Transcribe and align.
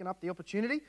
up 0.00 0.20
the 0.20 0.30
opportunity. 0.30 0.80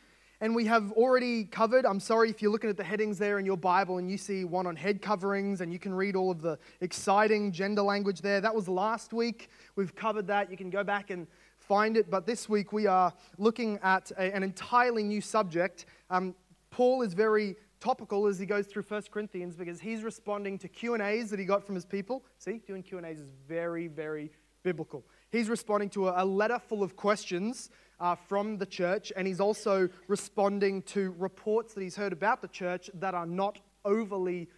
And 0.42 0.56
we 0.56 0.66
have 0.66 0.92
already 0.94 1.46
covered, 1.46 1.86
I'm 1.86 2.00
sorry 2.00 2.30
if 2.30 2.42
you're 2.42 2.52
looking 2.52 2.70
at 2.70 2.76
the 2.76 2.84
headings 2.84 3.18
there 3.18 3.40
in 3.40 3.46
your 3.46 3.56
Bible 3.56 3.98
and 3.98 4.10
you 4.10 4.18
see 4.18 4.44
one 4.44 4.68
on 4.68 4.76
head 4.76 5.02
coverings 5.02 5.62
and 5.62 5.72
you 5.72 5.80
can 5.80 5.94
read 5.94 6.16
all 6.16 6.32
of 6.32 6.42
the 6.42 6.58
exciting 6.82 7.52
gender 7.52 7.82
language 7.82 8.22
there. 8.22 8.42
That 8.42 8.54
was 8.54 8.68
last 8.68 9.14
week. 9.14 9.50
We've 9.76 9.96
covered 9.96 10.28
that. 10.28 10.52
You 10.52 10.58
can 10.58 10.70
go 10.70 10.84
back 10.84 11.12
and 11.12 11.28
find 11.60 11.96
it. 11.96 12.10
But 12.10 12.26
this 12.26 12.50
week 12.50 12.74
we 12.74 12.88
are 12.88 13.14
looking 13.38 13.80
at 13.84 14.12
a, 14.12 14.36
an 14.36 14.44
entirely 14.44 15.04
new 15.04 15.22
subject. 15.22 15.86
Um, 16.10 16.36
Paul 16.72 17.04
is 17.04 17.14
very 17.14 17.56
topical 17.80 18.28
as 18.28 18.40
he 18.40 18.46
goes 18.46 18.66
through 18.66 18.84
1 18.84 19.04
Corinthians 19.12 19.56
because 19.56 19.80
he's 19.80 20.04
responding 20.04 20.58
to 20.58 20.68
Q&As 20.68 21.30
that 21.30 21.40
he 21.40 21.46
got 21.46 21.66
from 21.66 21.76
his 21.76 21.86
people. 21.86 22.24
See, 22.38 22.60
doing 22.66 22.84
Q&As 22.84 23.20
is 23.20 23.32
very, 23.48 23.88
very 23.88 24.32
biblical. 24.64 25.06
He's 25.32 25.50
responding 25.50 25.90
to 25.92 26.10
a 26.10 26.26
letter 26.26 26.60
full 26.60 26.84
of 26.84 26.96
questions 26.96 27.70
uh, 28.00 28.16
from 28.16 28.58
the 28.58 28.66
church, 28.66 29.12
and 29.16 29.28
he's 29.28 29.40
also 29.40 29.90
responding 30.08 30.82
to 30.84 31.16
reports 31.18 31.74
that 31.74 31.82
he's 31.82 31.96
heard 31.96 32.14
about 32.14 32.42
the 32.42 32.48
church 32.48 32.90
that 32.96 33.14
are 33.14 33.26
not 33.26 33.60
overly 33.86 34.50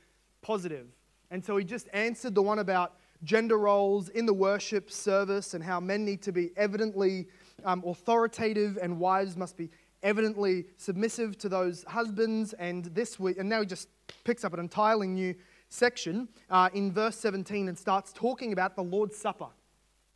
positive. 0.42 0.88
And 1.32 1.44
so 1.44 1.58
he 1.58 1.66
just 1.66 1.88
answered 1.94 2.36
the 2.36 2.42
one 2.42 2.60
about 2.60 2.94
gender 3.24 3.58
roles 3.58 4.10
in 4.10 4.26
the 4.26 4.34
worship 4.34 4.92
service 4.92 5.54
and 5.54 5.64
how 5.64 5.80
men 5.80 6.06
need 6.06 6.22
to 6.22 6.32
be 6.32 6.52
evidently 6.58 7.28
um, 7.64 7.84
authoritative 7.86 8.78
and 8.82 9.00
wives 9.00 9.36
must 9.36 9.58
be 9.58 9.70
evidently 10.04 10.66
submissive 10.78 11.38
to 11.40 11.50
those 11.50 11.84
husbands. 11.88 12.54
And 12.54 12.86
this 12.86 13.20
week, 13.20 13.38
and 13.40 13.50
now 13.50 13.62
he 13.62 13.66
just 13.66 13.90
picks 14.24 14.44
up 14.44 14.54
an 14.54 14.60
entirely 14.60 15.08
new 15.08 15.36
section 15.70 16.30
uh, 16.50 16.70
in 16.74 16.92
verse 16.92 17.18
17 17.18 17.68
and 17.68 17.78
starts 17.78 18.14
talking 18.14 18.54
about 18.54 18.76
the 18.76 18.84
Lord's 18.84 19.18
Supper. 19.18 19.48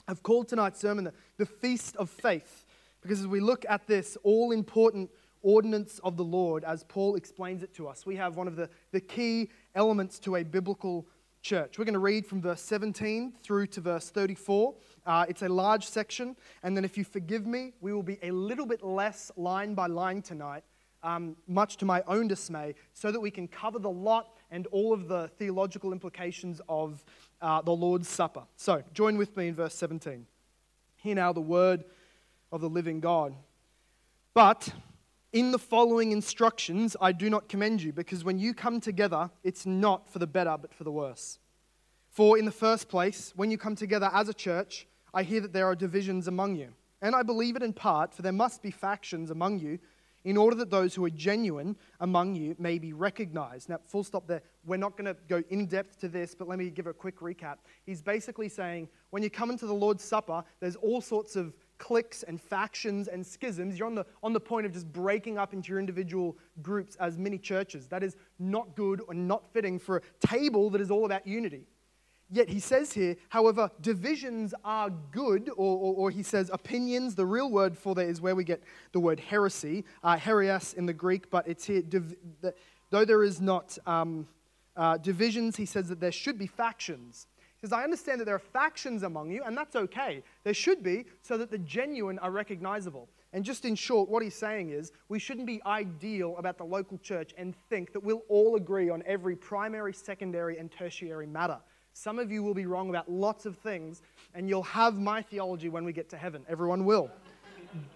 I've 0.08 0.24
called 0.24 0.48
tonight's 0.48 0.80
sermon 0.80 1.06
the, 1.06 1.14
the 1.38 1.46
Feast 1.46 1.96
of 1.98 2.10
Faith. 2.10 2.66
Because 3.02 3.20
as 3.20 3.28
we 3.28 3.40
look 3.40 3.66
at 3.70 3.88
this 3.88 4.18
all 4.24 4.52
important 4.52 5.10
ordinance 5.42 6.00
of 6.04 6.18
the 6.18 6.24
Lord, 6.24 6.64
as 6.64 6.84
Paul 6.84 7.16
explains 7.16 7.64
it 7.64 7.74
to 7.76 7.88
us, 7.88 8.06
we 8.06 8.16
have 8.18 8.36
one 8.36 8.48
of 8.48 8.56
the, 8.56 8.70
the 8.92 9.00
key 9.00 9.50
elements 9.76 10.20
to 10.20 10.36
a 10.36 10.44
biblical 10.44 11.08
church. 11.42 11.80
We're 11.80 11.86
going 11.86 11.94
to 11.94 12.00
read 12.00 12.26
from 12.26 12.42
verse 12.42 12.62
17 12.62 13.34
through 13.42 13.68
to 13.68 13.82
verse 13.82 14.10
34. 14.10 14.76
Uh, 15.06 15.26
it's 15.30 15.42
a 15.42 15.50
large 15.50 15.86
section, 15.86 16.36
and 16.64 16.76
then 16.76 16.84
if 16.84 16.98
you 16.98 17.04
forgive 17.04 17.48
me, 17.48 17.74
we 17.80 17.94
will 17.94 18.04
be 18.04 18.20
a 18.22 18.32
little 18.32 18.66
bit 18.66 18.84
less 18.84 19.32
line 19.38 19.74
by 19.74 19.88
line 19.88 20.22
tonight, 20.22 20.64
um, 21.02 21.38
much 21.48 21.78
to 21.78 21.86
my 21.86 22.04
own 22.08 22.28
dismay, 22.28 22.76
so 22.94 23.12
that 23.12 23.20
we 23.20 23.32
can 23.32 23.48
cover 23.48 23.80
the 23.80 23.90
lot 23.90 24.36
and 24.52 24.68
all 24.68 24.92
of 24.92 25.08
the 25.08 25.30
theological 25.38 25.94
implications 25.94 26.60
of 26.68 27.04
uh, 27.42 27.62
the 27.62 27.72
Lord's 27.72 28.10
Supper. 28.10 28.44
So, 28.58 28.84
join 28.94 29.18
with 29.18 29.38
me 29.38 29.48
in 29.48 29.56
verse 29.56 29.76
17. 29.76 30.26
Hear 30.98 31.16
now 31.16 31.32
the 31.32 31.40
word 31.40 31.86
of 32.52 32.62
the 32.62 32.70
living 32.70 33.00
God. 33.00 33.36
But 34.34 34.74
in 35.32 35.52
the 35.52 35.60
following 35.60 36.12
instructions, 36.12 36.96
I 37.00 37.12
do 37.12 37.30
not 37.30 37.50
commend 37.50 37.82
you, 37.82 37.94
because 37.94 38.24
when 38.24 38.40
you 38.40 38.54
come 38.54 38.80
together, 38.82 39.30
it's 39.44 39.66
not 39.66 40.10
for 40.10 40.20
the 40.20 40.28
better, 40.28 40.58
but 40.60 40.74
for 40.74 40.84
the 40.84 40.92
worse. 40.92 41.40
For 42.10 42.38
in 42.38 42.46
the 42.46 42.52
first 42.52 42.90
place, 42.90 43.34
when 43.36 43.52
you 43.52 43.58
come 43.58 43.76
together 43.76 44.10
as 44.14 44.30
a 44.30 44.34
church, 44.34 44.88
I 45.14 45.24
hear 45.24 45.42
that 45.42 45.54
there 45.54 45.68
are 45.68 45.76
divisions 45.76 46.28
among 46.28 46.56
you. 46.56 46.70
And 47.02 47.16
I 47.16 47.24
believe 47.24 47.56
it 47.56 47.64
in 47.64 47.74
part, 47.74 48.14
for 48.14 48.24
there 48.24 48.32
must 48.32 48.62
be 48.62 48.72
factions 48.72 49.30
among 49.32 49.60
you, 49.60 49.80
in 50.26 50.36
order 50.36 50.56
that 50.58 50.70
those 50.70 50.94
who 50.94 51.06
are 51.06 51.10
genuine 51.10 51.78
among 52.02 52.36
you 52.36 52.56
may 52.60 52.78
be 52.78 52.92
recognized. 52.92 53.70
Now, 53.70 53.80
full 53.86 54.04
stop 54.04 54.28
there. 54.28 54.42
We're 54.66 54.78
not 54.78 54.98
going 54.98 55.06
to 55.06 55.16
go 55.30 55.42
in 55.50 55.66
depth 55.66 56.00
to 56.02 56.10
this, 56.10 56.36
but 56.36 56.48
let 56.48 56.60
me 56.60 56.70
give 56.70 56.88
a 56.88 56.94
quick 56.94 57.20
recap. 57.20 57.58
He's 57.86 58.02
basically 58.02 58.50
saying 58.50 58.90
when 59.12 59.24
you 59.24 59.30
come 59.30 59.50
into 59.50 59.66
the 59.66 59.74
Lord's 59.74 60.04
Supper, 60.04 60.44
there's 60.60 60.76
all 60.76 61.00
sorts 61.00 61.38
of 61.38 61.54
cliques 61.80 62.24
and 62.24 62.40
factions 62.40 63.08
and 63.08 63.26
schisms. 63.26 63.80
You're 63.80 63.88
on 63.88 63.96
the, 63.96 64.06
on 64.22 64.34
the 64.34 64.40
point 64.40 64.68
of 64.68 64.74
just 64.74 64.92
breaking 64.92 65.38
up 65.40 65.54
into 65.54 65.70
your 65.70 65.80
individual 65.80 66.38
groups 66.62 66.96
as 66.98 67.18
mini 67.18 67.40
churches. 67.40 67.88
That 67.88 68.04
is 68.04 68.16
not 68.38 68.76
good 68.76 69.02
or 69.08 69.14
not 69.16 69.52
fitting 69.52 69.80
for 69.80 69.98
a 69.98 70.28
table 70.28 70.70
that 70.70 70.82
is 70.82 70.92
all 70.92 71.06
about 71.06 71.26
unity. 71.26 71.66
Yet 72.32 72.48
he 72.48 72.60
says 72.60 72.94
here, 72.94 73.16
however, 73.30 73.72
divisions 73.82 74.54
are 74.64 74.92
good, 75.12 75.50
or, 75.50 75.78
or, 75.78 75.96
or, 75.96 76.12
he 76.12 76.22
says 76.22 76.52
opinions. 76.54 77.16
The 77.16 77.26
real 77.26 77.50
word 77.50 77.76
for 77.76 77.96
that 77.96 78.06
is 78.06 78.22
where 78.22 78.36
we 78.36 78.44
get 78.44 78.62
the 78.92 79.00
word 79.00 79.20
heresy, 79.20 79.84
uh, 80.04 80.16
heresias 80.16 80.76
in 80.76 80.86
the 80.86 80.94
Greek, 80.94 81.32
but 81.32 81.48
it's 81.48 81.66
here, 81.66 81.82
div- 81.82 82.16
the, 82.42 82.54
though 82.92 83.04
there 83.04 83.24
is 83.24 83.42
not 83.42 83.80
um, 83.88 84.28
uh, 84.76 84.98
divisions, 84.98 85.56
he 85.56 85.66
says 85.66 85.90
that 85.90 86.00
there 86.00 86.12
should 86.12 86.38
be 86.38 86.46
factions. 86.46 87.26
Says, 87.62 87.74
I 87.74 87.84
understand 87.84 88.22
that 88.22 88.26
there 88.26 88.36
are 88.36 88.40
factions 88.40 89.04
among 89.04 89.32
you, 89.32 89.44
and 89.44 89.58
that's 89.58 89.76
okay. 89.76 90.24
There 90.44 90.54
should 90.54 90.82
be, 90.82 91.06
so 91.22 91.38
that 91.38 91.52
the 91.52 91.58
genuine 91.58 92.18
are 92.20 92.32
recognizable. 92.32 93.10
And 93.34 93.44
just 93.44 93.66
in 93.66 93.76
short, 93.76 94.10
what 94.10 94.24
he's 94.24 94.36
saying 94.36 94.70
is 94.70 94.92
we 95.10 95.20
shouldn't 95.20 95.46
be 95.46 95.62
ideal 95.66 96.36
about 96.38 96.58
the 96.58 96.64
local 96.64 96.98
church 97.00 97.34
and 97.38 97.54
think 97.70 97.92
that 97.92 98.04
we'll 98.04 98.24
all 98.30 98.56
agree 98.56 98.90
on 98.90 99.04
every 99.06 99.36
primary, 99.36 99.94
secondary, 99.94 100.58
and 100.58 100.72
tertiary 100.72 101.28
matter. 101.28 101.60
Some 101.94 102.18
of 102.18 102.32
you 102.32 102.44
will 102.44 102.54
be 102.54 102.66
wrong 102.66 102.90
about 102.90 103.12
lots 103.12 103.46
of 103.46 103.58
things, 103.58 104.04
and 104.34 104.48
you'll 104.48 104.64
have 104.64 104.98
my 104.98 105.22
theology 105.22 105.68
when 105.68 105.84
we 105.84 105.92
get 105.92 106.10
to 106.10 106.18
heaven. 106.18 106.46
Everyone 106.48 106.86
will. 106.86 107.12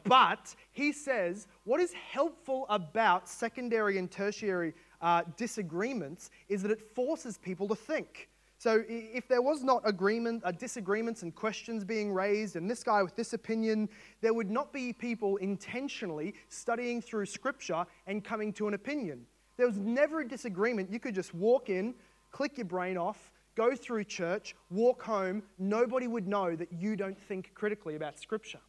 but 0.03 0.53
he 0.73 0.91
says 0.91 1.47
what 1.63 1.79
is 1.79 1.93
helpful 1.93 2.65
about 2.69 3.29
secondary 3.29 3.97
and 3.97 4.11
tertiary 4.11 4.73
uh, 5.01 5.23
disagreements 5.37 6.31
is 6.49 6.61
that 6.61 6.71
it 6.71 6.81
forces 6.93 7.37
people 7.37 7.67
to 7.67 7.75
think. 7.75 8.29
So 8.63 8.81
if 8.87 9.27
there 9.27 9.41
was 9.41 9.61
not 9.61 9.81
agreement, 9.83 10.41
uh, 10.45 10.53
disagreements 10.53 11.21
and 11.21 11.35
questions 11.35 11.83
being 11.83 12.13
raised, 12.13 12.55
and 12.55 12.71
this 12.71 12.81
guy 12.81 13.03
with 13.03 13.13
this 13.13 13.33
opinion, 13.33 13.89
there 14.21 14.33
would 14.33 14.49
not 14.49 14.71
be 14.71 14.93
people 14.93 15.35
intentionally 15.35 16.33
studying 16.47 17.01
through 17.01 17.25
Scripture 17.25 17.85
and 18.07 18.23
coming 18.23 18.53
to 18.53 18.69
an 18.69 18.73
opinion. 18.73 19.25
There 19.57 19.67
was 19.67 19.79
never 19.79 20.21
a 20.21 20.25
disagreement. 20.25 20.89
You 20.89 21.01
could 21.01 21.13
just 21.13 21.33
walk 21.33 21.69
in, 21.69 21.93
click 22.31 22.57
your 22.57 22.63
brain 22.63 22.95
off, 22.95 23.33
go 23.55 23.75
through 23.75 24.05
church, 24.05 24.55
walk 24.69 25.03
home. 25.03 25.43
Nobody 25.59 26.07
would 26.07 26.25
know 26.25 26.55
that 26.55 26.71
you 26.71 26.95
don't 26.95 27.19
think 27.19 27.51
critically 27.55 27.95
about 27.95 28.17
Scripture. 28.17 28.61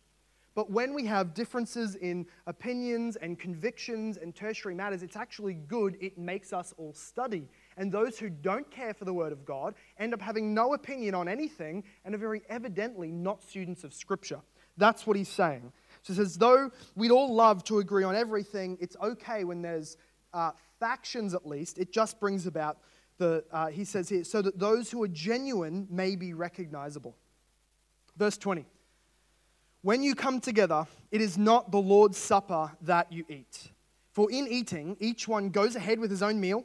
But 0.57 0.73
when 0.73 0.93
we 0.93 1.05
have 1.07 1.35
differences 1.35 1.95
in 1.95 2.27
opinions 2.49 3.15
and 3.15 3.39
convictions 3.39 4.17
and 4.17 4.35
tertiary 4.35 4.75
matters, 4.75 5.05
it's 5.05 5.17
actually 5.17 5.55
good. 5.55 5.97
It 6.01 6.19
makes 6.19 6.53
us 6.53 6.75
all 6.79 6.95
study 6.95 7.49
and 7.77 7.91
those 7.91 8.19
who 8.19 8.31
don't 8.31 8.71
care 8.71 8.95
for 8.95 9.05
the 9.05 9.13
Word 9.13 9.33
of 9.33 9.45
God 9.45 9.75
end 9.99 10.15
up 10.15 10.21
having 10.21 10.55
no 10.55 10.75
opinion 10.75 11.15
on 11.15 11.29
anything 11.29 11.85
and 12.05 12.15
are 12.15 12.19
very 12.19 12.43
evidently 12.49 13.11
not 13.11 13.43
students 13.43 13.85
of 13.85 13.93
Scripture. 13.93 14.41
That's 14.77 15.07
what 15.07 15.17
he's 15.17 15.29
saying. 15.29 15.73
So 16.03 16.13
he 16.13 16.17
says, 16.19 16.37
though 16.37 16.71
we'd 16.95 17.11
all 17.11 17.35
love 17.35 17.65
to 17.65 17.79
agree 17.79 18.05
on 18.05 18.15
everything, 18.15 18.77
it's 18.81 18.97
okay 19.03 19.45
when 19.45 19.63
there's 19.63 19.97
uh, 20.33 20.53
factions 20.81 21.35
at 21.35 21.47
least. 21.47 21.79
It 21.79 21.93
just 21.93 22.21
brings 22.21 22.47
about 22.47 22.79
the, 23.19 23.45
uh, 23.53 23.69
he 23.69 23.85
says 23.85 24.09
here, 24.09 24.25
so 24.25 24.43
that 24.43 24.59
those 24.59 24.91
who 24.91 25.03
are 25.03 25.09
genuine 25.09 25.87
may 25.91 26.17
be 26.17 26.35
recognizable. 26.35 27.17
Verse 28.17 28.37
20. 28.37 28.67
When 29.83 30.03
you 30.03 30.15
come 30.15 30.41
together, 30.41 30.87
it 31.11 31.21
is 31.21 31.37
not 31.37 31.71
the 31.71 31.79
Lord's 31.79 32.17
Supper 32.17 32.73
that 32.83 33.13
you 33.13 33.25
eat. 33.29 33.71
For 34.13 34.31
in 34.31 34.49
eating, 34.49 34.97
each 34.99 35.29
one 35.29 35.51
goes 35.51 35.77
ahead 35.77 35.99
with 35.99 36.11
his 36.11 36.23
own 36.23 36.41
meal 36.41 36.65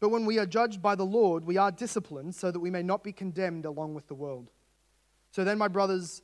But 0.00 0.08
when 0.08 0.24
we 0.24 0.38
are 0.38 0.46
judged 0.46 0.80
by 0.80 0.94
the 0.94 1.04
Lord, 1.04 1.44
we 1.44 1.58
are 1.58 1.70
disciplined 1.70 2.34
so 2.34 2.50
that 2.50 2.58
we 2.58 2.70
may 2.70 2.82
not 2.82 3.04
be 3.04 3.12
condemned 3.12 3.66
along 3.66 3.94
with 3.94 4.08
the 4.08 4.14
world. 4.14 4.50
So 5.30 5.44
then, 5.44 5.58
my 5.58 5.68
brothers, 5.68 6.22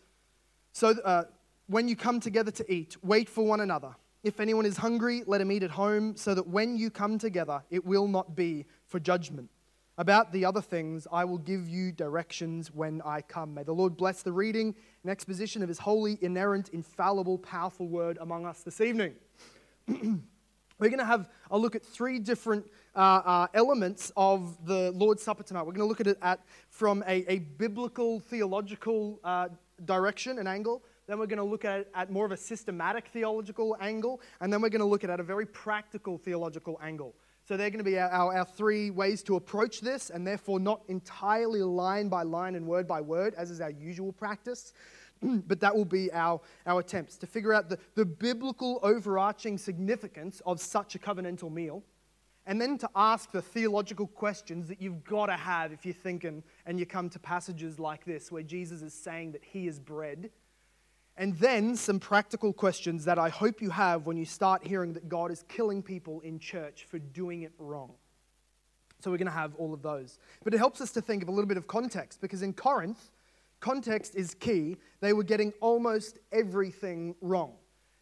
so 0.73 0.89
uh, 1.05 1.25
when 1.69 1.87
you 1.87 1.95
come 1.95 2.19
together 2.19 2.51
to 2.53 2.73
eat, 2.73 2.97
wait 3.03 3.29
for 3.29 3.47
one 3.47 3.61
another. 3.61 3.95
If 4.25 4.41
anyone 4.41 4.67
is 4.67 4.79
hungry, 4.79 5.23
let 5.27 5.41
him 5.41 5.53
eat 5.53 5.63
at 5.63 5.71
home, 5.71 6.17
so 6.17 6.35
that 6.35 6.49
when 6.49 6.77
you 6.77 6.91
come 6.91 7.19
together, 7.19 7.63
it 7.71 7.85
will 7.85 8.09
not 8.09 8.35
be 8.35 8.65
for 8.87 8.99
judgment. 8.99 9.51
About 9.99 10.33
the 10.33 10.45
other 10.45 10.61
things, 10.61 11.07
I 11.13 11.25
will 11.25 11.39
give 11.39 11.69
you 11.69 11.93
directions 11.93 12.71
when 12.73 13.01
I 13.03 13.21
come. 13.21 13.55
May 13.55 13.63
the 13.63 13.73
Lord 13.73 13.97
bless 13.97 14.23
the 14.23 14.33
reading 14.33 14.75
and 15.03 15.11
exposition 15.11 15.63
of 15.63 15.69
his 15.69 15.79
holy, 15.79 16.19
inerrant, 16.21 16.71
infallible, 16.71 17.39
powerful 17.39 17.89
word 17.89 18.19
among 18.21 18.47
us 18.47 18.63
this 18.63 18.81
evening. 18.81 19.15
We're 20.79 20.91
going 20.91 20.99
to 20.99 21.07
have 21.07 21.31
a 21.51 21.57
look 21.57 21.75
at 21.75 21.83
three 21.83 22.19
different 22.19 22.67
uh, 22.95 22.99
uh, 22.99 23.47
elements 23.55 24.13
of 24.15 24.67
the 24.67 24.91
Lord's 24.91 25.23
Supper 25.23 25.43
tonight. 25.43 25.63
We're 25.63 25.73
going 25.73 25.81
to 25.81 25.87
look 25.87 26.03
at 26.03 26.07
it 26.07 26.19
at, 26.21 26.41
from 26.69 27.03
a, 27.07 27.25
a 27.33 27.39
biblical, 27.39 28.21
theological 28.21 29.19
uh, 29.25 29.49
direction 29.87 30.39
and 30.39 30.47
angle. 30.47 30.83
Then 31.07 31.19
we're 31.19 31.29
going 31.29 31.39
to 31.39 31.45
look 31.45 31.65
at 31.65 31.81
it 31.81 31.91
at 31.95 32.11
more 32.11 32.27
of 32.27 32.33
a 32.33 32.37
systematic 32.37 33.09
theological 33.09 33.75
angle. 33.81 34.21
And 34.43 34.53
then 34.53 34.61
we're 34.61 34.69
going 34.69 34.81
to 34.81 34.87
look 34.87 35.03
at 35.03 35.09
it 35.09 35.15
at 35.15 35.21
a 35.21 35.23
very 35.23 35.47
practical 35.47 36.19
theological 36.19 36.79
angle. 36.83 37.15
So 37.49 37.57
they're 37.57 37.71
going 37.71 37.79
to 37.79 37.85
be 37.85 37.99
our, 37.99 38.11
our, 38.11 38.39
our, 38.39 38.45
three 38.45 38.91
ways 38.91 39.23
to 39.23 39.37
approach 39.37 39.81
this, 39.81 40.11
and 40.11 40.27
therefore 40.27 40.61
not 40.61 40.83
entirely 40.89 41.63
line 41.63 42.09
by 42.09 42.23
line 42.23 42.55
and 42.55 42.67
word 42.67 42.87
by 42.87 43.01
word, 43.01 43.35
as 43.39 43.51
is 43.51 43.63
our 43.63 43.71
usual 43.71 44.13
practice. 44.13 44.75
Mm, 45.25 45.43
but 45.47 45.61
that 45.61 45.75
will 45.75 45.85
be 45.85 46.13
our, 46.13 46.41
our 46.67 46.81
attempts 46.81 47.17
to 47.19 47.27
figure 47.27 47.55
out 47.55 47.69
the, 47.69 47.79
the 47.95 48.05
biblical 48.05 48.79
overarching 48.83 49.57
significance 49.57 50.43
of 50.45 50.61
such 50.61 50.95
a 50.95 50.99
covenantal 50.99 51.51
meal, 51.51 51.83
and 52.47 52.61
then 52.61 52.79
to 52.79 52.89
ask 52.95 53.33
the 53.33 53.43
theological 53.43 54.07
questions 54.07 54.69
that 54.69 54.81
you've 54.81 55.05
got 55.05 55.27
to 55.27 55.37
have 55.37 55.73
if 55.73 55.85
you're 55.85 55.95
thinking 55.95 56.43
and 56.67 56.79
you 56.79 56.87
come 56.87 57.09
to 57.11 57.19
passages 57.19 57.79
like 57.79 58.05
this, 58.05 58.31
where 58.31 58.43
Jesus 58.43 58.83
is 58.83 58.95
saying 58.95 59.33
that 59.33 59.45
he 59.45 59.67
is 59.67 59.81
bread 59.81 60.31
and 61.19 61.35
then 61.37 61.77
some 61.77 61.99
practical 61.99 62.53
questions 62.53 63.05
that 63.07 63.19
I 63.19 63.31
hope 63.31 63.63
you 63.63 63.71
have 63.71 64.07
when 64.07 64.17
you 64.17 64.27
start 64.27 64.67
hearing 64.67 64.93
that 64.95 65.09
God 65.09 65.31
is 65.31 65.45
killing 65.49 65.83
people 65.83 66.21
in 66.21 66.39
church 66.39 66.87
for 66.89 66.99
doing 66.99 67.43
it 67.43 67.53
wrong. 67.59 67.95
So 69.01 69.11
we're 69.11 69.17
going 69.17 69.27
to 69.27 69.33
have 69.33 69.55
all 69.57 69.73
of 69.73 69.83
those. 69.83 70.19
But 70.45 70.53
it 70.53 70.59
helps 70.59 70.81
us 70.81 70.93
to 70.93 71.01
think 71.01 71.23
of 71.23 71.29
a 71.29 71.33
little 71.33 71.49
bit 71.49 71.57
of 71.57 71.67
context 71.67 72.21
because 72.21 72.43
in 72.43 72.53
Corinth, 72.53 73.11
context 73.67 74.15
is 74.15 74.33
key. 74.35 74.77
They 75.01 75.13
were 75.13 75.25
getting 75.25 75.53
almost 75.61 76.21
everything 76.31 77.17
wrong. 77.21 77.55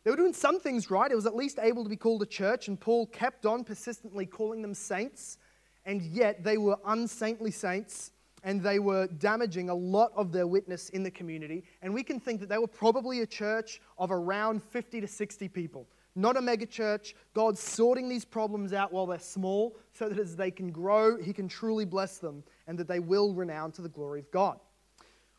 They 0.03 0.11
were 0.11 0.17
doing 0.19 0.35
some 0.35 0.61
things 0.61 0.91
right. 0.91 1.11
It 1.11 1.15
was 1.15 1.25
at 1.25 1.35
least 1.35 1.59
able 1.59 1.85
to 1.85 1.89
be 1.89 1.97
called 1.97 2.21
a 2.21 2.27
church, 2.27 2.69
and 2.69 2.79
Paul 2.79 3.07
kept 3.07 3.47
on 3.47 3.65
persistently 3.65 4.27
calling 4.27 4.61
them 4.61 4.75
saints, 4.75 5.39
and 5.87 6.03
yet 6.03 6.45
they 6.45 6.59
were 6.59 6.77
unsaintly 6.85 7.51
saints 7.51 8.11
and 8.47 8.63
they 8.63 8.79
were 8.79 9.07
damaging 9.07 9.71
a 9.71 9.75
lot 9.75 10.13
of 10.15 10.31
their 10.31 10.47
witness 10.47 10.91
in 10.91 11.03
the 11.03 11.11
community. 11.11 11.65
And 11.81 11.95
we 11.95 12.03
can 12.03 12.21
think 12.21 12.41
that 12.41 12.51
they 12.51 12.59
were 12.59 12.67
probably 12.67 13.23
a 13.23 13.27
church 13.27 13.81
of 13.97 14.11
around 14.11 14.63
50 14.63 15.01
to 15.01 15.09
60 15.09 15.49
people, 15.49 15.89
not 16.15 16.37
a 16.37 16.43
mega 16.43 16.67
church. 16.67 17.15
God's 17.33 17.61
sorting 17.61 18.07
these 18.07 18.27
problems 18.27 18.75
out 18.75 18.93
while 18.93 19.07
they're 19.07 19.19
small 19.19 19.79
so 19.95 20.11
that 20.11 20.19
as 20.19 20.37
they 20.37 20.51
can 20.51 20.71
grow, 20.71 21.17
He 21.17 21.33
can 21.33 21.49
truly 21.49 21.87
bless 21.87 22.19
them 22.19 22.45
and 22.67 22.79
that 22.79 22.87
they 22.87 23.01
will 23.01 23.33
renown 23.33 23.73
to 23.73 23.81
the 23.81 23.89
glory 23.89 24.21
of 24.21 24.31
God. 24.31 24.61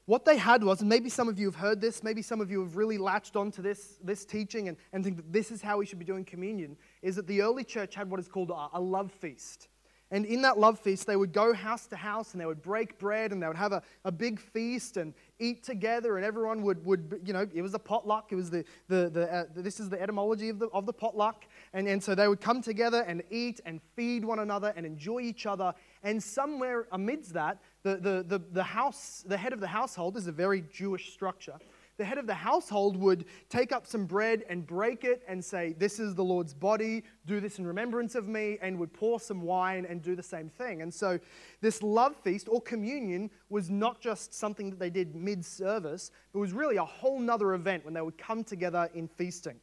What 0.07 0.23
they 0.23 0.37
had 0.37 0.63
was, 0.63 0.81
and 0.81 0.89
maybe 0.89 1.09
some 1.09 1.27
of 1.27 1.39
you 1.39 1.47
have 1.47 1.55
heard 1.55 1.81
this, 1.81 2.03
maybe 2.03 2.21
some 2.21 2.39
of 2.39 2.51
you 2.51 2.59
have 2.61 2.75
really 2.75 2.99
latched 2.99 3.35
onto 3.35 3.63
this, 3.63 3.97
this 4.03 4.23
teaching 4.23 4.67
and, 4.67 4.77
and 4.93 5.03
think 5.03 5.17
that 5.17 5.33
this 5.33 5.49
is 5.49 5.63
how 5.63 5.77
we 5.77 5.85
should 5.87 5.97
be 5.97 6.05
doing 6.05 6.23
communion, 6.23 6.77
is 7.01 7.15
that 7.15 7.25
the 7.25 7.41
early 7.41 7.63
church 7.63 7.95
had 7.95 8.09
what 8.09 8.19
is 8.19 8.27
called 8.27 8.51
a, 8.51 8.69
a 8.73 8.79
love 8.79 9.11
feast. 9.11 9.67
And 10.11 10.23
in 10.23 10.43
that 10.43 10.59
love 10.59 10.79
feast, 10.79 11.07
they 11.07 11.15
would 11.15 11.33
go 11.33 11.51
house 11.51 11.87
to 11.87 11.95
house 11.95 12.33
and 12.33 12.39
they 12.41 12.45
would 12.45 12.61
break 12.61 12.99
bread 12.99 13.31
and 13.31 13.41
they 13.41 13.47
would 13.47 13.57
have 13.57 13.71
a, 13.71 13.81
a 14.05 14.11
big 14.11 14.39
feast 14.39 14.97
and 14.97 15.15
eat 15.39 15.63
together. 15.63 16.17
And 16.17 16.25
everyone 16.25 16.61
would, 16.61 16.85
would 16.85 17.21
you 17.25 17.33
know, 17.33 17.47
it 17.51 17.61
was 17.63 17.73
a 17.73 17.79
potluck. 17.79 18.31
It 18.31 18.35
was 18.35 18.51
the, 18.51 18.63
the, 18.87 19.09
the, 19.09 19.33
uh, 19.33 19.43
this 19.55 19.79
is 19.79 19.89
the 19.89 19.99
etymology 19.99 20.49
of 20.49 20.59
the, 20.59 20.67
of 20.67 20.85
the 20.85 20.93
potluck. 20.93 21.45
And, 21.73 21.87
and 21.87 22.03
so 22.03 22.13
they 22.13 22.27
would 22.27 22.39
come 22.39 22.61
together 22.61 23.01
and 23.01 23.23
eat 23.31 23.61
and 23.65 23.81
feed 23.95 24.23
one 24.23 24.37
another 24.37 24.73
and 24.75 24.85
enjoy 24.85 25.21
each 25.21 25.47
other. 25.47 25.73
And 26.03 26.21
somewhere 26.21 26.87
amidst 26.91 27.33
that, 27.33 27.59
the, 27.85 27.95
the, 27.97 28.25
the, 28.27 28.39
the 28.51 28.63
house, 28.63 29.23
the 29.25 29.37
head 29.37 29.53
of 29.53 29.59
the 29.59 29.67
household 29.67 30.17
is 30.17 30.27
a 30.27 30.31
very 30.31 30.63
Jewish 30.73 31.13
structure 31.13 31.57
the 31.97 32.05
head 32.05 32.17
of 32.17 32.27
the 32.27 32.33
household 32.33 32.97
would 32.97 33.25
take 33.49 33.71
up 33.71 33.87
some 33.87 34.05
bread 34.05 34.43
and 34.49 34.65
break 34.65 35.03
it 35.03 35.21
and 35.27 35.43
say, 35.43 35.73
This 35.77 35.99
is 35.99 36.13
the 36.13 36.23
Lord's 36.23 36.53
body, 36.53 37.03
do 37.25 37.39
this 37.39 37.57
in 37.57 37.65
remembrance 37.65 38.15
of 38.15 38.27
me, 38.27 38.57
and 38.61 38.77
would 38.79 38.93
pour 38.93 39.19
some 39.19 39.41
wine 39.41 39.85
and 39.87 40.01
do 40.01 40.15
the 40.15 40.23
same 40.23 40.49
thing. 40.49 40.81
And 40.81 40.93
so, 40.93 41.19
this 41.61 41.81
love 41.81 42.15
feast 42.17 42.47
or 42.49 42.61
communion 42.61 43.29
was 43.49 43.69
not 43.69 44.01
just 44.01 44.33
something 44.33 44.69
that 44.69 44.79
they 44.79 44.89
did 44.89 45.15
mid 45.15 45.45
service, 45.45 46.11
but 46.33 46.39
was 46.39 46.51
really 46.51 46.75
a 46.77 46.85
whole 46.85 47.19
nother 47.19 47.53
event 47.53 47.85
when 47.85 47.93
they 47.93 48.01
would 48.01 48.17
come 48.17 48.43
together 48.43 48.89
in 48.93 49.07
feasting. 49.07 49.59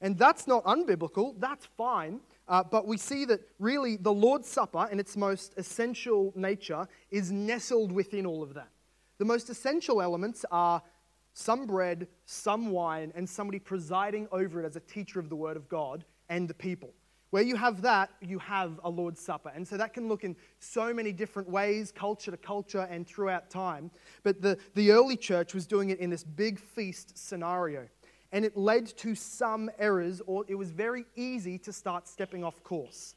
And 0.00 0.18
that's 0.18 0.48
not 0.48 0.64
unbiblical, 0.64 1.38
that's 1.38 1.66
fine. 1.76 2.20
Uh, 2.48 2.62
but 2.62 2.86
we 2.86 2.96
see 2.96 3.24
that 3.24 3.40
really 3.58 3.96
the 3.96 4.12
Lord's 4.12 4.48
Supper, 4.48 4.88
in 4.90 4.98
its 4.98 5.16
most 5.16 5.54
essential 5.56 6.32
nature, 6.34 6.88
is 7.10 7.30
nestled 7.30 7.92
within 7.92 8.26
all 8.26 8.42
of 8.42 8.54
that. 8.54 8.68
The 9.18 9.24
most 9.24 9.50
essential 9.50 10.02
elements 10.02 10.44
are 10.50 10.82
some 11.34 11.66
bread, 11.66 12.08
some 12.26 12.70
wine, 12.70 13.12
and 13.14 13.28
somebody 13.28 13.58
presiding 13.58 14.28
over 14.32 14.62
it 14.62 14.66
as 14.66 14.76
a 14.76 14.80
teacher 14.80 15.18
of 15.20 15.28
the 15.28 15.36
Word 15.36 15.56
of 15.56 15.68
God 15.68 16.04
and 16.28 16.48
the 16.48 16.54
people. 16.54 16.92
Where 17.30 17.42
you 17.42 17.56
have 17.56 17.80
that, 17.80 18.10
you 18.20 18.38
have 18.40 18.78
a 18.84 18.90
Lord's 18.90 19.20
Supper. 19.20 19.50
And 19.54 19.66
so 19.66 19.78
that 19.78 19.94
can 19.94 20.06
look 20.06 20.22
in 20.22 20.36
so 20.58 20.92
many 20.92 21.12
different 21.12 21.48
ways, 21.48 21.90
culture 21.90 22.30
to 22.30 22.36
culture 22.36 22.86
and 22.90 23.06
throughout 23.06 23.48
time. 23.48 23.90
But 24.22 24.42
the, 24.42 24.58
the 24.74 24.90
early 24.90 25.16
church 25.16 25.54
was 25.54 25.66
doing 25.66 25.88
it 25.88 25.98
in 25.98 26.10
this 26.10 26.24
big 26.24 26.58
feast 26.58 27.16
scenario. 27.16 27.88
And 28.32 28.44
it 28.44 28.56
led 28.56 28.86
to 28.98 29.14
some 29.14 29.70
errors, 29.78 30.22
or 30.26 30.44
it 30.48 30.54
was 30.54 30.70
very 30.70 31.04
easy 31.16 31.58
to 31.58 31.72
start 31.72 32.08
stepping 32.08 32.42
off 32.42 32.62
course. 32.64 33.14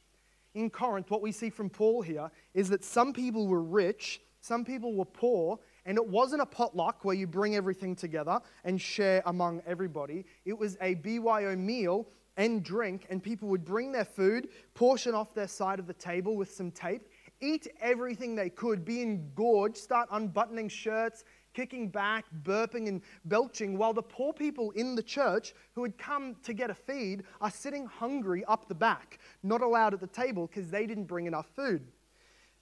In 0.53 0.69
Corinth, 0.69 1.09
what 1.09 1.21
we 1.21 1.31
see 1.31 1.50
from 1.50 1.69
Paul 1.69 2.01
here 2.01 2.29
is 2.53 2.69
that 2.69 2.83
some 2.83 3.13
people 3.13 3.47
were 3.47 3.62
rich, 3.63 4.21
some 4.41 4.63
people 4.63 4.94
were 4.94 5.06
poor, 5.06 5.59
and 5.85 5.97
it 5.97 6.06
wasn't 6.06 6.41
a 6.41 6.45
potluck 6.45 7.03
where 7.03 7.15
you 7.15 7.27
bring 7.27 7.56
everything 7.56 7.95
together 7.95 8.40
and 8.63 8.80
share 8.80 9.21
among 9.25 9.61
everybody. 9.66 10.25
It 10.45 10.57
was 10.57 10.78
a 10.81 10.95
BYO 10.95 11.56
meal 11.56 12.07
and 12.37 12.63
drink, 12.63 13.06
and 13.09 13.23
people 13.23 13.47
would 13.49 13.66
bring 13.66 13.92
their 13.92 14.06
food, 14.06 14.49
portion 14.73 15.13
off 15.13 15.33
their 15.33 15.47
side 15.47 15.80
of 15.80 15.87
the 15.87 15.94
table 15.94 16.35
with 16.35 16.51
some 16.51 16.71
tape, 16.71 17.07
eat 17.42 17.68
everything 17.81 18.35
they 18.35 18.49
could, 18.49 18.85
be 18.85 19.01
engorged, 19.01 19.78
start 19.78 20.09
unbuttoning 20.11 20.69
shirts, 20.69 21.23
kicking 21.56 21.88
back, 21.88 22.26
burping, 22.44 22.88
and 22.88 23.02
belching, 23.26 23.78
while 23.78 23.94
the 23.94 24.04
poor 24.04 24.33
people 24.33 24.71
in 24.71 24.94
the 24.94 25.02
church 25.02 25.56
who 25.74 25.81
had 25.81 25.97
come 25.97 26.35
to 26.44 26.54
get 26.54 26.69
a 26.69 26.76
feed 26.76 27.24
are 27.42 27.50
sitting 27.50 27.88
hungry 27.88 28.44
up 28.45 28.68
the 28.68 28.76
back, 28.76 29.19
not 29.42 29.62
allowed 29.62 29.94
at 29.94 30.02
the 30.02 30.07
table 30.07 30.47
because 30.47 30.69
they 30.69 30.85
didn't 30.85 31.06
bring 31.06 31.26
enough 31.26 31.47
food. 31.56 31.81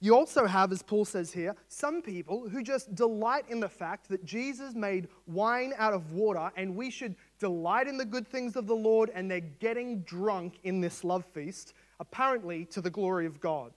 You 0.00 0.14
also 0.14 0.46
have, 0.46 0.70
as 0.70 0.82
Paul 0.82 1.06
says 1.06 1.32
here, 1.32 1.56
some 1.68 2.02
people 2.02 2.46
who 2.48 2.62
just 2.62 2.94
delight 2.94 3.46
in 3.48 3.58
the 3.58 3.68
fact 3.68 4.08
that 4.10 4.24
Jesus 4.24 4.74
made 4.74 5.08
wine 5.26 5.72
out 5.78 5.94
of 5.94 6.12
water 6.12 6.50
and 6.56 6.76
we 6.76 6.90
should 6.90 7.16
delight 7.38 7.88
in 7.88 7.96
the 7.96 8.04
good 8.04 8.28
things 8.28 8.54
of 8.54 8.66
the 8.66 8.76
Lord 8.76 9.10
and 9.14 9.30
they're 9.30 9.40
getting 9.40 10.00
drunk 10.00 10.58
in 10.62 10.80
this 10.80 11.04
love 11.04 11.24
feast, 11.32 11.72
apparently 12.00 12.66
to 12.66 12.82
the 12.82 12.90
glory 12.90 13.24
of 13.24 13.40
God. 13.40 13.72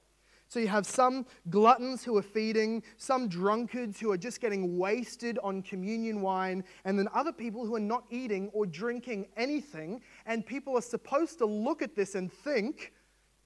So 0.49 0.59
you 0.59 0.67
have 0.67 0.85
some 0.85 1.25
gluttons 1.49 2.03
who 2.03 2.15
are 2.17 2.21
feeding, 2.21 2.81
some 2.97 3.27
drunkards 3.27 3.99
who 3.99 4.11
are 4.11 4.17
just 4.17 4.39
getting 4.39 4.77
wasted 4.77 5.37
on 5.43 5.61
communion 5.61 6.21
wine, 6.21 6.63
and 6.85 6.97
then 6.97 7.09
other 7.13 7.33
people 7.33 7.65
who 7.65 7.75
are 7.75 7.81
not 7.81 8.05
eating 8.09 8.49
or 8.53 8.65
drinking 8.65 9.27
anything. 9.35 10.01
And 10.25 10.45
people 10.45 10.77
are 10.77 10.81
supposed 10.81 11.37
to 11.39 11.45
look 11.45 11.81
at 11.81 11.95
this 11.95 12.15
and 12.15 12.31
think, 12.31 12.93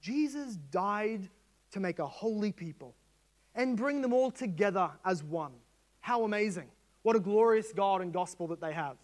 Jesus 0.00 0.56
died 0.70 1.28
to 1.72 1.80
make 1.80 1.98
a 1.98 2.06
holy 2.06 2.52
people 2.52 2.94
and 3.54 3.76
bring 3.76 4.00
them 4.00 4.12
all 4.12 4.30
together 4.30 4.90
as 5.04 5.22
one. 5.22 5.52
How 6.00 6.24
amazing. 6.24 6.68
What 7.02 7.16
a 7.16 7.20
glorious 7.20 7.72
God 7.72 8.00
and 8.00 8.12
gospel 8.12 8.46
that 8.48 8.60
they 8.60 8.72
have. 8.72 8.96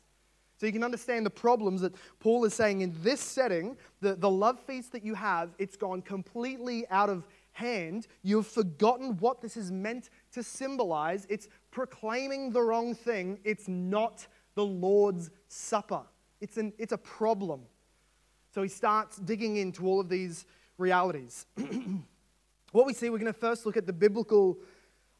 So 0.58 0.66
you 0.66 0.72
can 0.72 0.82
understand 0.82 1.24
the 1.24 1.30
problems 1.30 1.82
that 1.82 1.94
Paul 2.18 2.44
is 2.44 2.52
saying 2.52 2.80
in 2.80 2.92
this 3.00 3.20
setting, 3.20 3.76
the, 4.00 4.16
the 4.16 4.28
love 4.28 4.58
feast 4.58 4.90
that 4.90 5.04
you 5.04 5.14
have, 5.14 5.50
it's 5.58 5.76
gone 5.76 6.02
completely 6.02 6.84
out 6.90 7.08
of 7.08 7.28
hand. 7.58 8.06
You've 8.22 8.46
forgotten 8.46 9.16
what 9.18 9.40
this 9.40 9.56
is 9.56 9.72
meant 9.72 10.10
to 10.32 10.42
symbolize. 10.42 11.26
It's 11.28 11.48
proclaiming 11.70 12.52
the 12.52 12.62
wrong 12.62 12.94
thing. 12.94 13.40
It's 13.44 13.66
not 13.68 14.26
the 14.54 14.64
Lord's 14.64 15.30
Supper. 15.48 16.02
It's, 16.40 16.56
an, 16.56 16.72
it's 16.78 16.92
a 16.92 16.98
problem. 16.98 17.62
So 18.54 18.62
he 18.62 18.68
starts 18.68 19.16
digging 19.16 19.56
into 19.56 19.86
all 19.86 20.00
of 20.00 20.08
these 20.08 20.46
realities. 20.78 21.46
what 22.72 22.86
we 22.86 22.94
see, 22.94 23.10
we're 23.10 23.18
going 23.18 23.32
to 23.32 23.38
first 23.38 23.66
look 23.66 23.76
at 23.76 23.86
the 23.86 23.92
biblical 23.92 24.58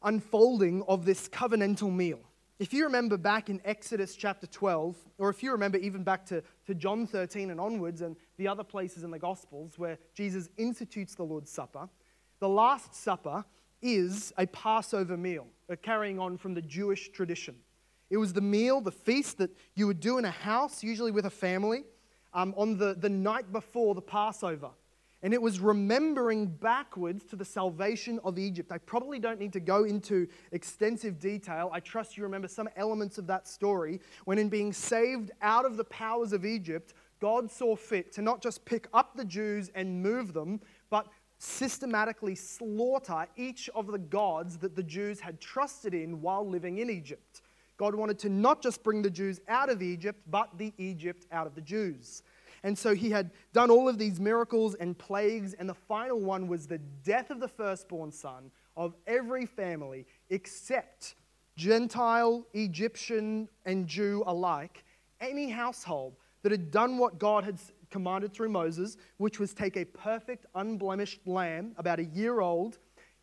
unfolding 0.03 0.81
of 0.87 1.05
this 1.05 1.27
covenantal 1.27 1.93
meal. 1.93 2.19
If 2.57 2.73
you 2.73 2.83
remember 2.85 3.17
back 3.17 3.49
in 3.49 3.61
Exodus 3.63 4.15
chapter 4.15 4.47
12, 4.47 4.95
or 5.17 5.29
if 5.29 5.41
you 5.43 5.51
remember 5.51 5.77
even 5.77 6.03
back 6.03 6.25
to, 6.27 6.43
to 6.67 6.75
John 6.75 7.07
13 7.07 7.51
and 7.51 7.59
onwards 7.59 8.01
and 8.01 8.15
the 8.37 8.47
other 8.47 8.63
places 8.63 9.03
in 9.03 9.11
the 9.11 9.19
Gospels 9.19 9.77
where 9.77 9.97
Jesus 10.13 10.49
institutes 10.57 11.15
the 11.15 11.23
Lord's 11.23 11.49
Supper, 11.49 11.87
the 12.39 12.49
Last 12.49 12.95
Supper 12.95 13.45
is 13.81 14.33
a 14.37 14.47
Passover 14.47 15.17
meal, 15.17 15.47
a 15.67 15.77
carrying 15.77 16.19
on 16.19 16.37
from 16.37 16.53
the 16.53 16.61
Jewish 16.61 17.09
tradition. 17.09 17.55
It 18.09 18.17
was 18.17 18.33
the 18.33 18.41
meal, 18.41 18.81
the 18.81 18.91
feast 18.91 19.37
that 19.37 19.51
you 19.75 19.87
would 19.87 19.99
do 19.99 20.17
in 20.17 20.25
a 20.25 20.31
house, 20.31 20.83
usually 20.83 21.11
with 21.11 21.25
a 21.25 21.29
family, 21.29 21.83
um, 22.33 22.53
on 22.57 22.77
the, 22.77 22.95
the 22.95 23.09
night 23.09 23.51
before 23.51 23.93
the 23.93 24.01
Passover. 24.01 24.69
And 25.21 25.33
it 25.33 25.41
was 25.41 25.59
remembering 25.59 26.45
backwards 26.45 27.25
to 27.25 27.35
the 27.35 27.43
salvation 27.43 28.19
of 28.23 28.39
Egypt. 28.39 28.71
I 28.71 28.77
probably 28.77 29.19
don't 29.19 29.37
need 29.37 29.51
to 29.53 29.59
go 29.59 29.83
into 29.83 30.27
extensive 30.53 31.19
detail. 31.19 31.69
I 31.73 31.81
trust 31.81 32.15
you 32.15 32.23
remember 32.23 32.47
some 32.47 32.69
elements 32.77 33.17
of 33.17 33.27
that 33.27 33.45
story 33.45 33.99
when, 34.23 34.37
in 34.37 34.47
being 34.47 34.71
saved 34.71 35.31
out 35.41 35.65
of 35.65 35.75
the 35.75 35.83
powers 35.83 36.31
of 36.31 36.45
Egypt, 36.45 36.93
God 37.19 37.51
saw 37.51 37.75
fit 37.75 38.13
to 38.13 38.21
not 38.21 38.41
just 38.41 38.63
pick 38.63 38.87
up 38.93 39.17
the 39.17 39.25
Jews 39.25 39.69
and 39.75 40.01
move 40.01 40.31
them, 40.31 40.61
but 40.89 41.07
systematically 41.39 42.35
slaughter 42.35 43.25
each 43.35 43.69
of 43.73 43.87
the 43.87 43.97
gods 43.97 44.57
that 44.57 44.75
the 44.75 44.83
Jews 44.83 45.19
had 45.19 45.39
trusted 45.39 45.93
in 45.93 46.21
while 46.21 46.47
living 46.47 46.77
in 46.77 46.89
Egypt. 46.89 47.41
God 47.77 47.95
wanted 47.95 48.19
to 48.19 48.29
not 48.29 48.61
just 48.61 48.83
bring 48.83 49.01
the 49.01 49.09
Jews 49.09 49.39
out 49.47 49.69
of 49.69 49.81
Egypt, 49.81 50.19
but 50.29 50.57
the 50.57 50.73
Egypt 50.77 51.25
out 51.31 51.47
of 51.47 51.55
the 51.55 51.61
Jews. 51.61 52.23
And 52.63 52.77
so 52.77 52.93
he 52.93 53.09
had 53.09 53.31
done 53.53 53.71
all 53.71 53.87
of 53.87 53.97
these 53.97 54.19
miracles 54.19 54.75
and 54.75 54.97
plagues, 54.97 55.53
and 55.53 55.67
the 55.67 55.73
final 55.73 56.19
one 56.19 56.47
was 56.49 56.67
the 56.67 56.79
death 57.05 57.29
of 57.31 57.39
the 57.39 57.47
firstborn 57.47 58.11
son 58.11 58.51
of 58.75 58.95
every 59.07 59.45
family 59.45 60.05
except 60.29 61.15
Gentile, 61.55 62.45
Egyptian, 62.53 63.47
and 63.65 63.87
Jew 63.87 64.23
alike, 64.27 64.83
any 65.21 65.49
household 65.49 66.15
that 66.41 66.51
had 66.51 66.71
done 66.71 66.97
what 66.97 67.17
God 67.17 67.43
had 67.43 67.59
commanded 67.89 68.33
through 68.33 68.49
Moses, 68.49 68.97
which 69.17 69.39
was 69.39 69.53
take 69.53 69.77
a 69.77 69.85
perfect, 69.85 70.45
unblemished 70.55 71.25
lamb, 71.27 71.73
about 71.77 71.99
a 71.99 72.05
year 72.05 72.39
old, 72.39 72.79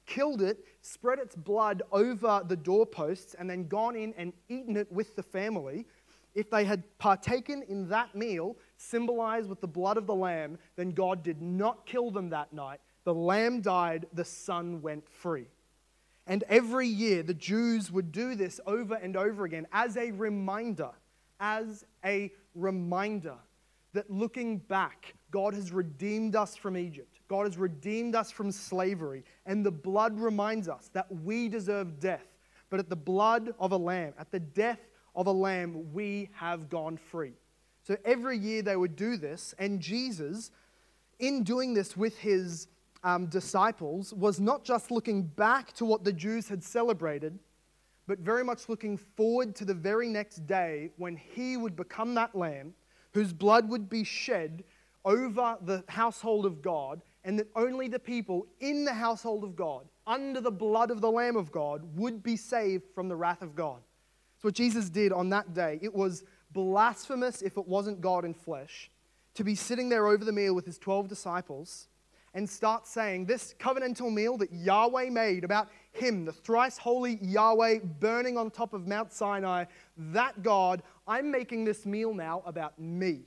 killed 0.06 0.42
it, 0.42 0.64
spread 0.80 1.18
its 1.18 1.34
blood 1.34 1.82
over 1.92 2.42
the 2.46 2.56
doorposts, 2.56 3.34
and 3.34 3.50
then 3.50 3.66
gone 3.68 3.96
in 3.96 4.14
and 4.16 4.32
eaten 4.48 4.76
it 4.76 4.90
with 4.90 5.16
the 5.16 5.22
family. 5.22 5.86
If 6.34 6.50
they 6.50 6.64
had 6.64 6.84
partaken 6.98 7.62
in 7.68 7.88
that 7.88 8.14
meal, 8.14 8.56
symbolized 8.76 9.48
with 9.48 9.60
the 9.60 9.66
blood 9.66 9.96
of 9.96 10.06
the 10.06 10.14
lamb, 10.14 10.58
then 10.76 10.90
God 10.90 11.22
did 11.22 11.40
not 11.40 11.86
kill 11.86 12.10
them 12.10 12.30
that 12.30 12.52
night. 12.52 12.80
The 13.04 13.14
lamb 13.14 13.60
died, 13.60 14.06
the 14.12 14.24
son 14.24 14.82
went 14.82 15.08
free. 15.08 15.46
And 16.26 16.44
every 16.48 16.88
year, 16.88 17.22
the 17.22 17.34
Jews 17.34 17.90
would 17.90 18.10
do 18.10 18.34
this 18.34 18.60
over 18.66 18.94
and 18.94 19.16
over 19.16 19.44
again 19.44 19.66
as 19.72 19.96
a 19.96 20.10
reminder, 20.10 20.90
as 21.38 21.84
a 22.04 22.32
reminder 22.54 23.36
that 23.96 24.10
looking 24.10 24.58
back, 24.58 25.14
God 25.30 25.54
has 25.54 25.72
redeemed 25.72 26.36
us 26.36 26.54
from 26.54 26.76
Egypt. 26.76 27.18
God 27.28 27.46
has 27.46 27.56
redeemed 27.56 28.14
us 28.14 28.30
from 28.30 28.52
slavery. 28.52 29.24
And 29.46 29.64
the 29.64 29.70
blood 29.70 30.18
reminds 30.20 30.68
us 30.68 30.90
that 30.92 31.10
we 31.10 31.48
deserve 31.48 31.98
death. 31.98 32.26
But 32.70 32.78
at 32.78 32.88
the 32.88 32.96
blood 32.96 33.54
of 33.58 33.72
a 33.72 33.76
lamb, 33.76 34.12
at 34.18 34.30
the 34.30 34.40
death 34.40 34.80
of 35.14 35.26
a 35.26 35.32
lamb, 35.32 35.92
we 35.92 36.28
have 36.34 36.68
gone 36.68 36.96
free. 36.96 37.32
So 37.82 37.96
every 38.04 38.36
year 38.36 38.62
they 38.62 38.76
would 38.76 38.96
do 38.96 39.16
this, 39.16 39.54
and 39.58 39.80
Jesus, 39.80 40.50
in 41.18 41.44
doing 41.44 41.72
this 41.72 41.96
with 41.96 42.18
his 42.18 42.66
um, 43.04 43.26
disciples, 43.26 44.12
was 44.12 44.40
not 44.40 44.64
just 44.64 44.90
looking 44.90 45.22
back 45.22 45.72
to 45.74 45.84
what 45.84 46.02
the 46.02 46.12
Jews 46.12 46.48
had 46.48 46.64
celebrated, 46.64 47.38
but 48.08 48.18
very 48.18 48.42
much 48.42 48.68
looking 48.68 48.96
forward 48.96 49.54
to 49.56 49.64
the 49.64 49.74
very 49.74 50.08
next 50.08 50.46
day 50.46 50.90
when 50.96 51.16
he 51.16 51.56
would 51.56 51.76
become 51.76 52.14
that 52.14 52.34
lamb 52.34 52.74
whose 53.16 53.32
blood 53.32 53.66
would 53.70 53.88
be 53.88 54.04
shed 54.04 54.62
over 55.02 55.56
the 55.62 55.82
household 55.88 56.44
of 56.44 56.60
God, 56.60 57.00
and 57.24 57.38
that 57.38 57.48
only 57.56 57.88
the 57.88 57.98
people 57.98 58.46
in 58.60 58.84
the 58.84 58.92
household 58.92 59.42
of 59.42 59.56
God, 59.56 59.86
under 60.06 60.38
the 60.38 60.50
blood 60.50 60.90
of 60.90 61.00
the 61.00 61.10
Lamb 61.10 61.34
of 61.34 61.50
God, 61.50 61.80
would 61.96 62.22
be 62.22 62.36
saved 62.36 62.84
from 62.94 63.08
the 63.08 63.16
wrath 63.16 63.40
of 63.40 63.54
God. 63.54 63.80
That's 64.34 64.44
what 64.44 64.54
Jesus 64.54 64.90
did 64.90 65.12
on 65.12 65.30
that 65.30 65.54
day. 65.54 65.78
It 65.80 65.94
was 65.94 66.24
blasphemous 66.52 67.40
if 67.40 67.56
it 67.56 67.66
wasn't 67.66 68.02
God 68.02 68.26
in 68.26 68.34
flesh, 68.34 68.90
to 69.32 69.44
be 69.44 69.54
sitting 69.54 69.88
there 69.88 70.06
over 70.06 70.22
the 70.22 70.30
meal 70.30 70.54
with 70.54 70.66
his 70.66 70.76
12 70.76 71.08
disciples 71.08 71.88
and 72.34 72.46
start 72.46 72.86
saying, 72.86 73.24
This 73.24 73.54
covenantal 73.58 74.12
meal 74.12 74.36
that 74.36 74.52
Yahweh 74.52 75.08
made 75.08 75.42
about 75.42 75.68
him, 75.96 76.24
the 76.24 76.32
thrice 76.32 76.78
holy 76.78 77.18
Yahweh 77.22 77.80
burning 78.00 78.36
on 78.36 78.50
top 78.50 78.72
of 78.72 78.86
Mount 78.86 79.12
Sinai, 79.12 79.64
that 79.96 80.42
God, 80.42 80.82
I'm 81.06 81.30
making 81.30 81.64
this 81.64 81.86
meal 81.86 82.14
now 82.14 82.42
about 82.46 82.78
me. 82.78 83.22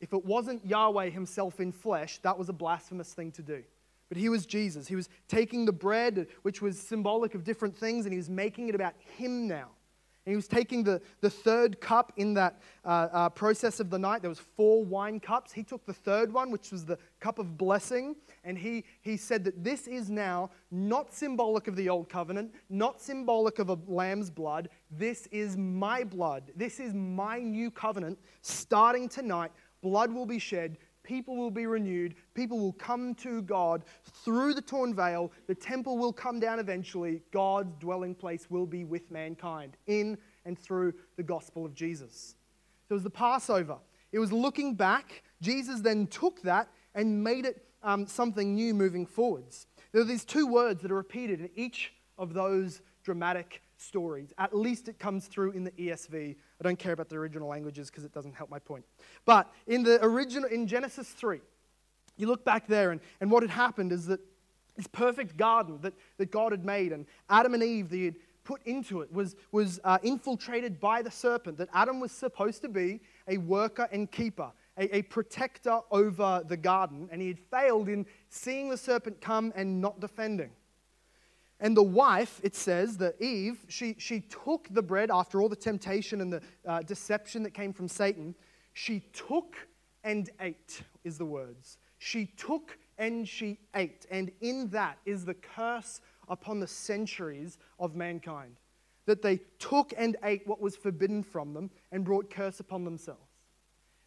If 0.00 0.12
it 0.12 0.24
wasn't 0.24 0.64
Yahweh 0.66 1.10
himself 1.10 1.60
in 1.60 1.72
flesh, 1.72 2.18
that 2.18 2.38
was 2.38 2.48
a 2.48 2.52
blasphemous 2.52 3.14
thing 3.14 3.32
to 3.32 3.42
do. 3.42 3.62
But 4.08 4.18
he 4.18 4.28
was 4.28 4.46
Jesus. 4.46 4.86
He 4.86 4.94
was 4.94 5.08
taking 5.26 5.64
the 5.64 5.72
bread, 5.72 6.26
which 6.42 6.62
was 6.62 6.78
symbolic 6.78 7.34
of 7.34 7.44
different 7.44 7.76
things, 7.76 8.06
and 8.06 8.12
he 8.12 8.18
was 8.18 8.30
making 8.30 8.68
it 8.68 8.74
about 8.74 8.94
him 9.16 9.48
now. 9.48 9.70
And 10.26 10.32
he 10.32 10.36
was 10.36 10.48
taking 10.48 10.82
the, 10.82 11.00
the 11.20 11.30
third 11.30 11.80
cup 11.80 12.12
in 12.16 12.34
that 12.34 12.60
uh, 12.84 13.08
uh, 13.12 13.28
process 13.28 13.78
of 13.78 13.90
the 13.90 13.98
night. 13.98 14.22
There 14.22 14.28
was 14.28 14.40
four 14.40 14.84
wine 14.84 15.20
cups. 15.20 15.52
He 15.52 15.62
took 15.62 15.86
the 15.86 15.92
third 15.92 16.32
one, 16.32 16.50
which 16.50 16.72
was 16.72 16.84
the 16.84 16.98
cup 17.20 17.38
of 17.38 17.56
blessing, 17.56 18.16
and 18.42 18.58
he, 18.58 18.84
he 19.02 19.16
said 19.16 19.44
that 19.44 19.62
this 19.62 19.86
is 19.86 20.10
now 20.10 20.50
not 20.72 21.14
symbolic 21.14 21.68
of 21.68 21.76
the 21.76 21.88
old 21.88 22.08
covenant, 22.08 22.52
not 22.68 23.00
symbolic 23.00 23.60
of 23.60 23.68
a 23.68 23.78
lamb's 23.86 24.28
blood. 24.28 24.68
This 24.90 25.28
is 25.28 25.56
my 25.56 26.02
blood. 26.02 26.50
This 26.56 26.80
is 26.80 26.92
my 26.92 27.38
new 27.38 27.70
covenant. 27.70 28.18
Starting 28.42 29.08
tonight, 29.08 29.52
blood 29.80 30.12
will 30.12 30.26
be 30.26 30.40
shed 30.40 30.76
people 31.06 31.36
will 31.36 31.50
be 31.50 31.66
renewed, 31.66 32.16
people 32.34 32.58
will 32.58 32.72
come 32.72 33.14
to 33.14 33.40
God 33.42 33.84
through 34.24 34.52
the 34.54 34.60
torn 34.60 34.94
veil, 34.94 35.30
the 35.46 35.54
temple 35.54 35.96
will 35.96 36.12
come 36.12 36.40
down 36.40 36.58
eventually, 36.58 37.22
God's 37.32 37.76
dwelling 37.78 38.14
place 38.14 38.50
will 38.50 38.66
be 38.66 38.84
with 38.84 39.10
mankind 39.10 39.76
in 39.86 40.18
and 40.44 40.58
through 40.58 40.92
the 41.16 41.22
gospel 41.22 41.64
of 41.64 41.74
Jesus. 41.74 42.34
So 42.88 42.92
it 42.92 42.94
was 42.94 43.02
the 43.04 43.10
Passover. 43.10 43.78
It 44.12 44.18
was 44.18 44.32
looking 44.32 44.74
back. 44.74 45.22
Jesus 45.40 45.80
then 45.80 46.08
took 46.08 46.42
that 46.42 46.68
and 46.94 47.22
made 47.22 47.46
it 47.46 47.64
um, 47.82 48.06
something 48.06 48.54
new 48.54 48.74
moving 48.74 49.06
forwards. 49.06 49.68
There 49.92 50.02
are 50.02 50.04
these 50.04 50.24
two 50.24 50.46
words 50.46 50.82
that 50.82 50.90
are 50.90 50.96
repeated 50.96 51.40
in 51.40 51.50
each 51.54 51.92
of 52.18 52.34
those 52.34 52.82
dramatic 53.04 53.62
stories. 53.76 54.32
At 54.38 54.56
least 54.56 54.88
it 54.88 54.98
comes 54.98 55.26
through 55.26 55.52
in 55.52 55.64
the 55.64 55.70
ESV. 55.72 56.36
I 56.60 56.62
don't 56.62 56.78
care 56.78 56.92
about 56.92 57.08
the 57.08 57.16
original 57.16 57.48
languages 57.48 57.90
because 57.90 58.04
it 58.04 58.12
doesn't 58.12 58.34
help 58.34 58.50
my 58.50 58.58
point. 58.58 58.84
But 59.24 59.52
in 59.66 59.82
the 59.82 60.02
original, 60.04 60.48
in 60.48 60.66
Genesis 60.66 61.08
3, 61.08 61.40
you 62.16 62.26
look 62.26 62.44
back 62.44 62.66
there, 62.66 62.92
and, 62.92 63.00
and 63.20 63.30
what 63.30 63.42
had 63.42 63.50
happened 63.50 63.92
is 63.92 64.06
that 64.06 64.20
this 64.76 64.86
perfect 64.86 65.36
garden 65.36 65.78
that, 65.82 65.94
that 66.18 66.30
God 66.30 66.52
had 66.52 66.64
made, 66.64 66.92
and 66.92 67.06
Adam 67.28 67.54
and 67.54 67.62
Eve, 67.62 67.90
that 67.90 67.96
he 67.96 68.04
had 68.04 68.16
put 68.44 68.62
into 68.64 69.00
it, 69.00 69.12
was, 69.12 69.34
was 69.52 69.80
uh, 69.84 69.98
infiltrated 70.02 70.80
by 70.80 71.02
the 71.02 71.10
serpent. 71.10 71.58
That 71.58 71.68
Adam 71.74 72.00
was 72.00 72.12
supposed 72.12 72.62
to 72.62 72.68
be 72.68 73.00
a 73.28 73.38
worker 73.38 73.88
and 73.90 74.10
keeper, 74.10 74.50
a, 74.78 74.96
a 74.96 75.02
protector 75.02 75.80
over 75.90 76.42
the 76.46 76.56
garden, 76.56 77.08
and 77.10 77.20
he 77.20 77.28
had 77.28 77.38
failed 77.38 77.88
in 77.88 78.06
seeing 78.28 78.68
the 78.70 78.76
serpent 78.76 79.20
come 79.20 79.52
and 79.56 79.80
not 79.80 80.00
defending. 80.00 80.50
And 81.58 81.76
the 81.76 81.82
wife, 81.82 82.40
it 82.42 82.54
says 82.54 82.98
that 82.98 83.20
Eve, 83.20 83.64
she, 83.68 83.94
she 83.98 84.20
took 84.20 84.68
the 84.70 84.82
bread 84.82 85.10
after 85.10 85.40
all 85.40 85.48
the 85.48 85.56
temptation 85.56 86.20
and 86.20 86.32
the 86.32 86.42
uh, 86.66 86.82
deception 86.82 87.42
that 87.44 87.54
came 87.54 87.72
from 87.72 87.88
Satan. 87.88 88.34
She 88.74 89.00
took 89.12 89.56
and 90.04 90.28
ate, 90.40 90.82
is 91.02 91.16
the 91.16 91.24
words. 91.24 91.78
She 91.98 92.26
took 92.36 92.76
and 92.98 93.26
she 93.26 93.58
ate. 93.74 94.06
And 94.10 94.30
in 94.40 94.68
that 94.68 94.98
is 95.06 95.24
the 95.24 95.34
curse 95.34 96.00
upon 96.28 96.60
the 96.60 96.66
centuries 96.66 97.58
of 97.78 97.94
mankind. 97.94 98.56
That 99.06 99.22
they 99.22 99.40
took 99.58 99.94
and 99.96 100.16
ate 100.24 100.46
what 100.46 100.60
was 100.60 100.76
forbidden 100.76 101.22
from 101.22 101.54
them 101.54 101.70
and 101.90 102.04
brought 102.04 102.28
curse 102.28 102.60
upon 102.60 102.84
themselves. 102.84 103.20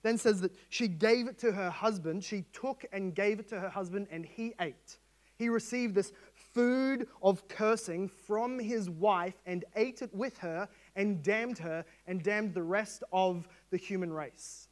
Then 0.03 0.17
says 0.17 0.41
that 0.41 0.53
she 0.69 0.87
gave 0.87 1.27
it 1.27 1.37
to 1.39 1.51
her 1.51 1.69
husband. 1.69 2.23
She 2.23 2.45
took 2.53 2.85
and 2.91 3.13
gave 3.13 3.39
it 3.39 3.49
to 3.49 3.59
her 3.59 3.69
husband, 3.69 4.07
and 4.11 4.25
he 4.25 4.53
ate. 4.61 4.97
He 5.39 5.47
received 5.47 5.95
this 5.95 6.11
food 6.53 7.07
of 7.23 7.47
cursing 7.47 8.09
from 8.09 8.59
his 8.59 8.89
wife 8.89 9.41
and 9.45 9.63
ate 9.77 10.01
it 10.01 10.13
with 10.13 10.37
her 10.39 10.67
and 10.97 11.23
damned 11.23 11.57
her 11.59 11.85
and 12.07 12.21
damned 12.21 12.53
the 12.53 12.61
rest 12.61 13.03
of 13.13 13.47
the 13.71 13.77
human 13.77 14.11
race. 14.11 14.67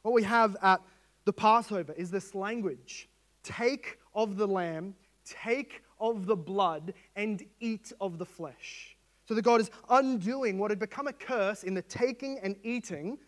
What 0.00 0.14
we 0.14 0.22
have 0.22 0.56
at 0.62 0.80
the 1.26 1.34
Passover 1.34 1.92
is 1.92 2.10
this 2.10 2.34
language 2.34 3.10
take 3.42 3.98
of 4.14 4.38
the 4.38 4.48
lamb, 4.48 4.94
take 5.24 5.82
of 6.00 6.24
the 6.26 6.34
blood, 6.34 6.94
and 7.14 7.44
eat 7.60 7.92
of 8.00 8.16
the 8.18 8.26
flesh. 8.26 8.96
So 9.28 9.34
that 9.34 9.42
God 9.42 9.60
is 9.60 9.70
undoing 9.90 10.58
what 10.58 10.70
had 10.70 10.78
become 10.78 11.08
a 11.08 11.12
curse 11.12 11.62
in 11.62 11.74
the 11.74 11.82
taking 11.82 12.38
and 12.38 12.56
eating. 12.62 13.18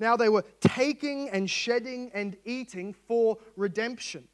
Now 0.00 0.16
they 0.16 0.28
were 0.28 0.44
taking 0.60 1.30
and 1.30 1.48
shedding 1.48 2.10
and 2.12 2.36
eating 2.44 2.92
for 2.92 3.38
redemption. 3.56 4.26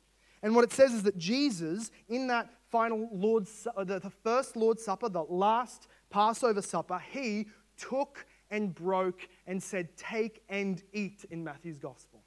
And 0.43 0.55
what 0.55 0.65
it 0.65 0.73
says 0.73 0.93
is 0.93 1.03
that 1.03 1.19
Jesus, 1.19 1.91
in 2.09 2.27
that 2.29 2.51
final 2.71 3.09
Lord's, 3.13 3.67
uh, 3.77 3.85
the, 3.85 4.11
first 4.23 4.57
Lord's 4.57 4.85
Supper, 4.85 5.09
the 5.09 5.23
last 5.23 5.89
Passover 6.09 6.63
supper, 6.63 7.03
he 7.13 7.47
took 7.77 8.27
and 8.51 8.75
broke 8.75 9.29
and 9.47 9.63
said, 9.63 9.97
Take 9.97 10.43
and 10.49 10.83
eat 10.93 11.25
in 11.31 11.45
Matthew's 11.45 11.79
gospel. 11.79 12.23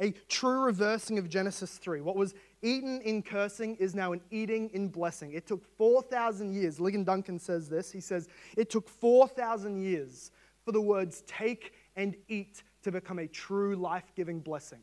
A 0.00 0.12
true 0.28 0.60
reversing 0.60 1.18
of 1.18 1.28
Genesis 1.28 1.76
3. 1.78 2.00
What 2.00 2.16
was 2.16 2.34
eaten 2.62 3.00
in 3.02 3.22
cursing 3.22 3.74
is 3.76 3.94
now 3.94 4.12
an 4.12 4.20
eating 4.30 4.70
in 4.72 4.88
blessing. 4.88 5.32
It 5.32 5.46
took 5.46 5.64
4,000 5.76 6.54
years. 6.54 6.78
Ligon 6.78 7.04
Duncan 7.04 7.38
says 7.38 7.68
this. 7.68 7.90
He 7.90 8.00
says, 8.00 8.28
It 8.56 8.70
took 8.70 8.88
4,000 8.88 9.82
years 9.82 10.30
for 10.64 10.72
the 10.72 10.80
words 10.80 11.24
take 11.26 11.72
and 11.96 12.14
eat 12.28 12.62
to 12.82 12.92
become 12.92 13.18
a 13.18 13.26
true 13.26 13.74
life 13.74 14.12
giving 14.14 14.38
blessing. 14.38 14.80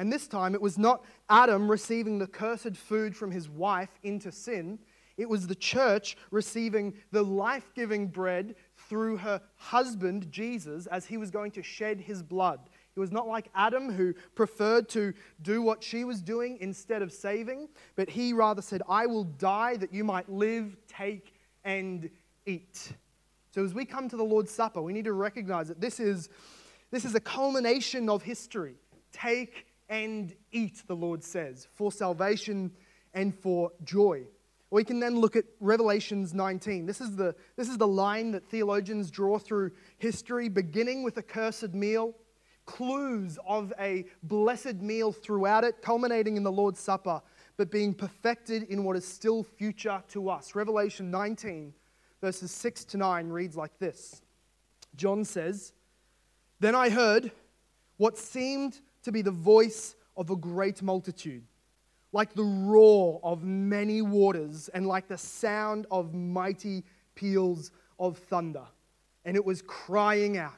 And 0.00 0.10
this 0.10 0.26
time, 0.26 0.54
it 0.54 0.62
was 0.62 0.78
not 0.78 1.04
Adam 1.28 1.70
receiving 1.70 2.18
the 2.18 2.26
cursed 2.26 2.74
food 2.74 3.14
from 3.14 3.30
his 3.30 3.50
wife 3.50 3.98
into 4.02 4.32
sin. 4.32 4.78
It 5.18 5.28
was 5.28 5.46
the 5.46 5.54
church 5.54 6.16
receiving 6.30 6.94
the 7.12 7.22
life 7.22 7.70
giving 7.74 8.06
bread 8.06 8.54
through 8.88 9.18
her 9.18 9.42
husband, 9.56 10.32
Jesus, 10.32 10.86
as 10.86 11.04
he 11.04 11.18
was 11.18 11.30
going 11.30 11.50
to 11.50 11.62
shed 11.62 12.00
his 12.00 12.22
blood. 12.22 12.60
It 12.96 12.98
was 12.98 13.12
not 13.12 13.28
like 13.28 13.50
Adam, 13.54 13.92
who 13.92 14.14
preferred 14.34 14.88
to 14.88 15.12
do 15.42 15.60
what 15.60 15.84
she 15.84 16.04
was 16.04 16.22
doing 16.22 16.56
instead 16.62 17.02
of 17.02 17.12
saving, 17.12 17.68
but 17.94 18.08
he 18.08 18.32
rather 18.32 18.62
said, 18.62 18.80
I 18.88 19.04
will 19.04 19.24
die 19.24 19.76
that 19.76 19.92
you 19.92 20.02
might 20.02 20.30
live, 20.30 20.78
take, 20.88 21.34
and 21.62 22.08
eat. 22.46 22.94
So 23.50 23.62
as 23.62 23.74
we 23.74 23.84
come 23.84 24.08
to 24.08 24.16
the 24.16 24.24
Lord's 24.24 24.50
Supper, 24.50 24.80
we 24.80 24.94
need 24.94 25.04
to 25.04 25.12
recognize 25.12 25.68
that 25.68 25.82
this 25.82 26.00
is, 26.00 26.30
this 26.90 27.04
is 27.04 27.14
a 27.14 27.20
culmination 27.20 28.08
of 28.08 28.22
history. 28.22 28.76
Take 29.12 29.66
and 29.90 30.34
eat, 30.52 30.84
the 30.86 30.96
Lord 30.96 31.22
says, 31.22 31.68
for 31.74 31.92
salvation 31.92 32.70
and 33.12 33.34
for 33.34 33.72
joy. 33.84 34.22
We 34.70 34.84
can 34.84 35.00
then 35.00 35.18
look 35.18 35.34
at 35.34 35.44
Revelations 35.58 36.32
19. 36.32 36.86
This 36.86 37.00
is, 37.00 37.16
the, 37.16 37.34
this 37.56 37.68
is 37.68 37.76
the 37.76 37.88
line 37.88 38.30
that 38.30 38.46
theologians 38.48 39.10
draw 39.10 39.36
through 39.36 39.72
history, 39.98 40.48
beginning 40.48 41.02
with 41.02 41.16
a 41.16 41.22
cursed 41.22 41.74
meal, 41.74 42.14
clues 42.66 43.36
of 43.48 43.72
a 43.80 44.04
blessed 44.22 44.76
meal 44.76 45.10
throughout 45.10 45.64
it, 45.64 45.82
culminating 45.82 46.36
in 46.36 46.44
the 46.44 46.52
Lord's 46.52 46.78
Supper, 46.78 47.20
but 47.56 47.68
being 47.72 47.92
perfected 47.92 48.62
in 48.64 48.84
what 48.84 48.96
is 48.96 49.04
still 49.04 49.42
future 49.42 50.00
to 50.10 50.30
us. 50.30 50.54
Revelation 50.54 51.10
19, 51.10 51.74
verses 52.20 52.52
6 52.52 52.84
to 52.84 52.96
9 52.96 53.28
reads 53.28 53.56
like 53.56 53.76
this 53.80 54.22
John 54.94 55.24
says, 55.24 55.72
Then 56.60 56.76
I 56.76 56.90
heard 56.90 57.32
what 57.96 58.16
seemed 58.16 58.78
to 59.02 59.12
be 59.12 59.22
the 59.22 59.30
voice 59.30 59.96
of 60.16 60.30
a 60.30 60.36
great 60.36 60.82
multitude, 60.82 61.44
like 62.12 62.34
the 62.34 62.42
roar 62.42 63.20
of 63.22 63.44
many 63.44 64.02
waters, 64.02 64.68
and 64.68 64.86
like 64.86 65.08
the 65.08 65.18
sound 65.18 65.86
of 65.90 66.14
mighty 66.14 66.84
peals 67.14 67.70
of 67.98 68.18
thunder. 68.18 68.64
And 69.24 69.36
it 69.36 69.44
was 69.44 69.62
crying 69.62 70.36
out, 70.36 70.54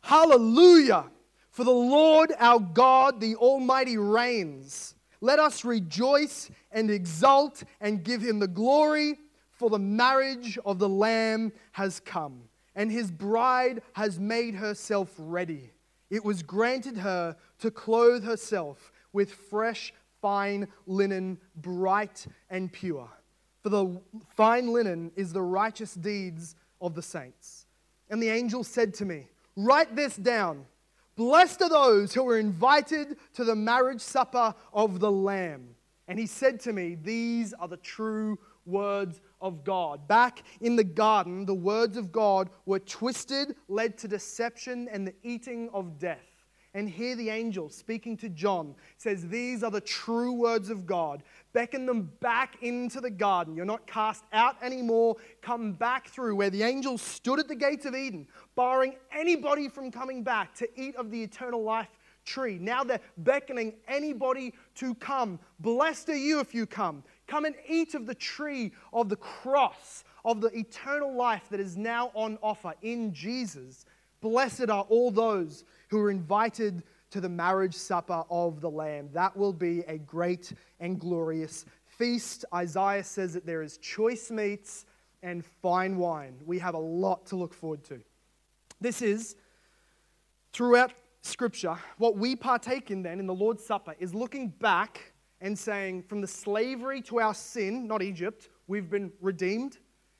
Hallelujah! 0.00 1.10
For 1.50 1.64
the 1.64 1.70
Lord 1.70 2.32
our 2.38 2.60
God, 2.60 3.20
the 3.20 3.34
Almighty, 3.36 3.96
reigns. 3.96 4.94
Let 5.20 5.38
us 5.38 5.64
rejoice 5.64 6.50
and 6.70 6.90
exult 6.90 7.64
and 7.80 8.04
give 8.04 8.20
him 8.20 8.38
the 8.38 8.46
glory, 8.46 9.18
for 9.50 9.70
the 9.70 9.78
marriage 9.78 10.58
of 10.66 10.78
the 10.78 10.88
Lamb 10.88 11.52
has 11.72 11.98
come, 12.00 12.42
and 12.74 12.92
his 12.92 13.10
bride 13.10 13.80
has 13.94 14.20
made 14.20 14.54
herself 14.54 15.12
ready. 15.18 15.72
It 16.10 16.24
was 16.24 16.42
granted 16.42 16.98
her 16.98 17.36
to 17.58 17.70
clothe 17.70 18.24
herself 18.24 18.92
with 19.12 19.32
fresh, 19.32 19.92
fine 20.20 20.68
linen, 20.86 21.38
bright 21.56 22.26
and 22.50 22.72
pure. 22.72 23.08
For 23.62 23.70
the 23.70 24.00
fine 24.36 24.72
linen 24.72 25.10
is 25.16 25.32
the 25.32 25.42
righteous 25.42 25.94
deeds 25.94 26.54
of 26.80 26.94
the 26.94 27.02
saints. 27.02 27.66
And 28.10 28.22
the 28.22 28.28
angel 28.28 28.62
said 28.62 28.94
to 28.94 29.04
me, 29.04 29.28
Write 29.56 29.96
this 29.96 30.16
down. 30.16 30.66
Blessed 31.16 31.62
are 31.62 31.68
those 31.68 32.12
who 32.12 32.28
are 32.28 32.38
invited 32.38 33.16
to 33.34 33.44
the 33.44 33.56
marriage 33.56 34.02
supper 34.02 34.54
of 34.72 35.00
the 35.00 35.10
Lamb. 35.10 35.75
And 36.08 36.18
he 36.18 36.26
said 36.26 36.60
to 36.60 36.72
me, 36.72 36.96
These 37.00 37.52
are 37.54 37.68
the 37.68 37.76
true 37.78 38.38
words 38.64 39.20
of 39.40 39.64
God. 39.64 40.06
Back 40.08 40.42
in 40.60 40.76
the 40.76 40.84
garden, 40.84 41.46
the 41.46 41.54
words 41.54 41.96
of 41.96 42.12
God 42.12 42.50
were 42.64 42.78
twisted, 42.80 43.56
led 43.68 43.96
to 43.98 44.08
deception 44.08 44.88
and 44.90 45.06
the 45.06 45.14
eating 45.22 45.68
of 45.72 45.98
death. 45.98 46.18
And 46.74 46.90
here 46.90 47.16
the 47.16 47.30
angel 47.30 47.70
speaking 47.70 48.18
to 48.18 48.28
John 48.28 48.74
says, 48.98 49.26
These 49.26 49.62
are 49.62 49.70
the 49.70 49.80
true 49.80 50.32
words 50.32 50.68
of 50.68 50.84
God. 50.84 51.22
Beckon 51.54 51.86
them 51.86 52.12
back 52.20 52.62
into 52.62 53.00
the 53.00 53.08
garden. 53.08 53.56
You're 53.56 53.64
not 53.64 53.86
cast 53.86 54.24
out 54.34 54.62
anymore. 54.62 55.16
Come 55.40 55.72
back 55.72 56.08
through 56.08 56.36
where 56.36 56.50
the 56.50 56.62
angel 56.62 56.98
stood 56.98 57.40
at 57.40 57.48
the 57.48 57.54
gates 57.54 57.86
of 57.86 57.94
Eden, 57.94 58.28
barring 58.56 58.96
anybody 59.10 59.70
from 59.70 59.90
coming 59.90 60.22
back 60.22 60.54
to 60.56 60.68
eat 60.78 60.94
of 60.96 61.10
the 61.10 61.22
eternal 61.22 61.62
life 61.62 61.88
tree. 62.26 62.58
Now 62.60 62.84
they're 62.84 63.00
beckoning 63.18 63.74
anybody 63.88 64.52
to 64.76 64.94
come. 64.96 65.38
Blessed 65.60 66.10
are 66.10 66.16
you 66.16 66.40
if 66.40 66.54
you 66.54 66.66
come. 66.66 67.02
Come 67.26 67.46
and 67.46 67.54
eat 67.68 67.94
of 67.94 68.04
the 68.04 68.14
tree 68.14 68.72
of 68.92 69.08
the 69.08 69.16
cross, 69.16 70.04
of 70.24 70.40
the 70.40 70.48
eternal 70.48 71.14
life 71.14 71.44
that 71.50 71.60
is 71.60 71.76
now 71.76 72.10
on 72.14 72.38
offer 72.42 72.74
in 72.82 73.14
Jesus. 73.14 73.86
Blessed 74.20 74.68
are 74.68 74.84
all 74.88 75.10
those 75.10 75.64
who 75.88 75.98
are 76.00 76.10
invited 76.10 76.82
to 77.10 77.20
the 77.20 77.28
marriage 77.28 77.74
supper 77.74 78.24
of 78.28 78.60
the 78.60 78.70
Lamb. 78.70 79.08
That 79.12 79.36
will 79.36 79.52
be 79.52 79.80
a 79.86 79.98
great 79.98 80.52
and 80.80 80.98
glorious 80.98 81.64
feast. 81.86 82.44
Isaiah 82.52 83.04
says 83.04 83.34
that 83.34 83.46
there 83.46 83.62
is 83.62 83.78
choice 83.78 84.30
meats 84.30 84.84
and 85.22 85.44
fine 85.44 85.96
wine. 85.96 86.34
We 86.44 86.58
have 86.58 86.74
a 86.74 86.78
lot 86.78 87.26
to 87.26 87.36
look 87.36 87.54
forward 87.54 87.84
to. 87.84 88.00
This 88.80 89.00
is, 89.02 89.36
throughout 90.52 90.92
Scripture, 91.26 91.76
what 91.98 92.16
we 92.16 92.36
partake 92.36 92.90
in 92.90 93.02
then 93.02 93.20
in 93.20 93.26
the 93.26 93.34
Lord's 93.34 93.64
Supper 93.64 93.94
is 93.98 94.14
looking 94.14 94.48
back 94.48 95.12
and 95.40 95.58
saying, 95.58 96.04
from 96.04 96.20
the 96.20 96.26
slavery 96.26 97.02
to 97.02 97.20
our 97.20 97.34
sin, 97.34 97.86
not 97.86 98.02
Egypt, 98.02 98.48
we've 98.68 98.88
been 98.88 99.12
redeemed. 99.20 99.78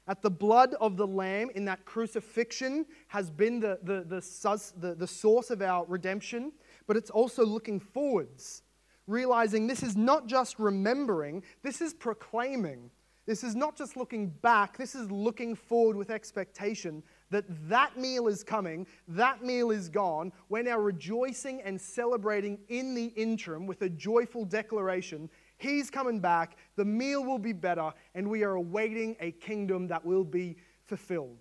At 0.09 0.23
the 0.23 0.31
blood 0.31 0.75
of 0.81 0.97
the 0.97 1.07
Lamb 1.07 1.51
in 1.55 1.65
that 1.65 1.85
crucifixion 1.85 2.87
has 3.09 3.31
been 3.31 3.61
the, 3.61 3.79
the, 3.83 4.05
the, 4.05 4.73
the, 4.79 4.95
the 4.95 5.07
source 5.07 5.51
of 5.51 5.63
our 5.63 5.85
redemption, 5.87 6.53
but 6.87 6.97
it's 6.97 7.11
also 7.11 7.45
looking 7.45 7.81
forwards, 7.81 8.63
realizing 9.07 9.67
this 9.67 9.83
is 9.83 9.97
not 9.97 10.27
just 10.27 10.59
remembering, 10.59 11.43
this 11.63 11.81
is 11.81 11.95
proclaiming. 11.95 12.91
This 13.27 13.43
is 13.43 13.57
not 13.57 13.77
just 13.77 13.97
looking 13.97 14.29
back, 14.29 14.79
this 14.79 14.95
is 14.95 15.11
looking 15.11 15.57
forward 15.57 15.97
with 15.97 16.11
expectation 16.11 17.03
that 17.31 17.45
that 17.69 17.99
meal 17.99 18.29
is 18.29 18.45
coming, 18.45 18.87
that 19.09 19.43
meal 19.43 19.71
is 19.71 19.89
gone. 19.89 20.33
We're 20.49 20.63
now 20.63 20.79
rejoicing 20.79 21.61
and 21.63 21.81
celebrating 21.81 22.59
in 22.69 22.95
the 22.95 23.07
interim 23.07 23.67
with 23.67 23.83
a 23.83 23.89
joyful 23.89 24.45
declaration 24.45 25.29
He's 25.59 25.91
coming 25.91 26.21
back, 26.21 26.57
the 26.77 26.85
meal 26.85 27.25
will 27.25 27.39
be 27.39 27.53
better, 27.53 27.93
and 28.15 28.29
we 28.29 28.45
are 28.45 28.55
awaiting 28.55 29.17
a 29.21 29.33
kingdom 29.33 29.89
that 29.89 30.05
will 30.05 30.25
be 30.25 30.57
fulfilled. 30.85 31.39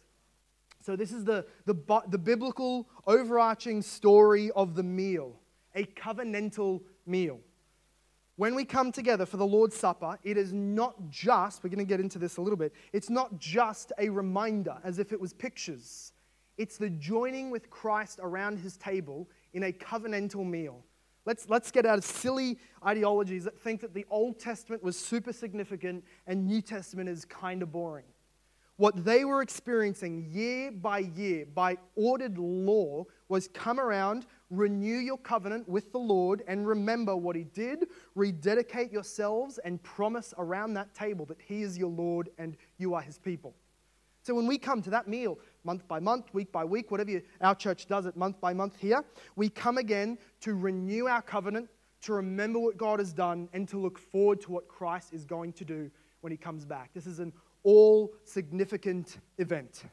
So, 0.82 0.95
this 0.95 1.12
is 1.12 1.26
the, 1.26 1.45
the, 1.65 1.76
the 2.08 2.17
biblical 2.17 2.88
overarching 3.08 3.82
story 3.82 4.52
of 4.52 4.76
the 4.76 4.84
meal, 4.84 5.39
a 5.74 5.84
covenantal 5.84 6.82
meal. 7.06 7.39
When 8.38 8.54
we 8.54 8.65
come 8.65 8.91
together 8.91 9.26
for 9.26 9.38
the 9.38 9.45
Lord's 9.45 9.78
Supper, 9.78 10.19
it 10.24 10.36
is 10.36 10.52
not 10.52 11.10
just, 11.10 11.63
we're 11.63 11.69
going 11.69 11.80
to 11.80 11.86
get 11.86 12.02
into 12.02 12.19
this 12.19 12.36
a 12.36 12.41
little 12.41 12.58
bit, 12.58 12.74
it's 12.91 13.10
not 13.10 13.39
just 13.39 13.93
a 13.98 14.10
reminder 14.10 14.78
as 14.84 15.00
if 15.00 15.13
it 15.13 15.21
was 15.21 15.32
pictures. 15.32 16.12
It's 16.58 16.78
the 16.78 16.89
joining 16.89 17.50
with 17.50 17.69
Christ 17.69 18.19
around 18.21 18.60
his 18.60 18.76
table 18.76 19.30
in 19.54 19.63
a 19.63 19.71
covenantal 19.71 20.45
meal. 20.45 20.84
Let's, 21.26 21.50
let's 21.50 21.71
get 21.71 21.86
out 21.86 21.98
of 21.98 22.04
silly 22.04 22.60
ideologies 22.86 23.45
that 23.45 23.58
think 23.58 23.80
that 23.82 23.93
the 23.93 24.06
Old 24.10 24.38
Testament 24.38 24.84
was 24.84 25.00
super 25.00 25.32
significant 25.32 26.04
and 26.28 26.45
New 26.45 26.62
Testament 26.62 27.08
is 27.08 27.24
kind 27.24 27.63
of 27.63 27.71
boring. 27.71 28.06
What 28.78 29.06
they 29.06 29.24
were 29.24 29.41
experiencing 29.41 30.28
year 30.30 30.71
by 30.71 31.00
year 31.00 31.45
by 31.45 31.78
ordered 31.95 32.38
law 32.38 33.06
was 33.30 33.48
come 33.48 33.80
around, 33.80 34.26
renew 34.57 34.97
your 34.97 35.17
covenant 35.17 35.67
with 35.67 35.91
the 35.91 35.99
Lord, 35.99 36.43
and 36.47 36.67
remember 36.67 37.15
what 37.15 37.35
He 37.35 37.43
did, 37.43 37.87
rededicate 38.15 38.91
yourselves, 38.91 39.57
and 39.59 39.81
promise 39.83 40.33
around 40.37 40.73
that 40.73 40.93
table 40.93 41.25
that 41.25 41.41
He 41.45 41.61
is 41.61 41.77
your 41.77 41.89
Lord 41.89 42.29
and 42.37 42.57
you 42.77 42.93
are 42.93 43.01
His 43.01 43.17
people. 43.17 43.53
So 44.23 44.33
when 44.33 44.47
we 44.47 44.57
come 44.57 44.81
to 44.81 44.89
that 44.89 45.07
meal, 45.07 45.37
month 45.63 45.87
by 45.87 45.99
month, 45.99 46.33
week 46.33 46.51
by 46.51 46.65
week, 46.65 46.89
whatever 46.89 47.11
you, 47.11 47.21
our 47.41 47.53
church 47.53 47.85
does 47.85 48.07
it 48.07 48.17
month 48.17 48.41
by 48.41 48.53
month 48.53 48.75
here, 48.75 49.05
we 49.35 49.49
come 49.49 49.77
again 49.77 50.17
to 50.41 50.55
renew 50.55 51.05
our 51.05 51.21
covenant, 51.21 51.69
to 52.01 52.13
remember 52.13 52.57
what 52.57 52.75
God 52.75 52.97
has 52.97 53.13
done, 53.13 53.47
and 53.53 53.67
to 53.69 53.77
look 53.77 53.99
forward 53.99 54.41
to 54.41 54.51
what 54.51 54.67
Christ 54.67 55.13
is 55.13 55.25
going 55.25 55.53
to 55.53 55.65
do 55.65 55.91
when 56.21 56.31
he 56.31 56.37
comes 56.37 56.65
back. 56.65 56.89
This 56.95 57.05
is 57.05 57.19
an 57.19 57.33
all 57.61 58.15
significant 58.23 59.19
event. 59.37 59.83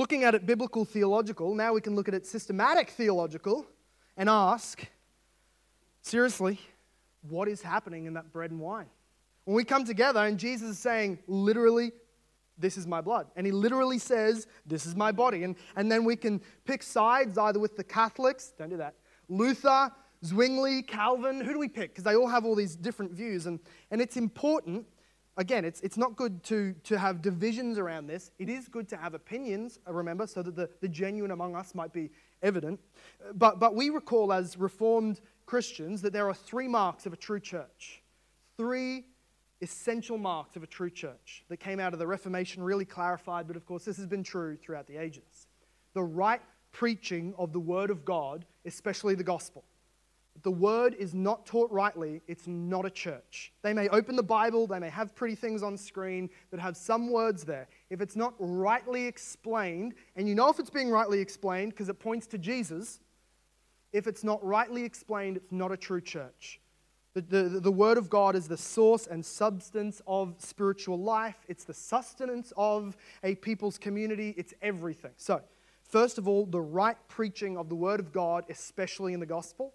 Looking 0.00 0.24
at 0.24 0.34
it 0.34 0.46
biblical 0.46 0.86
theological, 0.86 1.54
now 1.54 1.74
we 1.74 1.82
can 1.82 1.94
look 1.94 2.08
at 2.08 2.14
it 2.14 2.26
systematic 2.26 2.88
theological 2.88 3.66
and 4.16 4.30
ask 4.30 4.88
seriously, 6.00 6.58
what 7.28 7.48
is 7.48 7.60
happening 7.60 8.06
in 8.06 8.14
that 8.14 8.32
bread 8.32 8.50
and 8.50 8.58
wine? 8.58 8.86
When 9.44 9.54
we 9.54 9.62
come 9.62 9.84
together 9.84 10.20
and 10.20 10.38
Jesus 10.38 10.70
is 10.70 10.78
saying, 10.78 11.18
literally, 11.26 11.92
this 12.56 12.78
is 12.78 12.86
my 12.86 13.02
blood. 13.02 13.26
And 13.36 13.44
he 13.44 13.52
literally 13.52 13.98
says, 13.98 14.46
this 14.64 14.86
is 14.86 14.96
my 14.96 15.12
body. 15.12 15.44
And, 15.44 15.54
and 15.76 15.92
then 15.92 16.06
we 16.06 16.16
can 16.16 16.40
pick 16.64 16.82
sides 16.82 17.36
either 17.36 17.58
with 17.58 17.76
the 17.76 17.84
Catholics, 17.84 18.54
don't 18.58 18.70
do 18.70 18.78
that, 18.78 18.94
Luther, 19.28 19.90
Zwingli, 20.24 20.80
Calvin. 20.80 21.42
Who 21.42 21.52
do 21.52 21.58
we 21.58 21.68
pick? 21.68 21.90
Because 21.90 22.04
they 22.04 22.16
all 22.16 22.28
have 22.28 22.46
all 22.46 22.54
these 22.54 22.74
different 22.74 23.12
views. 23.12 23.44
And, 23.44 23.60
and 23.90 24.00
it's 24.00 24.16
important, 24.16 24.86
again, 25.36 25.64
it's, 25.64 25.80
it's 25.80 25.96
not 25.96 26.16
good 26.16 26.42
to, 26.44 26.74
to 26.84 26.98
have 26.98 27.22
divisions 27.22 27.78
around 27.78 28.06
this. 28.06 28.30
It 28.38 28.48
is 28.48 28.68
good 28.68 28.88
to 28.88 28.96
have 28.96 29.14
opinions, 29.14 29.78
uh, 29.86 29.92
remember, 29.92 30.26
so 30.26 30.42
that 30.42 30.56
the, 30.56 30.68
the 30.80 30.88
genuine 30.88 31.30
among 31.30 31.54
us 31.56 31.74
might 31.74 31.92
be 31.92 32.10
evident. 32.42 32.80
But, 33.34 33.58
but 33.58 33.74
we 33.74 33.90
recall 33.90 34.32
as 34.32 34.56
Reformed 34.56 35.20
Christians 35.46 36.02
that 36.02 36.12
there 36.12 36.28
are 36.28 36.34
three 36.34 36.68
marks 36.68 37.06
of 37.06 37.12
a 37.12 37.16
true 37.16 37.40
church. 37.40 38.02
Three 38.56 39.04
essential 39.62 40.16
marks 40.16 40.56
of 40.56 40.62
a 40.62 40.66
true 40.66 40.90
church 40.90 41.44
that 41.48 41.58
came 41.58 41.80
out 41.80 41.92
of 41.92 41.98
the 41.98 42.06
Reformation, 42.06 42.62
really 42.62 42.84
clarified, 42.84 43.46
but 43.46 43.56
of 43.56 43.66
course, 43.66 43.84
this 43.84 43.96
has 43.96 44.06
been 44.06 44.22
true 44.22 44.56
throughout 44.56 44.86
the 44.86 44.96
ages. 44.96 45.48
The 45.94 46.02
right 46.02 46.40
preaching 46.72 47.34
of 47.36 47.52
the 47.52 47.60
Word 47.60 47.90
of 47.90 48.04
God, 48.04 48.46
especially 48.64 49.14
the 49.14 49.24
gospel. 49.24 49.64
The 50.42 50.50
Word 50.50 50.94
is 50.98 51.14
not 51.14 51.44
taught 51.44 51.70
rightly, 51.70 52.22
it's 52.26 52.46
not 52.46 52.86
a 52.86 52.90
church. 52.90 53.52
They 53.62 53.74
may 53.74 53.88
open 53.88 54.16
the 54.16 54.22
Bible, 54.22 54.66
they 54.66 54.78
may 54.78 54.88
have 54.88 55.14
pretty 55.14 55.34
things 55.34 55.62
on 55.62 55.76
screen 55.76 56.30
that 56.50 56.60
have 56.60 56.76
some 56.76 57.10
words 57.10 57.44
there. 57.44 57.68
If 57.90 58.00
it's 58.00 58.16
not 58.16 58.34
rightly 58.38 59.06
explained, 59.06 59.94
and 60.16 60.28
you 60.28 60.34
know 60.34 60.48
if 60.48 60.58
it's 60.58 60.70
being 60.70 60.90
rightly 60.90 61.20
explained 61.20 61.72
because 61.72 61.88
it 61.88 61.98
points 61.98 62.26
to 62.28 62.38
Jesus, 62.38 63.00
if 63.92 64.06
it's 64.06 64.24
not 64.24 64.42
rightly 64.44 64.84
explained, 64.84 65.36
it's 65.36 65.52
not 65.52 65.72
a 65.72 65.76
true 65.76 66.00
church. 66.00 66.60
The, 67.12 67.22
the, 67.22 67.42
the 67.60 67.72
Word 67.72 67.98
of 67.98 68.08
God 68.08 68.36
is 68.36 68.46
the 68.46 68.56
source 68.56 69.08
and 69.08 69.24
substance 69.26 70.00
of 70.06 70.36
spiritual 70.38 70.98
life. 70.98 71.36
It's 71.48 71.64
the 71.64 71.74
sustenance 71.74 72.52
of 72.56 72.96
a 73.24 73.34
people's 73.34 73.78
community. 73.78 74.32
It's 74.36 74.54
everything. 74.62 75.10
So, 75.16 75.42
first 75.82 76.18
of 76.18 76.28
all, 76.28 76.46
the 76.46 76.60
right 76.60 76.96
preaching 77.08 77.58
of 77.58 77.68
the 77.68 77.74
Word 77.74 77.98
of 77.98 78.12
God, 78.12 78.44
especially 78.48 79.12
in 79.12 79.18
the 79.18 79.26
gospel. 79.26 79.74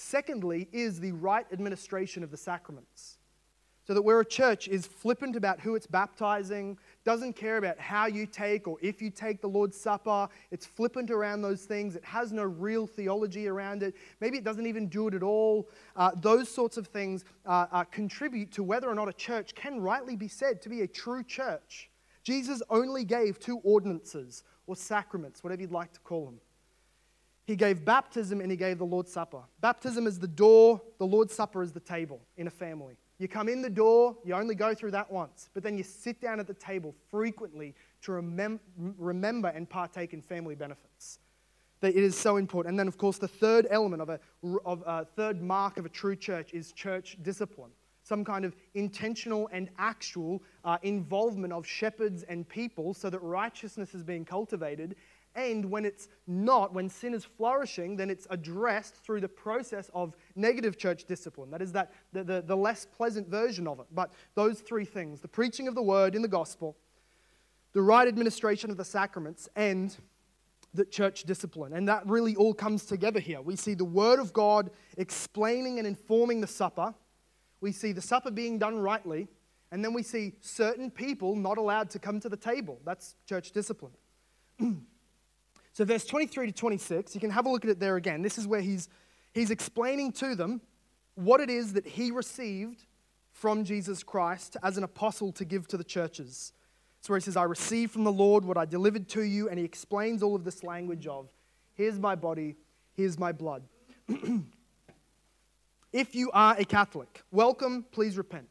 Secondly, 0.00 0.68
is 0.70 1.00
the 1.00 1.10
right 1.10 1.44
administration 1.52 2.22
of 2.22 2.30
the 2.30 2.36
sacraments. 2.36 3.18
So 3.84 3.94
that 3.94 4.02
where 4.02 4.20
a 4.20 4.24
church 4.24 4.68
is 4.68 4.86
flippant 4.86 5.34
about 5.34 5.58
who 5.58 5.74
it's 5.74 5.88
baptizing, 5.88 6.78
doesn't 7.04 7.34
care 7.34 7.56
about 7.56 7.80
how 7.80 8.06
you 8.06 8.24
take 8.24 8.68
or 8.68 8.76
if 8.80 9.02
you 9.02 9.10
take 9.10 9.40
the 9.40 9.48
Lord's 9.48 9.76
Supper, 9.76 10.28
it's 10.52 10.64
flippant 10.64 11.10
around 11.10 11.42
those 11.42 11.64
things, 11.64 11.96
it 11.96 12.04
has 12.04 12.32
no 12.32 12.44
real 12.44 12.86
theology 12.86 13.48
around 13.48 13.82
it, 13.82 13.96
maybe 14.20 14.38
it 14.38 14.44
doesn't 14.44 14.66
even 14.66 14.86
do 14.86 15.08
it 15.08 15.14
at 15.14 15.24
all, 15.24 15.68
uh, 15.96 16.12
those 16.14 16.48
sorts 16.48 16.76
of 16.76 16.86
things 16.86 17.24
uh, 17.44 17.66
uh, 17.72 17.82
contribute 17.82 18.52
to 18.52 18.62
whether 18.62 18.88
or 18.88 18.94
not 18.94 19.08
a 19.08 19.12
church 19.12 19.52
can 19.56 19.80
rightly 19.80 20.14
be 20.14 20.28
said 20.28 20.62
to 20.62 20.68
be 20.68 20.82
a 20.82 20.86
true 20.86 21.24
church. 21.24 21.90
Jesus 22.22 22.62
only 22.70 23.02
gave 23.02 23.40
two 23.40 23.58
ordinances 23.64 24.44
or 24.68 24.76
sacraments, 24.76 25.42
whatever 25.42 25.62
you'd 25.62 25.72
like 25.72 25.92
to 25.92 26.00
call 26.00 26.24
them. 26.26 26.38
He 27.48 27.56
gave 27.56 27.82
baptism 27.82 28.42
and 28.42 28.50
he 28.50 28.58
gave 28.58 28.76
the 28.76 28.84
Lord's 28.84 29.10
Supper. 29.10 29.40
Baptism 29.62 30.06
is 30.06 30.18
the 30.18 30.28
door, 30.28 30.82
the 30.98 31.06
Lord's 31.06 31.34
Supper 31.34 31.62
is 31.62 31.72
the 31.72 31.80
table 31.80 32.20
in 32.36 32.46
a 32.46 32.50
family. 32.50 32.98
You 33.18 33.26
come 33.26 33.48
in 33.48 33.62
the 33.62 33.70
door, 33.70 34.18
you 34.22 34.34
only 34.34 34.54
go 34.54 34.74
through 34.74 34.90
that 34.90 35.10
once, 35.10 35.48
but 35.54 35.62
then 35.62 35.78
you 35.78 35.82
sit 35.82 36.20
down 36.20 36.40
at 36.40 36.46
the 36.46 36.52
table 36.52 36.94
frequently 37.10 37.74
to 38.02 38.12
remem- 38.12 38.60
remember 38.98 39.48
and 39.48 39.66
partake 39.66 40.12
in 40.12 40.20
family 40.20 40.56
benefits. 40.56 41.20
It 41.80 41.96
is 41.96 42.18
so 42.18 42.36
important. 42.36 42.72
And 42.72 42.78
then, 42.78 42.86
of 42.86 42.98
course, 42.98 43.16
the 43.16 43.26
third 43.26 43.66
element 43.70 44.02
of 44.02 44.10
a, 44.10 44.20
of 44.66 44.82
a 44.86 45.06
third 45.06 45.40
mark 45.40 45.78
of 45.78 45.86
a 45.86 45.88
true 45.88 46.16
church 46.16 46.52
is 46.52 46.72
church 46.72 47.16
discipline. 47.22 47.70
Some 48.02 48.26
kind 48.26 48.44
of 48.44 48.54
intentional 48.74 49.48
and 49.52 49.70
actual 49.78 50.42
uh, 50.66 50.76
involvement 50.82 51.54
of 51.54 51.66
shepherds 51.66 52.24
and 52.24 52.46
people 52.46 52.92
so 52.92 53.08
that 53.08 53.20
righteousness 53.20 53.94
is 53.94 54.02
being 54.02 54.26
cultivated 54.26 54.96
and 55.38 55.70
when 55.70 55.84
it's 55.84 56.08
not, 56.26 56.74
when 56.74 56.88
sin 56.88 57.14
is 57.14 57.24
flourishing, 57.24 57.94
then 57.96 58.10
it's 58.10 58.26
addressed 58.28 58.96
through 58.96 59.20
the 59.20 59.28
process 59.28 59.88
of 59.94 60.16
negative 60.34 60.76
church 60.76 61.04
discipline. 61.04 61.48
That 61.52 61.62
is 61.62 61.70
that 61.72 61.92
the, 62.12 62.24
the, 62.24 62.42
the 62.44 62.56
less 62.56 62.84
pleasant 62.84 63.28
version 63.28 63.68
of 63.68 63.78
it. 63.78 63.86
But 63.94 64.12
those 64.34 64.60
three 64.60 64.84
things 64.84 65.20
the 65.20 65.28
preaching 65.28 65.68
of 65.68 65.76
the 65.76 65.82
word 65.82 66.16
in 66.16 66.22
the 66.22 66.28
gospel, 66.28 66.76
the 67.72 67.82
right 67.82 68.08
administration 68.08 68.70
of 68.70 68.76
the 68.76 68.84
sacraments, 68.84 69.48
and 69.54 69.96
the 70.74 70.84
church 70.84 71.22
discipline. 71.22 71.72
And 71.72 71.86
that 71.88 72.04
really 72.06 72.34
all 72.34 72.52
comes 72.52 72.84
together 72.84 73.20
here. 73.20 73.40
We 73.40 73.54
see 73.54 73.74
the 73.74 73.84
word 73.84 74.18
of 74.18 74.32
God 74.32 74.70
explaining 74.96 75.78
and 75.78 75.86
informing 75.86 76.40
the 76.40 76.48
supper. 76.48 76.94
We 77.60 77.70
see 77.70 77.92
the 77.92 78.02
supper 78.02 78.32
being 78.32 78.58
done 78.58 78.80
rightly. 78.80 79.28
And 79.70 79.84
then 79.84 79.94
we 79.94 80.02
see 80.02 80.32
certain 80.40 80.90
people 80.90 81.36
not 81.36 81.58
allowed 81.58 81.90
to 81.90 82.00
come 82.00 82.18
to 82.20 82.28
the 82.28 82.36
table. 82.36 82.80
That's 82.84 83.14
church 83.24 83.52
discipline. 83.52 83.92
So, 85.78 85.84
verse 85.84 86.04
23 86.04 86.48
to 86.48 86.52
26, 86.52 87.14
you 87.14 87.20
can 87.20 87.30
have 87.30 87.46
a 87.46 87.48
look 87.48 87.64
at 87.64 87.70
it 87.70 87.78
there 87.78 87.94
again. 87.94 88.20
This 88.20 88.36
is 88.36 88.48
where 88.48 88.60
he's, 88.60 88.88
he's 89.32 89.52
explaining 89.52 90.10
to 90.14 90.34
them 90.34 90.60
what 91.14 91.40
it 91.40 91.48
is 91.48 91.74
that 91.74 91.86
he 91.86 92.10
received 92.10 92.84
from 93.30 93.62
Jesus 93.62 94.02
Christ 94.02 94.56
as 94.64 94.76
an 94.76 94.82
apostle 94.82 95.30
to 95.30 95.44
give 95.44 95.68
to 95.68 95.76
the 95.76 95.84
churches. 95.84 96.52
It's 96.98 97.08
where 97.08 97.16
he 97.16 97.22
says, 97.22 97.36
I 97.36 97.44
received 97.44 97.92
from 97.92 98.02
the 98.02 98.10
Lord 98.10 98.44
what 98.44 98.56
I 98.56 98.64
delivered 98.64 99.08
to 99.10 99.22
you, 99.22 99.48
and 99.48 99.56
he 99.56 99.64
explains 99.64 100.20
all 100.20 100.34
of 100.34 100.42
this 100.42 100.64
language 100.64 101.06
of, 101.06 101.28
here's 101.74 102.00
my 102.00 102.16
body, 102.16 102.56
here's 102.96 103.16
my 103.16 103.30
blood. 103.30 103.62
if 105.92 106.12
you 106.12 106.32
are 106.32 106.56
a 106.58 106.64
Catholic, 106.64 107.22
welcome, 107.30 107.86
please 107.92 108.18
repent 108.18 108.48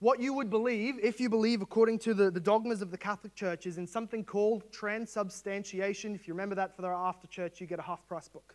what 0.00 0.20
you 0.20 0.32
would 0.32 0.48
believe, 0.48 0.98
if 1.02 1.20
you 1.20 1.28
believe 1.28 1.60
according 1.60 1.98
to 2.00 2.14
the, 2.14 2.30
the 2.30 2.40
dogmas 2.40 2.82
of 2.82 2.90
the 2.90 2.98
Catholic 2.98 3.34
Church, 3.34 3.66
is 3.66 3.78
in 3.78 3.86
something 3.86 4.24
called 4.24 4.70
transubstantiation. 4.70 6.14
If 6.14 6.28
you 6.28 6.34
remember 6.34 6.54
that 6.54 6.76
for 6.76 6.82
the 6.82 6.88
after 6.88 7.26
church, 7.26 7.60
you 7.60 7.66
get 7.66 7.78
a 7.78 7.82
half 7.82 8.06
price 8.06 8.28
book. 8.28 8.54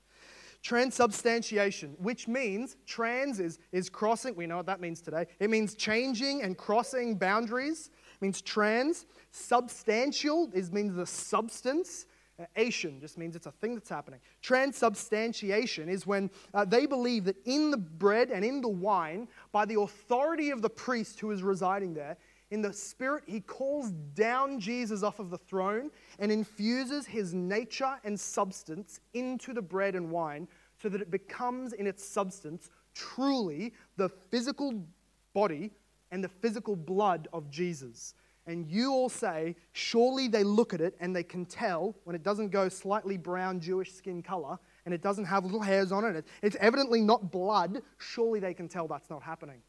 Transubstantiation, 0.61 1.95
which 1.99 2.29
means 2.29 2.77
trans 2.85 3.41
is, 3.41 3.59
is 3.73 3.89
crossing, 3.89 4.33
we 4.35 4.47
know 4.47 4.57
what 4.57 4.65
that 4.67 4.79
means 4.79 5.01
today. 5.01 5.25
It 5.41 5.49
means 5.49 5.75
changing 5.75 6.41
and 6.41 6.57
crossing 6.57 7.15
boundaries. 7.15 7.89
It 8.15 8.21
means 8.21 8.41
trans. 8.41 9.05
Substantial 9.31 10.49
is 10.53 10.71
means 10.71 10.95
the 10.95 11.05
substance. 11.05 12.05
Uh, 12.39 12.45
Asian 12.55 12.99
just 12.99 13.17
means 13.17 13.35
it's 13.35 13.45
a 13.45 13.51
thing 13.51 13.75
that's 13.75 13.89
happening. 13.89 14.19
Transubstantiation 14.41 15.87
is 15.87 16.07
when 16.07 16.31
uh, 16.53 16.65
they 16.65 16.85
believe 16.85 17.25
that 17.25 17.35
in 17.45 17.69
the 17.69 17.77
bread 17.77 18.31
and 18.31 18.43
in 18.43 18.59
the 18.61 18.69
wine, 18.69 19.27
by 19.51 19.65
the 19.65 19.79
authority 19.79 20.49
of 20.49 20.61
the 20.61 20.69
priest 20.69 21.19
who 21.19 21.31
is 21.31 21.43
residing 21.43 21.93
there, 21.93 22.17
in 22.49 22.61
the 22.61 22.73
Spirit, 22.73 23.23
he 23.25 23.39
calls 23.39 23.91
down 24.13 24.59
Jesus 24.59 25.01
off 25.01 25.19
of 25.19 25.31
the 25.31 25.37
throne 25.37 25.89
and 26.19 26.31
infuses 26.31 27.05
his 27.05 27.33
nature 27.33 27.99
and 28.03 28.19
substance 28.19 28.99
into 29.13 29.53
the 29.53 29.61
bread 29.61 29.95
and 29.95 30.11
wine 30.11 30.47
so 30.79 30.87
that 30.89 31.01
it 31.01 31.09
becomes, 31.09 31.73
in 31.73 31.87
its 31.87 32.03
substance, 32.03 32.69
truly 32.93 33.73
the 33.97 34.07
physical 34.07 34.85
body 35.33 35.71
and 36.11 36.23
the 36.23 36.29
physical 36.29 36.75
blood 36.75 37.27
of 37.33 37.49
Jesus 37.49 38.13
and 38.45 38.67
you 38.69 38.91
all 38.91 39.09
say, 39.09 39.55
surely 39.71 40.27
they 40.27 40.43
look 40.43 40.73
at 40.73 40.81
it 40.81 40.95
and 40.99 41.15
they 41.15 41.23
can 41.23 41.45
tell 41.45 41.95
when 42.03 42.15
it 42.15 42.23
doesn't 42.23 42.49
go 42.49 42.67
slightly 42.69 43.17
brown 43.17 43.59
Jewish 43.59 43.93
skin 43.93 44.21
color 44.21 44.57
and 44.85 44.93
it 44.93 45.01
doesn't 45.01 45.25
have 45.25 45.45
little 45.45 45.61
hairs 45.61 45.91
on 45.91 46.03
it, 46.03 46.25
it's 46.41 46.57
evidently 46.59 47.01
not 47.01 47.31
blood, 47.31 47.81
surely 47.97 48.39
they 48.39 48.53
can 48.53 48.67
tell 48.67 48.87
that's 48.87 49.09
not 49.09 49.23
happening. 49.23 49.61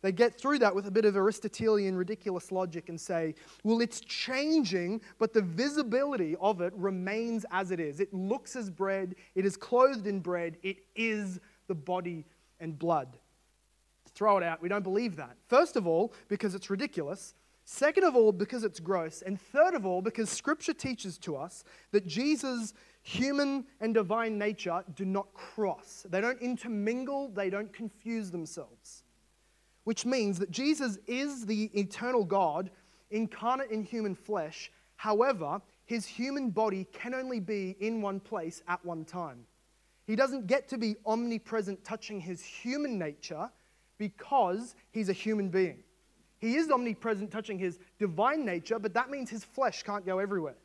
They 0.00 0.10
get 0.10 0.36
through 0.36 0.58
that 0.60 0.74
with 0.74 0.86
a 0.88 0.90
bit 0.90 1.04
of 1.04 1.16
Aristotelian 1.16 1.94
ridiculous 1.94 2.50
logic 2.50 2.88
and 2.88 3.00
say, 3.00 3.36
well, 3.62 3.80
it's 3.80 4.00
changing, 4.00 5.00
but 5.18 5.32
the 5.32 5.42
visibility 5.42 6.34
of 6.40 6.60
it 6.60 6.72
remains 6.74 7.46
as 7.52 7.70
it 7.70 7.78
is. 7.78 8.00
It 8.00 8.12
looks 8.12 8.56
as 8.56 8.68
bread, 8.68 9.14
it 9.36 9.46
is 9.46 9.56
clothed 9.56 10.08
in 10.08 10.18
bread, 10.18 10.56
it 10.62 10.78
is 10.96 11.38
the 11.68 11.74
body 11.74 12.26
and 12.58 12.76
blood. 12.76 13.16
Throw 14.14 14.36
it 14.36 14.42
out. 14.42 14.60
We 14.60 14.68
don't 14.68 14.82
believe 14.82 15.16
that. 15.16 15.36
First 15.46 15.76
of 15.76 15.86
all, 15.86 16.12
because 16.28 16.54
it's 16.54 16.68
ridiculous. 16.68 17.34
Second 17.64 18.04
of 18.04 18.16
all, 18.16 18.32
because 18.32 18.64
it's 18.64 18.80
gross. 18.80 19.22
And 19.22 19.40
third 19.40 19.74
of 19.74 19.86
all, 19.86 20.02
because 20.02 20.28
Scripture 20.30 20.74
teaches 20.74 21.16
to 21.18 21.36
us 21.36 21.64
that 21.92 22.06
Jesus' 22.06 22.74
human 23.02 23.64
and 23.80 23.94
divine 23.94 24.38
nature 24.38 24.84
do 24.94 25.04
not 25.04 25.32
cross. 25.34 26.06
They 26.08 26.20
don't 26.20 26.40
intermingle, 26.40 27.28
they 27.28 27.50
don't 27.50 27.72
confuse 27.72 28.30
themselves. 28.30 29.04
Which 29.84 30.04
means 30.04 30.38
that 30.38 30.50
Jesus 30.50 30.98
is 31.06 31.46
the 31.46 31.64
eternal 31.74 32.24
God 32.24 32.70
incarnate 33.10 33.70
in 33.70 33.82
human 33.82 34.14
flesh. 34.14 34.70
However, 34.96 35.60
his 35.84 36.06
human 36.06 36.50
body 36.50 36.86
can 36.92 37.14
only 37.14 37.40
be 37.40 37.76
in 37.80 38.00
one 38.00 38.20
place 38.20 38.62
at 38.68 38.84
one 38.84 39.04
time. 39.04 39.44
He 40.06 40.16
doesn't 40.16 40.46
get 40.46 40.68
to 40.68 40.78
be 40.78 40.96
omnipresent, 41.06 41.84
touching 41.84 42.20
his 42.20 42.42
human 42.42 42.98
nature 42.98 43.50
because 43.98 44.74
he's 44.90 45.08
a 45.08 45.12
human 45.12 45.48
being. 45.48 45.84
He 46.42 46.56
is 46.56 46.68
omnipresent, 46.72 47.30
touching 47.30 47.56
his 47.56 47.78
divine 48.00 48.44
nature, 48.44 48.80
but 48.80 48.92
that 48.94 49.10
means 49.10 49.30
his 49.30 49.44
flesh 49.44 49.84
can't 49.84 50.04
go 50.04 50.18
everywhere. 50.18 50.56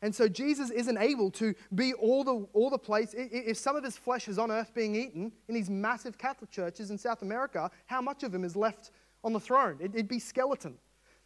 And 0.00 0.14
so 0.14 0.28
Jesus 0.28 0.70
isn't 0.70 0.98
able 0.98 1.32
to 1.32 1.52
be 1.74 1.94
all 1.94 2.22
the, 2.22 2.46
all 2.52 2.70
the 2.70 2.78
place. 2.78 3.12
If 3.12 3.56
some 3.56 3.74
of 3.74 3.82
his 3.82 3.98
flesh 3.98 4.28
is 4.28 4.38
on 4.38 4.52
earth 4.52 4.72
being 4.72 4.94
eaten 4.94 5.32
in 5.48 5.54
these 5.56 5.68
massive 5.68 6.16
Catholic 6.16 6.52
churches 6.52 6.92
in 6.92 6.98
South 6.98 7.22
America, 7.22 7.72
how 7.86 8.00
much 8.00 8.22
of 8.22 8.32
him 8.32 8.44
is 8.44 8.54
left 8.54 8.92
on 9.24 9.32
the 9.32 9.40
throne. 9.40 9.78
It, 9.80 9.94
would 9.94 10.06
be 10.06 10.20
skeleton. 10.20 10.76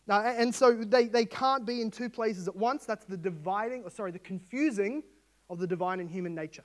Now, 0.06 0.22
and 0.22 0.54
so 0.54 0.72
they, 0.72 1.04
they 1.04 1.26
can't 1.26 1.66
be 1.66 1.82
in 1.82 1.90
two 1.90 2.08
places 2.08 2.48
at 2.48 2.56
once. 2.56 2.86
That's 2.86 3.04
the 3.04 3.18
dividing, 3.18 3.82
or 3.84 3.90
sorry, 3.90 4.12
the 4.12 4.18
confusing 4.18 5.02
of 5.50 5.58
the 5.58 5.66
divine 5.66 6.00
and 6.00 6.10
human 6.10 6.34
nature. 6.34 6.64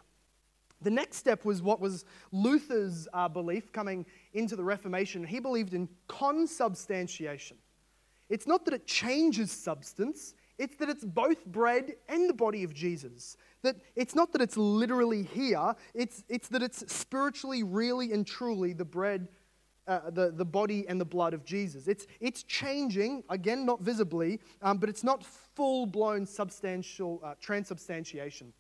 The 0.85 0.91
next 0.91 1.17
step 1.17 1.45
was 1.45 1.63
what 1.63 1.81
was 1.81 2.05
Luther's 2.31 3.07
uh, 3.11 3.27
belief 3.27 3.71
coming 3.71 4.05
into 4.33 4.55
the 4.55 4.63
Reformation. 4.63 5.25
He 5.25 5.39
believed 5.39 5.73
in 5.73 5.89
consubstantiation. 6.07 7.57
It's 8.29 8.45
not 8.45 8.65
that 8.65 8.75
it 8.75 8.85
changes 8.85 9.51
substance, 9.51 10.35
it's 10.59 10.75
that 10.77 10.87
it's 10.89 11.03
both 11.03 11.43
bread 11.47 11.93
and 12.07 12.29
the 12.29 12.35
body 12.35 12.63
of 12.63 12.71
Jesus. 12.75 13.35
That 13.63 13.77
it's 13.95 14.13
not 14.13 14.31
that 14.33 14.41
it's 14.41 14.57
literally 14.57 15.23
here, 15.23 15.73
it's, 15.95 16.23
it's 16.29 16.49
that 16.49 16.61
it's 16.61 16.91
spiritually, 16.93 17.63
really, 17.63 18.11
and 18.11 18.25
truly 18.25 18.73
the 18.73 18.85
bread, 18.85 19.27
uh, 19.87 20.11
the, 20.11 20.29
the 20.29 20.45
body 20.45 20.87
and 20.87 21.01
the 21.01 21.05
blood 21.05 21.33
of 21.33 21.43
Jesus. 21.45 21.87
It's, 21.87 22.05
it's 22.19 22.43
changing, 22.43 23.23
again, 23.31 23.65
not 23.65 23.81
visibly, 23.81 24.39
um, 24.61 24.77
but 24.77 24.89
it's 24.89 25.03
not 25.03 25.25
full 25.25 25.87
blown 25.87 26.27
substantial 26.27 27.21
uh, 27.25 27.33
transubstantiation. 27.41 28.53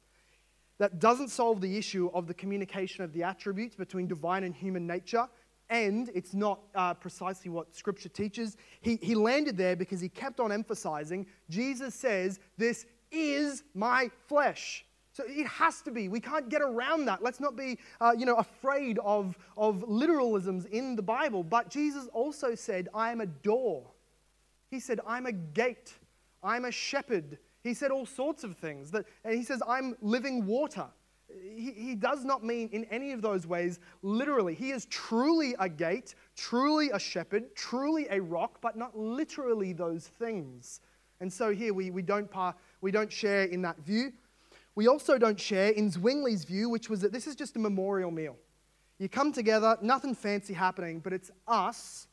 That 0.77 0.99
doesn't 0.99 1.29
solve 1.29 1.61
the 1.61 1.77
issue 1.77 2.09
of 2.13 2.27
the 2.27 2.33
communication 2.33 3.03
of 3.03 3.13
the 3.13 3.23
attributes 3.23 3.75
between 3.75 4.07
divine 4.07 4.43
and 4.43 4.53
human 4.53 4.85
nature 4.85 5.27
and 5.69 6.11
it's 6.13 6.33
not 6.33 6.59
uh, 6.75 6.93
precisely 6.93 7.49
what 7.49 7.75
Scripture 7.75 8.09
teaches. 8.09 8.57
He, 8.81 8.97
he 9.01 9.15
landed 9.15 9.57
there 9.57 9.75
because 9.75 9.99
he 9.99 10.09
kept 10.09 10.39
on 10.39 10.51
emphasizing 10.51 11.25
Jesus 11.49 11.95
says, 11.95 12.39
This 12.57 12.85
is 13.11 13.63
my 13.73 14.11
flesh. 14.27 14.85
So 15.13 15.23
it 15.25 15.47
has 15.47 15.81
to 15.83 15.91
be. 15.91 16.09
We 16.09 16.19
can't 16.19 16.49
get 16.49 16.61
around 16.61 17.05
that. 17.05 17.23
Let's 17.23 17.39
not 17.39 17.55
be, 17.55 17.79
uh, 18.01 18.13
you 18.17 18.25
know, 18.25 18.35
afraid 18.35 18.99
of, 18.99 19.37
of 19.55 19.85
literalisms 19.87 20.65
in 20.65 20.97
the 20.97 21.01
Bible. 21.01 21.41
But 21.41 21.69
Jesus 21.69 22.07
also 22.07 22.53
said, 22.53 22.89
I 22.93 23.11
am 23.11 23.21
a 23.21 23.25
door. 23.25 23.85
He 24.69 24.81
said, 24.81 24.99
I'm 25.07 25.25
a 25.25 25.31
gate. 25.31 25.93
I'm 26.43 26.65
a 26.65 26.71
shepherd. 26.71 27.37
He 27.65 27.73
said 27.73 27.91
all 27.91 28.05
sorts 28.05 28.45
of 28.45 28.55
things. 28.55 28.91
That, 28.91 29.05
and 29.25 29.35
he 29.35 29.43
says, 29.43 29.61
I'm 29.67 29.97
living 30.01 30.45
water 30.45 30.87
he, 31.55 31.71
he 31.71 31.95
does 31.95 32.23
not 32.23 32.43
mean 32.43 32.69
in 32.71 32.85
any 32.85 33.11
of 33.11 33.21
those 33.21 33.47
ways 33.47 33.79
literally. 34.01 34.53
He 34.53 34.71
is 34.71 34.85
truly 34.85 35.55
a 35.59 35.67
gate, 35.67 36.15
truly 36.35 36.89
a 36.91 36.99
shepherd, 36.99 37.55
truly 37.55 38.07
a 38.09 38.21
rock, 38.21 38.59
but 38.61 38.77
not 38.77 38.97
literally 38.97 39.73
those 39.73 40.07
things. 40.07 40.81
And 41.21 41.31
so 41.31 41.51
here 41.53 41.73
we, 41.73 41.91
we, 41.91 42.01
don't, 42.01 42.29
par, 42.29 42.55
we 42.81 42.91
don't 42.91 43.11
share 43.11 43.43
in 43.43 43.61
that 43.63 43.79
view. 43.79 44.13
We 44.75 44.87
also 44.87 45.17
don't 45.17 45.39
share 45.39 45.69
in 45.69 45.89
Zwingli's 45.89 46.43
view, 46.43 46.69
which 46.69 46.89
was 46.89 46.99
that 47.01 47.13
this 47.13 47.27
is 47.27 47.35
just 47.35 47.55
a 47.55 47.59
memorial 47.59 48.11
meal. 48.11 48.35
You 48.99 49.09
come 49.09 49.31
together, 49.31 49.77
nothing 49.81 50.15
fancy 50.15 50.53
happening, 50.53 50.99
but 50.99 51.13
it's 51.13 51.31
us. 51.47 52.07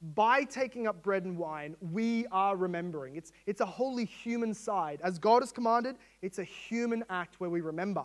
By 0.00 0.44
taking 0.44 0.86
up 0.86 1.02
bread 1.02 1.24
and 1.24 1.36
wine, 1.36 1.76
we 1.92 2.26
are 2.30 2.56
remembering. 2.56 3.16
It's, 3.16 3.32
it's 3.46 3.60
a 3.60 3.66
wholly 3.66 4.04
human 4.04 4.54
side. 4.54 5.00
As 5.02 5.18
God 5.18 5.42
has 5.42 5.50
commanded, 5.50 5.96
it's 6.22 6.38
a 6.38 6.44
human 6.44 7.04
act 7.10 7.40
where 7.40 7.50
we 7.50 7.60
remember. 7.60 8.04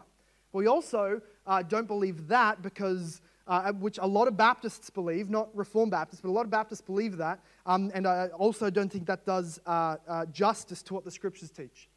We 0.54 0.66
also 0.68 1.22
uh, 1.46 1.62
don't 1.62 1.88
believe 1.88 2.28
that 2.30 2.64
because, 2.64 3.22
uh, 3.48 3.74
which 3.74 4.00
a 4.02 4.08
lot 4.08 4.28
of 4.28 4.36
Baptists 4.36 4.90
believe, 4.90 5.30
not 5.30 5.56
Reformed 5.56 5.92
Baptists, 5.92 6.22
but 6.22 6.30
a 6.30 6.32
lot 6.32 6.46
of 6.46 6.50
Baptists 6.50 6.82
believe 6.82 7.18
that. 7.18 7.40
Um, 7.68 7.92
and 7.94 8.08
I 8.08 8.28
also 8.30 8.72
don't 8.72 8.92
think 8.92 9.06
that 9.06 9.24
does 9.26 9.60
uh, 9.68 9.98
uh, 10.08 10.26
justice 10.28 10.82
to 10.84 10.96
what 10.96 11.06
the 11.06 11.12
scriptures 11.12 11.52
teach. 11.52 11.90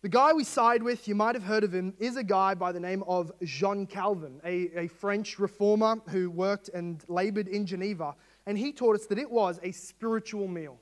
The 0.00 0.08
guy 0.08 0.32
we 0.32 0.44
side 0.44 0.82
with, 0.82 1.08
you 1.08 1.16
might 1.16 1.34
have 1.34 1.42
heard 1.42 1.64
of 1.64 1.74
him, 1.74 1.92
is 1.98 2.16
a 2.16 2.22
guy 2.22 2.54
by 2.54 2.70
the 2.70 2.78
name 2.78 3.02
of 3.08 3.32
Jean 3.42 3.84
Calvin, 3.84 4.40
a, 4.44 4.84
a 4.84 4.86
French 4.86 5.40
reformer 5.40 5.96
who 6.10 6.30
worked 6.30 6.68
and 6.68 7.02
labored 7.08 7.48
in 7.48 7.66
Geneva. 7.66 8.14
And 8.48 8.56
he 8.56 8.72
taught 8.72 8.96
us 8.96 9.04
that 9.08 9.18
it 9.18 9.30
was 9.30 9.60
a 9.62 9.72
spiritual 9.72 10.48
meal. 10.48 10.78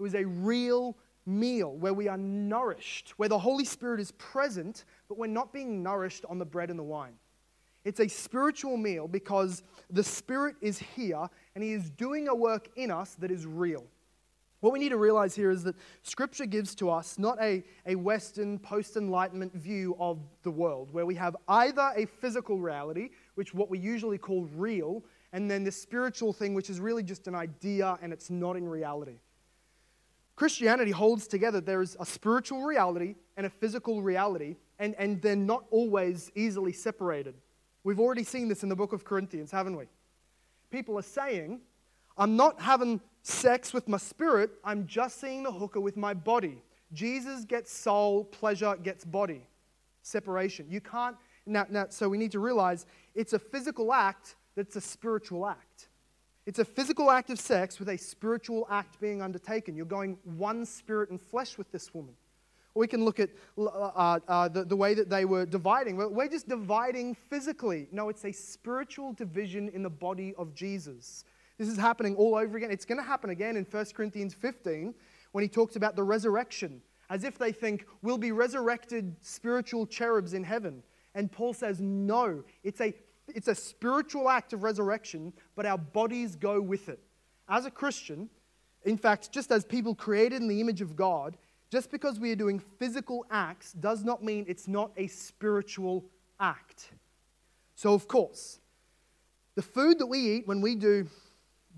It 0.00 0.02
was 0.02 0.16
a 0.16 0.24
real 0.24 0.96
meal 1.24 1.76
where 1.76 1.94
we 1.94 2.08
are 2.08 2.18
nourished, 2.18 3.14
where 3.16 3.28
the 3.28 3.38
Holy 3.38 3.64
Spirit 3.64 4.00
is 4.00 4.10
present, 4.10 4.84
but 5.08 5.16
we're 5.16 5.28
not 5.28 5.52
being 5.52 5.84
nourished 5.84 6.24
on 6.28 6.40
the 6.40 6.44
bread 6.44 6.68
and 6.68 6.76
the 6.76 6.82
wine. 6.82 7.12
It's 7.84 8.00
a 8.00 8.08
spiritual 8.08 8.76
meal 8.76 9.06
because 9.06 9.62
the 9.88 10.02
Spirit 10.02 10.56
is 10.60 10.80
here 10.80 11.28
and 11.54 11.62
He 11.62 11.74
is 11.74 11.90
doing 11.90 12.26
a 12.26 12.34
work 12.34 12.70
in 12.74 12.90
us 12.90 13.14
that 13.20 13.30
is 13.30 13.46
real. 13.46 13.84
What 14.58 14.72
we 14.72 14.80
need 14.80 14.88
to 14.88 14.96
realize 14.96 15.36
here 15.36 15.52
is 15.52 15.62
that 15.62 15.76
Scripture 16.02 16.46
gives 16.46 16.74
to 16.74 16.90
us 16.90 17.20
not 17.20 17.40
a, 17.40 17.62
a 17.86 17.94
Western 17.94 18.58
post 18.58 18.96
Enlightenment 18.96 19.54
view 19.54 19.94
of 20.00 20.18
the 20.42 20.50
world, 20.50 20.90
where 20.90 21.06
we 21.06 21.14
have 21.14 21.36
either 21.46 21.92
a 21.94 22.06
physical 22.06 22.58
reality, 22.58 23.10
which 23.36 23.54
what 23.54 23.70
we 23.70 23.78
usually 23.78 24.18
call 24.18 24.48
real, 24.56 25.04
and 25.32 25.50
then 25.50 25.64
the 25.64 25.72
spiritual 25.72 26.32
thing, 26.32 26.54
which 26.54 26.70
is 26.70 26.80
really 26.80 27.02
just 27.02 27.26
an 27.28 27.34
idea 27.34 27.98
and 28.02 28.12
it's 28.12 28.30
not 28.30 28.56
in 28.56 28.68
reality. 28.68 29.18
Christianity 30.36 30.90
holds 30.90 31.26
together 31.26 31.60
there 31.60 31.80
is 31.80 31.96
a 31.98 32.06
spiritual 32.06 32.62
reality 32.62 33.16
and 33.36 33.46
a 33.46 33.50
physical 33.50 34.02
reality, 34.02 34.56
and, 34.78 34.94
and 34.98 35.20
they're 35.22 35.34
not 35.34 35.64
always 35.70 36.30
easily 36.34 36.72
separated. 36.72 37.34
We've 37.84 38.00
already 38.00 38.24
seen 38.24 38.48
this 38.48 38.62
in 38.62 38.68
the 38.68 38.76
book 38.76 38.92
of 38.92 39.04
Corinthians, 39.04 39.50
haven't 39.50 39.76
we? 39.76 39.86
People 40.70 40.98
are 40.98 41.02
saying, 41.02 41.60
I'm 42.18 42.36
not 42.36 42.60
having 42.60 43.00
sex 43.22 43.72
with 43.72 43.88
my 43.88 43.96
spirit, 43.96 44.50
I'm 44.62 44.86
just 44.86 45.20
seeing 45.20 45.42
the 45.42 45.52
hooker 45.52 45.80
with 45.80 45.96
my 45.96 46.12
body. 46.12 46.62
Jesus 46.92 47.44
gets 47.44 47.72
soul, 47.72 48.24
pleasure 48.24 48.76
gets 48.76 49.04
body. 49.04 49.46
Separation. 50.02 50.66
You 50.68 50.80
can't, 50.80 51.16
now, 51.46 51.66
now, 51.68 51.86
so 51.88 52.08
we 52.08 52.18
need 52.18 52.32
to 52.32 52.40
realize 52.40 52.86
it's 53.14 53.32
a 53.32 53.38
physical 53.38 53.92
act 53.92 54.36
that's 54.56 54.76
a 54.76 54.80
spiritual 54.80 55.46
act. 55.46 55.88
It's 56.46 56.58
a 56.58 56.64
physical 56.64 57.10
act 57.10 57.30
of 57.30 57.38
sex 57.38 57.78
with 57.78 57.88
a 57.88 57.96
spiritual 57.96 58.66
act 58.70 59.00
being 59.00 59.20
undertaken. 59.20 59.76
You're 59.76 59.84
going 59.84 60.16
one 60.24 60.64
spirit 60.64 61.10
and 61.10 61.20
flesh 61.20 61.58
with 61.58 61.70
this 61.72 61.92
woman. 61.92 62.14
Or 62.74 62.80
we 62.80 62.86
can 62.86 63.04
look 63.04 63.18
at 63.18 63.30
uh, 63.58 63.64
uh, 63.64 64.18
uh, 64.28 64.48
the, 64.48 64.64
the 64.64 64.76
way 64.76 64.94
that 64.94 65.10
they 65.10 65.24
were 65.24 65.44
dividing. 65.44 65.96
We're 65.96 66.28
just 66.28 66.48
dividing 66.48 67.14
physically. 67.14 67.88
No, 67.90 68.08
it's 68.08 68.24
a 68.24 68.32
spiritual 68.32 69.12
division 69.12 69.70
in 69.70 69.82
the 69.82 69.90
body 69.90 70.34
of 70.38 70.54
Jesus. 70.54 71.24
This 71.58 71.68
is 71.68 71.78
happening 71.78 72.14
all 72.16 72.36
over 72.36 72.56
again. 72.56 72.70
It's 72.70 72.84
going 72.84 72.98
to 72.98 73.06
happen 73.06 73.30
again 73.30 73.56
in 73.56 73.64
1 73.64 73.84
Corinthians 73.94 74.34
15 74.34 74.94
when 75.32 75.42
he 75.42 75.48
talks 75.48 75.76
about 75.76 75.96
the 75.96 76.02
resurrection, 76.02 76.80
as 77.10 77.24
if 77.24 77.38
they 77.38 77.50
think 77.50 77.86
we'll 78.02 78.18
be 78.18 78.32
resurrected 78.32 79.16
spiritual 79.20 79.86
cherubs 79.86 80.32
in 80.32 80.44
heaven. 80.44 80.82
And 81.14 81.32
Paul 81.32 81.54
says, 81.54 81.80
no, 81.80 82.44
it's 82.62 82.82
a 82.82 82.94
it's 83.28 83.48
a 83.48 83.54
spiritual 83.54 84.28
act 84.28 84.52
of 84.52 84.62
resurrection, 84.62 85.32
but 85.54 85.66
our 85.66 85.78
bodies 85.78 86.36
go 86.36 86.60
with 86.60 86.88
it. 86.88 87.00
As 87.48 87.66
a 87.66 87.70
Christian, 87.70 88.28
in 88.84 88.96
fact, 88.96 89.32
just 89.32 89.50
as 89.50 89.64
people 89.64 89.94
created 89.94 90.40
in 90.40 90.48
the 90.48 90.60
image 90.60 90.80
of 90.80 90.96
God, 90.96 91.36
just 91.70 91.90
because 91.90 92.20
we 92.20 92.30
are 92.30 92.36
doing 92.36 92.60
physical 92.78 93.26
acts 93.30 93.72
does 93.72 94.04
not 94.04 94.22
mean 94.22 94.44
it's 94.48 94.68
not 94.68 94.92
a 94.96 95.08
spiritual 95.08 96.04
act. 96.38 96.92
So, 97.74 97.92
of 97.92 98.06
course, 98.06 98.60
the 99.56 99.62
food 99.62 99.98
that 99.98 100.06
we 100.06 100.18
eat 100.18 100.46
when 100.46 100.60
we 100.60 100.76
do 100.76 101.08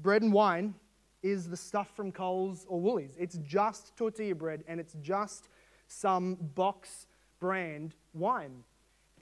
bread 0.03 0.23
and 0.23 0.33
wine 0.33 0.75
is 1.23 1.49
the 1.49 1.57
stuff 1.57 1.89
from 1.97 2.13
Coles 2.13 2.67
or 2.69 2.81
Woolies. 2.81 3.17
It's 3.19 3.39
just 3.39 3.97
tortilla 3.97 4.35
bread 4.35 4.63
and 4.69 4.79
it's 4.79 4.95
just 5.01 5.49
some 5.87 6.35
box 6.55 7.07
brand 7.41 7.95
wine. 8.13 8.65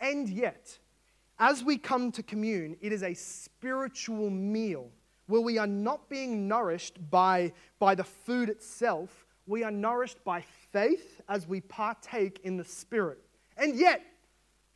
And 0.01 0.29
yet, 0.29 0.79
as 1.39 1.63
we 1.63 1.77
come 1.77 2.11
to 2.13 2.23
commune, 2.23 2.77
it 2.81 2.93
is 2.93 3.03
a 3.03 3.15
spiritual 3.15 4.31
meal 4.31 4.91
where 5.27 5.41
we 5.41 5.59
are 5.59 5.67
not 5.67 6.09
being 6.09 6.47
nourished 6.47 6.99
by, 7.11 7.53
by 7.79 7.95
the 7.95 8.05
food 8.05 8.49
itself, 8.49 9.27
we 9.47 9.63
are 9.63 9.71
nourished 9.71 10.23
by 10.25 10.41
faith 10.73 11.21
as 11.29 11.47
we 11.47 11.61
partake 11.61 12.41
in 12.45 12.57
the 12.57 12.65
Spirit. 12.65 13.19
And 13.57 13.77
yet, 13.77 14.03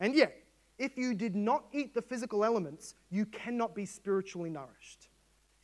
and 0.00 0.14
yet, 0.14 0.36
if 0.78 0.96
you 0.96 1.14
did 1.14 1.36
not 1.36 1.64
eat 1.72 1.94
the 1.94 2.02
physical 2.02 2.44
elements, 2.44 2.94
you 3.10 3.26
cannot 3.26 3.74
be 3.74 3.84
spiritually 3.84 4.50
nourished. 4.50 5.09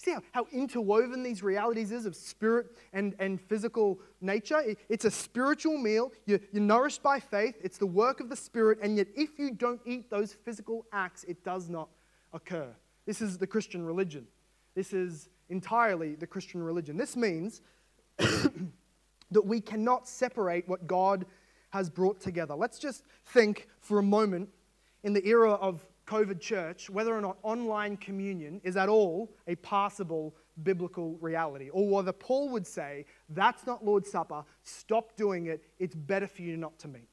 See 0.07 0.13
how, 0.13 0.23
how 0.31 0.47
interwoven 0.53 1.25
these 1.25 1.43
realities 1.43 1.91
is 1.91 2.07
of 2.07 2.15
spirit 2.15 2.67
and, 2.93 3.17
and 3.19 3.41
physical 3.41 3.99
nature? 4.21 4.61
It, 4.61 4.79
it's 4.89 5.05
a 5.05 5.11
spiritual 5.11 5.79
meal. 5.79 6.13
You're, 6.27 6.39
you're 6.53 6.63
nourished 6.63 7.03
by 7.03 7.19
faith. 7.19 7.57
It's 7.61 7.77
the 7.77 7.89
work 7.89 8.21
of 8.21 8.29
the 8.29 8.37
Spirit. 8.37 8.79
And 8.81 8.97
yet, 8.97 9.09
if 9.17 9.37
you 9.37 9.51
don't 9.51 9.81
eat 9.85 10.09
those 10.09 10.33
physical 10.33 10.87
acts, 10.93 11.25
it 11.25 11.43
does 11.43 11.69
not 11.69 11.89
occur. 12.33 12.69
This 13.05 13.21
is 13.21 13.37
the 13.37 13.49
Christian 13.49 13.85
religion. 13.85 14.29
This 14.77 14.93
is 14.93 15.29
entirely 15.49 16.15
the 16.15 16.27
Christian 16.29 16.63
religion. 16.63 16.97
This 16.97 17.17
means 17.17 17.61
that 18.19 19.45
we 19.45 19.61
cannot 19.61 20.07
separate 20.07 20.69
what 20.69 20.87
God 20.87 21.27
has 21.71 21.91
brought 21.91 22.21
together. 22.21 22.55
Let's 22.55 22.79
just 22.79 23.03
think 23.25 23.67
for 23.81 23.99
a 23.99 24.05
moment 24.05 24.51
in 25.03 25.15
the 25.15 25.27
era 25.27 25.55
of 25.55 25.85
COVID 26.07 26.41
church 26.41 26.89
whether 26.89 27.15
or 27.15 27.21
not 27.21 27.37
online 27.43 27.97
communion 27.97 28.61
is 28.65 28.77
at 28.77 28.89
all 28.89 29.33
a 29.47 29.57
passable 29.57 30.35
biblical 30.63 31.19
reality. 31.21 31.69
Or 31.71 31.89
whether 31.89 32.13
Paul 32.13 32.49
would 32.51 32.67
say, 32.67 33.05
that's 33.29 33.67
not 33.67 33.85
Lord's 33.85 34.11
Supper, 34.11 34.45
stop 34.63 35.17
doing 35.17 35.47
it, 35.47 35.63
it's 35.79 35.95
better 35.95 36.27
for 36.27 36.43
you 36.43 36.57
not 36.57 36.79
to 36.81 36.89
meet. 36.89 37.09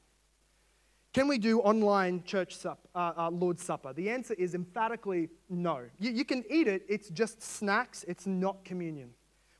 Can 1.12 1.28
we 1.28 1.38
do 1.38 1.60
online 1.60 2.24
church 2.24 2.56
sup, 2.56 2.88
uh, 2.94 3.12
uh, 3.16 3.30
Lord's 3.30 3.62
Supper? 3.62 3.92
The 3.92 4.10
answer 4.10 4.34
is 4.34 4.54
emphatically 4.54 5.28
no. 5.48 5.82
You, 5.98 6.10
you 6.10 6.24
can 6.24 6.44
eat 6.50 6.66
it, 6.66 6.84
it's 6.88 7.08
just 7.10 7.40
snacks, 7.40 8.04
it's 8.08 8.26
not 8.26 8.64
communion. 8.64 9.10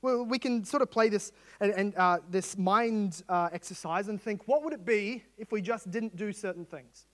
Well, 0.02 0.24
we 0.24 0.38
can 0.38 0.64
sort 0.64 0.82
of 0.82 0.90
play 0.90 1.08
this 1.08 1.32
and, 1.60 1.72
and 1.72 1.96
uh, 1.96 2.18
this 2.28 2.58
mind 2.58 3.22
uh, 3.28 3.50
exercise 3.52 4.08
and 4.08 4.20
think, 4.20 4.42
what 4.46 4.64
would 4.64 4.72
it 4.72 4.84
be 4.84 5.22
if 5.38 5.52
we 5.52 5.62
just 5.62 5.90
didn't 5.90 6.16
do 6.16 6.32
certain 6.32 6.64
things? 6.64 7.06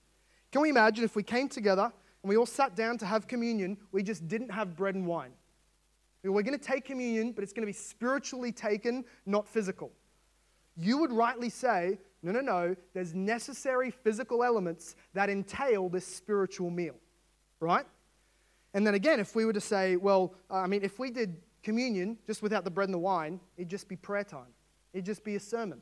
Can 0.51 0.61
we 0.61 0.69
imagine 0.69 1.05
if 1.05 1.15
we 1.15 1.23
came 1.23 1.47
together 1.47 1.93
and 2.23 2.29
we 2.29 2.37
all 2.37 2.45
sat 2.45 2.75
down 2.75 2.97
to 2.99 3.05
have 3.05 3.27
communion, 3.27 3.77
we 3.91 4.03
just 4.03 4.27
didn't 4.27 4.49
have 4.49 4.75
bread 4.75 4.95
and 4.95 5.05
wine? 5.05 5.31
We're 6.23 6.43
going 6.43 6.57
to 6.57 6.63
take 6.63 6.85
communion, 6.85 7.31
but 7.31 7.43
it's 7.43 7.51
going 7.51 7.63
to 7.63 7.67
be 7.67 7.73
spiritually 7.73 8.51
taken, 8.51 9.05
not 9.25 9.47
physical. 9.47 9.91
You 10.77 10.99
would 10.99 11.11
rightly 11.11 11.49
say, 11.49 11.97
no, 12.21 12.31
no, 12.31 12.41
no, 12.41 12.75
there's 12.93 13.15
necessary 13.15 13.89
physical 13.89 14.43
elements 14.43 14.95
that 15.13 15.29
entail 15.29 15.89
this 15.89 16.05
spiritual 16.05 16.69
meal, 16.69 16.95
right? 17.59 17.85
And 18.75 18.85
then 18.85 18.93
again, 18.93 19.19
if 19.19 19.35
we 19.35 19.45
were 19.45 19.53
to 19.53 19.61
say, 19.61 19.95
well, 19.95 20.35
uh, 20.49 20.57
I 20.57 20.67
mean, 20.67 20.83
if 20.83 20.99
we 20.99 21.09
did 21.09 21.37
communion 21.63 22.17
just 22.27 22.43
without 22.43 22.63
the 22.63 22.71
bread 22.71 22.87
and 22.87 22.93
the 22.93 22.99
wine, 22.99 23.39
it'd 23.57 23.69
just 23.69 23.87
be 23.87 23.95
prayer 23.95 24.23
time, 24.23 24.53
it'd 24.93 25.05
just 25.05 25.23
be 25.23 25.35
a 25.35 25.39
sermon. 25.39 25.81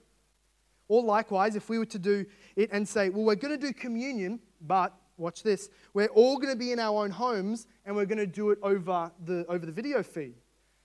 Or 0.87 1.03
likewise, 1.03 1.55
if 1.55 1.69
we 1.69 1.77
were 1.77 1.85
to 1.85 1.99
do 1.99 2.25
it 2.55 2.69
and 2.71 2.87
say, 2.87 3.09
well, 3.09 3.23
we're 3.23 3.35
going 3.35 3.57
to 3.57 3.67
do 3.67 3.73
communion, 3.73 4.39
but 4.61 4.93
watch 5.19 5.43
this, 5.43 5.69
we're 5.93 6.07
all 6.07 6.37
going 6.37 6.49
to 6.49 6.55
be 6.55 6.71
in 6.71 6.79
our 6.79 7.03
own 7.03 7.11
homes 7.11 7.67
and 7.85 7.95
we're 7.95 8.05
going 8.05 8.17
to 8.17 8.27
do 8.27 8.51
it 8.51 8.59
over 8.63 9.11
the, 9.25 9.45
over 9.47 9.65
the 9.65 9.71
video 9.71 10.01
feed. 10.01 10.35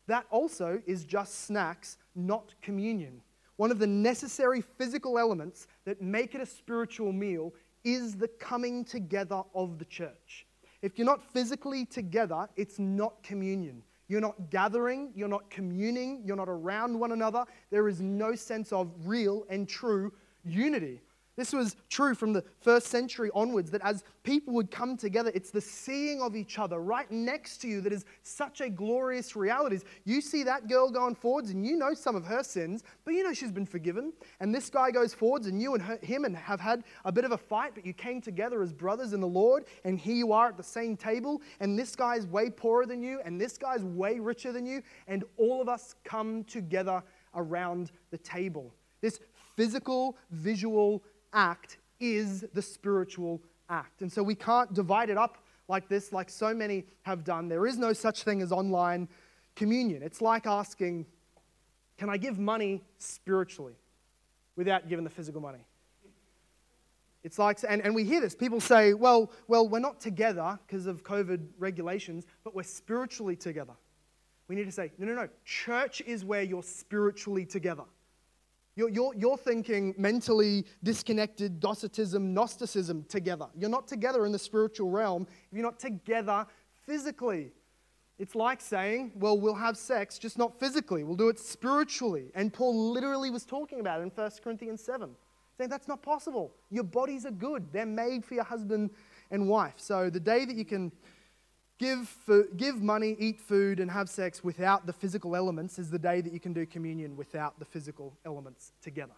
That 0.07 0.27
also 0.31 0.83
is 0.87 1.05
just 1.05 1.47
snacks, 1.47 1.99
not 2.15 2.55
communion. 2.61 3.21
One 3.57 3.71
of 3.71 3.79
the 3.79 3.87
necessary 3.87 4.61
physical 4.61 5.19
elements 5.19 5.67
that 5.85 6.03
make 6.03 6.35
it 6.35 6.41
a 6.41 6.47
spiritual 6.47 7.13
meal 7.13 7.55
is 7.85 8.17
the 8.17 8.29
coming 8.29 8.85
together 8.85 9.43
of 9.55 9.79
the 9.79 9.85
church. 9.85 10.47
If 10.83 10.99
you're 10.99 11.07
not 11.07 11.23
physically 11.33 11.87
together, 11.87 12.49
it's 12.57 12.79
not 12.79 13.23
communion. 13.23 13.83
You're 14.09 14.21
not 14.21 14.51
gathering, 14.51 15.13
you're 15.15 15.29
not 15.29 15.49
communing, 15.49 16.23
you're 16.25 16.37
not 16.37 16.49
around 16.49 16.99
one 16.99 17.13
another. 17.13 17.45
There 17.71 17.89
is 17.89 18.01
no 18.01 18.35
sense 18.35 18.73
of 18.73 18.91
real 19.05 19.47
and 19.49 19.67
true 19.67 20.13
unity. 20.45 21.01
This 21.37 21.53
was 21.53 21.75
true 21.89 22.15
from 22.15 22.33
the 22.33 22.45
first 22.61 22.87
century 22.87 23.29
onwards 23.35 23.71
that 23.73 23.83
as 23.83 24.05
people 24.23 24.55
would 24.55 24.71
come 24.71 24.97
together, 24.97 25.33
it's 25.35 25.51
the 25.51 25.61
seeing 25.61 26.23
of 26.23 26.37
each 26.37 26.61
other 26.61 26.79
right 26.79 27.11
next 27.11 27.59
to 27.63 27.69
you 27.69 27.81
that 27.81 27.93
is 27.93 28.05
such 28.23 28.61
a 28.61 28.71
glorious 28.71 29.35
reality. 29.35 29.81
You 30.05 30.21
see 30.21 30.45
that 30.45 30.69
girl 30.69 30.91
going 30.91 31.17
forwards 31.17 31.51
and 31.51 31.67
you 31.67 31.77
know 31.77 31.93
some 31.93 32.15
of 32.15 32.25
her 32.25 32.45
sins, 32.45 32.85
but 33.05 33.15
you 33.15 33.25
know 33.25 33.33
she's 33.33 33.51
been 33.51 33.67
forgiven. 33.67 34.13
And 34.39 34.55
this 34.55 34.71
guy 34.71 34.93
goes 34.93 35.13
forwards 35.13 35.49
and 35.49 35.61
you 35.61 35.75
and 35.75 35.83
her, 35.83 35.99
him 36.03 36.25
and 36.25 36.37
have 36.37 36.61
had 36.61 36.85
a 37.05 37.11
bit 37.11 37.25
of 37.25 37.33
a 37.33 37.39
fight, 37.39 37.75
but 37.75 37.85
you 37.85 37.93
came 37.93 38.21
together 38.21 38.63
as 38.63 38.73
brothers 38.73 39.13
in 39.13 39.21
the 39.21 39.27
Lord, 39.27 39.65
and 39.85 39.99
here 39.99 40.15
you 40.15 40.33
are 40.33 40.49
at 40.49 40.57
the 40.57 40.63
same 40.63 40.97
table, 40.97 41.43
and 41.59 41.77
this 41.77 41.97
guy's 41.97 42.27
way 42.27 42.49
poorer 42.49 42.87
than 42.87 43.03
you, 43.03 43.21
and 43.25 43.41
this 43.41 43.59
guy's 43.59 43.83
way 43.83 44.21
richer 44.21 44.53
than 44.53 44.67
you, 44.67 44.83
and 45.09 45.25
all 45.37 45.61
of 45.61 45.69
us 45.69 45.97
come 46.05 46.45
together 46.45 47.03
around 47.35 47.91
the 48.13 48.19
table. 48.19 48.73
This 49.01 49.19
physical, 49.57 50.17
visual, 50.31 51.03
act 51.35 51.79
is 52.01 52.45
the 52.55 52.63
spiritual 52.63 53.43
act. 53.69 54.03
And 54.03 54.13
so 54.13 54.23
we 54.23 54.35
can't 54.35 54.73
divide 54.73 55.11
it 55.11 55.19
up 55.19 55.39
like 55.69 55.89
this, 55.89 56.13
like 56.13 56.31
so 56.31 56.55
many 56.55 56.85
have 57.03 57.25
done. 57.25 57.49
There 57.49 57.67
is 57.67 57.79
no 57.79 57.93
such 57.93 58.23
thing 58.23 58.43
as 58.43 58.53
online 58.53 59.09
communion. 59.57 60.03
It's 60.03 60.21
like 60.21 60.47
asking, 60.47 61.07
Can 61.99 62.09
I 62.09 62.17
give 62.17 62.39
money 62.39 62.83
spiritually 62.99 63.75
without 64.57 64.89
giving 64.89 65.05
the 65.05 65.11
physical 65.11 65.41
money? 65.41 65.65
It's 67.25 67.39
like, 67.39 67.59
and, 67.67 67.81
and 67.83 67.95
we 67.95 68.05
hear 68.05 68.21
this. 68.21 68.35
People 68.35 68.61
say, 68.61 68.93
well, 68.93 69.33
well, 69.49 69.67
we're 69.67 69.79
not 69.79 69.99
together 69.99 70.59
because 70.67 70.87
of 70.87 71.03
COVID 71.03 71.47
regulations, 71.59 72.27
but 72.45 72.55
we're 72.55 72.63
spiritually 72.63 73.35
together. 73.35 73.73
We 74.47 74.55
need 74.55 74.67
to 74.67 74.73
say, 74.73 74.93
no, 74.99 75.07
no, 75.07 75.15
no. 75.15 75.29
Church 75.47 76.03
is 76.03 76.23
where 76.23 76.43
you're 76.43 76.63
spiritually 76.63 77.47
together. 77.47 77.85
You're, 78.77 78.89
you're, 78.89 79.15
you're 79.15 79.37
thinking 79.37 79.95
mentally 79.97 80.65
disconnected 80.83 81.61
Docetism, 81.61 82.35
Gnosticism 82.35 83.05
together. 83.09 83.47
You're 83.57 83.71
not 83.71 83.87
together 83.87 84.27
in 84.27 84.33
the 84.33 84.39
spiritual 84.39 84.91
realm 84.91 85.27
if 85.51 85.57
you're 85.57 85.63
not 85.63 85.79
together 85.79 86.47
physically. 86.85 87.53
It's 88.19 88.35
like 88.35 88.61
saying, 88.61 89.13
well, 89.17 89.39
we'll 89.39 89.55
have 89.55 89.77
sex, 89.77 90.19
just 90.19 90.39
not 90.39 90.59
physically. 90.59 91.03
We'll 91.03 91.17
do 91.17 91.29
it 91.29 91.39
spiritually. 91.39 92.31
And 92.35 92.53
Paul 92.53 92.93
literally 92.93 93.31
was 93.31 93.45
talking 93.45 93.81
about 93.81 94.01
it 94.01 94.05
in 94.05 94.11
1 94.11 94.31
Corinthians 94.43 94.83
7, 94.83 95.11
saying 95.57 95.71
that's 95.71 95.89
not 95.89 96.03
possible. 96.03 96.53
Your 96.71 96.85
bodies 96.85 97.27
are 97.27 97.33
good, 97.33 97.73
they're 97.73 97.87
made 97.87 98.25
for 98.25 98.35
your 98.35 98.45
husband 98.45 98.91
and 99.31 99.49
wife. 99.49 99.75
So 99.77 100.11
the 100.11 100.21
day 100.21 100.45
that 100.45 100.55
you 100.55 100.65
can 100.65 100.93
give, 101.79 102.09
food, 102.09 102.49
give 102.57 102.81
money, 102.83 103.17
eat 103.19 103.41
food, 103.41 103.81
and 103.81 103.91
have 103.91 104.09
sex 104.09 104.43
without 104.43 104.87
the 104.87 104.93
physical 104.93 105.35
elements 105.37 105.79
is 105.79 105.91
the 105.91 105.99
day 105.99 106.21
that 106.21 106.33
you 106.33 106.41
can 106.41 106.53
do 106.53 106.67
communion 106.67 107.17
without 107.17 107.59
the 107.59 107.65
physical 107.65 108.13
elements 108.25 108.73
together. 108.83 109.13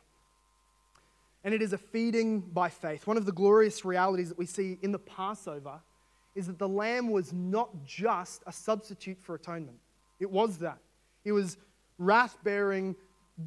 And 1.44 1.54
it 1.54 1.62
is 1.62 1.72
a 1.72 1.78
feeding 1.78 2.40
by 2.40 2.68
faith. 2.68 3.06
One 3.06 3.16
of 3.16 3.24
the 3.24 3.32
glorious 3.32 3.84
realities 3.84 4.30
that 4.30 4.38
we 4.38 4.46
see 4.46 4.78
in 4.82 4.90
the 4.90 4.98
Passover 4.98 5.80
is 6.34 6.48
that 6.48 6.58
the 6.58 6.68
lamb 6.68 7.10
was 7.10 7.32
not 7.32 7.70
just 7.86 8.42
a 8.46 8.52
substitute 8.52 9.18
for 9.20 9.34
atonement, 9.34 9.78
it 10.18 10.30
was 10.30 10.58
that. 10.58 10.78
It 11.24 11.32
was 11.32 11.56
wrath 11.98 12.36
bearing, 12.42 12.94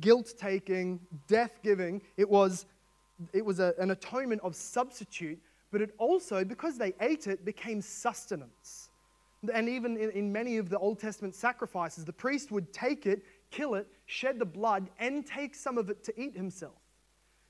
guilt 0.01 0.33
taking, 0.37 0.99
death 1.27 1.59
giving. 1.63 2.01
It 2.17 2.29
was, 2.29 2.65
it 3.33 3.45
was 3.45 3.59
a, 3.59 3.73
an 3.79 3.91
atonement 3.91 4.41
of 4.43 4.55
substitute, 4.55 5.39
but 5.71 5.81
it 5.81 5.93
also, 5.97 6.43
because 6.43 6.77
they 6.77 6.93
ate 6.99 7.27
it, 7.27 7.45
became 7.45 7.81
sustenance. 7.81 8.88
And 9.53 9.69
even 9.69 9.95
in, 9.97 10.11
in 10.11 10.31
many 10.31 10.57
of 10.57 10.69
the 10.69 10.77
Old 10.77 10.99
Testament 10.99 11.35
sacrifices, 11.35 12.05
the 12.05 12.13
priest 12.13 12.51
would 12.51 12.73
take 12.73 13.05
it, 13.05 13.23
kill 13.51 13.75
it, 13.75 13.87
shed 14.05 14.39
the 14.39 14.45
blood, 14.45 14.89
and 14.99 15.25
take 15.25 15.55
some 15.55 15.77
of 15.77 15.89
it 15.89 16.03
to 16.03 16.21
eat 16.21 16.35
himself. 16.35 16.75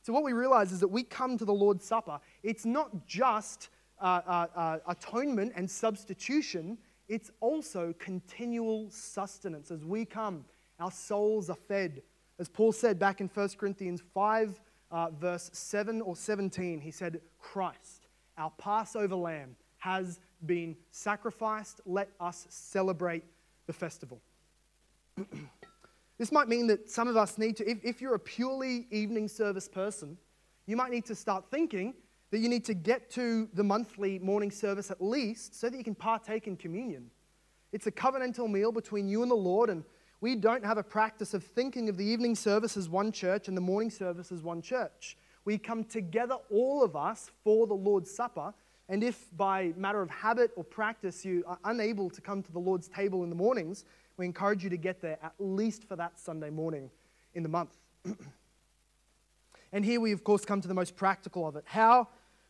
So, 0.02 0.14
what 0.14 0.24
we 0.24 0.34
realize 0.34 0.72
is 0.72 0.80
that 0.80 0.88
we 0.88 1.04
come 1.04 1.38
to 1.38 1.46
the 1.46 1.54
Lord's 1.54 1.86
Supper, 1.86 2.20
it's 2.44 2.66
not 2.66 3.06
just 3.08 3.70
uh, 4.00 4.22
uh, 4.26 4.48
uh, 4.56 4.78
atonement 4.88 5.54
and 5.56 5.70
substitution, 5.70 6.78
it's 7.08 7.32
also 7.42 7.94
continual 7.98 8.90
sustenance. 8.92 9.72
As 9.72 9.84
we 9.84 10.06
come, 10.06 10.46
our 10.80 10.92
souls 10.92 11.50
are 11.50 11.58
fed. 11.68 12.02
As 12.38 12.48
Paul 12.48 12.72
said 12.72 13.00
back 13.00 13.20
in 13.20 13.28
1 13.28 13.50
Corinthians 13.58 14.02
5, 14.14 14.62
uh, 14.92 15.10
verse 15.12 15.50
7 15.54 16.02
or 16.02 16.16
17, 16.16 16.80
he 16.80 16.92
said, 16.92 17.20
Christ, 17.40 18.08
our 18.38 18.52
Passover 18.58 19.16
lamb, 19.16 19.56
has 19.80 20.20
been 20.46 20.76
sacrificed. 20.92 21.82
Let 21.86 22.10
us 22.20 22.46
celebrate 22.50 23.24
the 23.68 23.74
festival. 23.74 24.22
this 26.18 26.32
might 26.32 26.48
mean 26.48 26.68
that 26.68 26.90
some 26.90 27.08
of 27.08 27.18
us 27.18 27.38
need 27.38 27.58
to, 27.58 27.70
if, 27.70 27.80
if 27.84 28.02
you're 28.02 28.16
a 28.16 28.20
purely 28.20 28.88
evening 28.92 29.28
service 29.28 29.68
person, 29.68 30.18
you 30.66 30.78
might 30.78 30.92
need 30.92 31.06
to 31.06 31.16
start 31.16 31.46
thinking 31.50 31.94
that 32.32 32.40
you 32.40 32.50
need 32.50 32.66
to 32.66 32.74
get 32.74 33.10
to 33.12 33.50
the 33.54 33.64
monthly 33.64 34.20
morning 34.20 34.52
service 34.52 34.92
at 34.92 35.02
least 35.02 35.60
so 35.60 35.70
that 35.70 35.78
you 35.78 35.84
can 35.84 35.96
partake 35.96 36.48
in 36.48 36.56
communion. 36.56 37.10
It's 37.72 37.88
a 37.88 37.92
covenantal 37.92 38.50
meal 38.50 38.72
between 38.72 39.08
you 39.08 39.22
and 39.22 39.32
the 39.32 39.36
Lord, 39.36 39.70
and 39.70 39.84
we 40.22 40.36
don't 40.36 40.66
have 40.66 40.78
a 40.78 40.84
practice 40.84 41.34
of 41.34 41.44
thinking 41.44 41.90
of 41.90 41.98
the 41.98 42.06
evening 42.06 42.36
service 42.36 42.78
as 42.78 42.90
one 42.90 43.12
church 43.12 43.48
and 43.48 43.56
the 43.56 43.62
morning 43.62 43.90
service 43.90 44.32
as 44.32 44.44
one 44.44 44.62
church. 44.62 45.18
We 45.46 45.58
come 45.58 45.84
together, 45.84 46.36
all 46.52 46.84
of 46.84 46.96
us, 46.96 47.32
for 47.44 47.66
the 47.66 47.74
Lord's 47.74 48.12
Supper, 48.12 48.54
and 48.90 49.04
if 49.04 49.26
by 49.38 49.72
matter 49.78 50.02
of 50.02 50.10
habit 50.10 50.52
or 50.56 50.64
practice 50.64 51.24
you 51.24 51.44
are 51.48 51.60
unable 51.64 52.10
to 52.10 52.22
come 52.22 52.42
to 52.42 52.52
the 52.52 52.60
Lord's 52.60 52.88
table 52.88 53.24
in 53.24 53.30
the 53.30 53.36
mornings, 53.36 53.86
we 54.18 54.26
encourage 54.26 54.64
you 54.64 54.70
to 54.72 54.78
get 54.78 55.00
there 55.00 55.20
at 55.24 55.34
least 55.38 55.88
for 55.88 55.96
that 55.96 56.20
Sunday 56.20 56.50
morning 56.50 56.90
in 57.36 57.44
the 57.44 57.50
month. 57.50 57.78
and 59.72 59.86
here 59.86 60.02
we, 60.02 60.12
of 60.12 60.24
course, 60.24 60.44
come 60.44 60.60
to 60.60 60.68
the 60.68 60.74
most 60.74 60.96
practical 60.96 61.48
of 61.48 61.56
it 61.56 61.64
how 61.68 62.08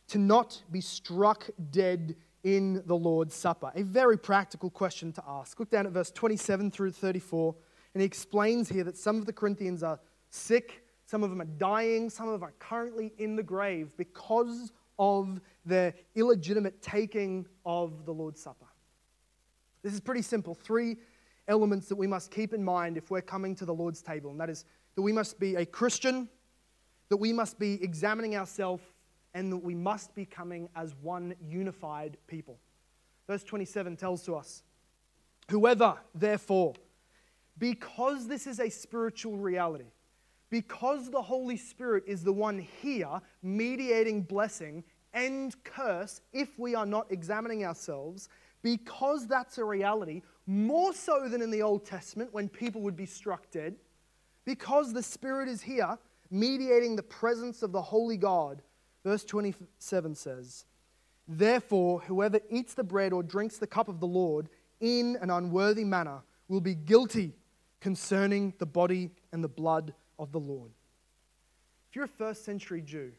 to 0.08 0.18
not 0.18 0.60
be 0.72 0.80
struck 0.80 1.48
dead 1.70 2.16
in 2.42 2.82
the 2.86 2.96
Lord's 2.96 3.34
Supper. 3.34 3.70
A 3.74 3.82
very 3.82 4.16
practical 4.16 4.70
question 4.70 5.12
to 5.12 5.22
ask. 5.28 5.60
Look 5.60 5.70
down 5.70 5.86
at 5.86 5.92
verse 5.92 6.10
27 6.10 6.70
through 6.70 6.92
34, 6.92 7.54
and 7.94 8.00
he 8.00 8.06
explains 8.06 8.68
here 8.68 8.82
that 8.84 8.96
some 8.96 9.16
of 9.16 9.26
the 9.26 9.32
Corinthians 9.32 9.82
are 9.82 10.00
sick, 10.30 10.84
some 11.06 11.22
of 11.22 11.30
them 11.30 11.40
are 11.40 11.52
dying, 11.58 12.08
some 12.08 12.28
of 12.28 12.32
them 12.32 12.42
are 12.42 12.54
currently 12.58 13.12
in 13.18 13.36
the 13.36 13.42
grave 13.42 13.92
because 13.96 14.72
of 15.00 15.40
the 15.64 15.94
illegitimate 16.14 16.82
taking 16.82 17.46
of 17.64 18.04
the 18.04 18.12
Lord's 18.12 18.40
Supper. 18.40 18.66
This 19.82 19.94
is 19.94 20.00
pretty 20.00 20.20
simple. 20.22 20.54
Three 20.54 20.98
elements 21.48 21.88
that 21.88 21.96
we 21.96 22.06
must 22.06 22.30
keep 22.30 22.52
in 22.52 22.62
mind 22.62 22.98
if 22.98 23.10
we're 23.10 23.22
coming 23.22 23.56
to 23.56 23.64
the 23.64 23.72
Lord's 23.74 24.02
table, 24.02 24.30
and 24.30 24.38
that 24.38 24.50
is 24.50 24.66
that 24.94 25.02
we 25.02 25.10
must 25.10 25.40
be 25.40 25.56
a 25.56 25.64
Christian, 25.64 26.28
that 27.08 27.16
we 27.16 27.32
must 27.32 27.58
be 27.58 27.82
examining 27.82 28.36
ourselves, 28.36 28.84
and 29.32 29.50
that 29.50 29.56
we 29.56 29.74
must 29.74 30.14
be 30.14 30.26
coming 30.26 30.68
as 30.76 30.94
one 31.00 31.34
unified 31.40 32.18
people. 32.26 32.58
Verse 33.26 33.42
27 33.42 33.96
tells 33.96 34.22
to 34.24 34.36
us 34.36 34.62
Whoever, 35.50 35.96
therefore, 36.14 36.74
because 37.58 38.28
this 38.28 38.46
is 38.46 38.60
a 38.60 38.68
spiritual 38.68 39.38
reality, 39.38 39.92
because 40.50 41.10
the 41.10 41.22
Holy 41.22 41.56
Spirit 41.56 42.04
is 42.06 42.22
the 42.22 42.32
one 42.32 42.58
here 42.58 43.20
mediating 43.42 44.22
blessing 44.22 44.84
and 45.14 45.54
curse 45.64 46.20
if 46.32 46.58
we 46.58 46.74
are 46.74 46.86
not 46.86 47.06
examining 47.10 47.64
ourselves, 47.64 48.28
because 48.62 49.26
that's 49.26 49.58
a 49.58 49.64
reality, 49.64 50.22
more 50.46 50.92
so 50.92 51.28
than 51.28 51.40
in 51.40 51.50
the 51.50 51.62
Old 51.62 51.84
Testament 51.84 52.32
when 52.32 52.48
people 52.48 52.82
would 52.82 52.96
be 52.96 53.06
struck 53.06 53.50
dead, 53.50 53.76
because 54.44 54.92
the 54.92 55.02
Spirit 55.02 55.48
is 55.48 55.62
here 55.62 55.96
mediating 56.30 56.96
the 56.96 57.02
presence 57.02 57.62
of 57.62 57.72
the 57.72 57.82
Holy 57.82 58.16
God. 58.16 58.62
Verse 59.04 59.24
27 59.24 60.14
says, 60.14 60.64
Therefore, 61.26 62.00
whoever 62.00 62.40
eats 62.50 62.74
the 62.74 62.84
bread 62.84 63.12
or 63.12 63.22
drinks 63.22 63.58
the 63.58 63.66
cup 63.66 63.88
of 63.88 64.00
the 64.00 64.06
Lord 64.06 64.48
in 64.80 65.16
an 65.20 65.30
unworthy 65.30 65.84
manner 65.84 66.22
will 66.48 66.60
be 66.60 66.74
guilty 66.74 67.34
concerning 67.80 68.52
the 68.58 68.66
body 68.66 69.10
and 69.32 69.42
the 69.42 69.48
blood 69.48 69.94
of 70.20 70.30
the 70.30 70.38
Lord. 70.38 70.70
If 71.88 71.96
you're 71.96 72.04
a 72.04 72.08
first 72.08 72.44
century 72.44 72.82
Jew, 72.82 73.10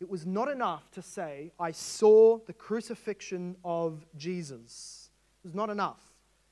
it 0.00 0.08
was 0.08 0.24
not 0.24 0.48
enough 0.48 0.90
to 0.92 1.02
say, 1.02 1.52
I 1.60 1.72
saw 1.72 2.38
the 2.46 2.52
crucifixion 2.54 3.56
of 3.64 4.06
Jesus. 4.16 5.10
It 5.44 5.48
was 5.48 5.54
not 5.54 5.68
enough. 5.68 6.00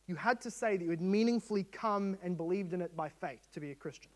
You 0.07 0.17
had 0.17 0.41
to 0.43 0.51
say 0.51 0.77
that 0.77 0.85
you 0.85 0.91
had 0.91 1.01
meaningfully 1.01 1.65
come 1.65 2.19
and 2.23 2.37
believed 2.37 2.75
in 2.75 2.83
it 2.83 2.95
by 2.95 3.09
faith 3.09 3.49
to 3.53 3.61
be 3.61 3.71
a 3.71 3.75
Christian. 3.75 4.11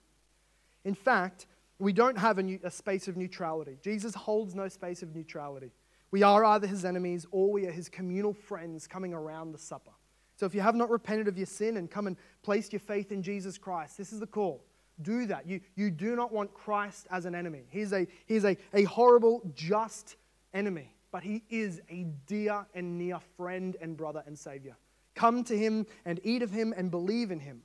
In 0.84 0.94
fact, 0.94 1.46
we 1.78 1.92
don't 1.92 2.18
have 2.18 2.38
a, 2.38 2.42
new, 2.42 2.58
a 2.64 2.70
space 2.70 3.08
of 3.08 3.16
neutrality. 3.16 3.78
Jesus 3.82 4.14
holds 4.14 4.54
no 4.54 4.68
space 4.68 5.02
of 5.02 5.14
neutrality. 5.14 5.70
We 6.10 6.22
are 6.22 6.44
either 6.44 6.66
his 6.66 6.84
enemies 6.84 7.26
or 7.30 7.50
we 7.50 7.66
are 7.66 7.70
his 7.70 7.88
communal 7.88 8.32
friends 8.32 8.86
coming 8.86 9.14
around 9.14 9.52
the 9.52 9.58
supper. 9.58 9.92
So 10.36 10.46
if 10.46 10.54
you 10.54 10.60
have 10.60 10.74
not 10.74 10.90
repented 10.90 11.28
of 11.28 11.36
your 11.36 11.46
sin 11.46 11.76
and 11.76 11.90
come 11.90 12.06
and 12.06 12.16
placed 12.42 12.72
your 12.72 12.80
faith 12.80 13.12
in 13.12 13.22
Jesus 13.22 13.58
Christ, 13.58 13.98
this 13.98 14.12
is 14.12 14.20
the 14.20 14.26
call. 14.26 14.64
Do 15.02 15.26
that. 15.26 15.46
You, 15.46 15.60
you 15.76 15.90
do 15.90 16.16
not 16.16 16.32
want 16.32 16.52
Christ 16.54 17.06
as 17.10 17.24
an 17.24 17.34
enemy. 17.34 17.62
He's, 17.70 17.92
a, 17.92 18.06
he's 18.26 18.44
a, 18.44 18.56
a 18.74 18.84
horrible, 18.84 19.42
just 19.54 20.16
enemy, 20.52 20.92
but 21.12 21.22
he 21.22 21.44
is 21.48 21.80
a 21.90 22.04
dear 22.26 22.66
and 22.74 22.98
near 22.98 23.18
friend 23.36 23.76
and 23.80 23.96
brother 23.96 24.22
and 24.26 24.38
savior. 24.38 24.76
Come 25.14 25.44
to 25.44 25.56
him 25.56 25.86
and 26.04 26.20
eat 26.22 26.42
of 26.42 26.50
him 26.50 26.74
and 26.76 26.90
believe 26.90 27.30
in 27.30 27.40
him. 27.40 27.62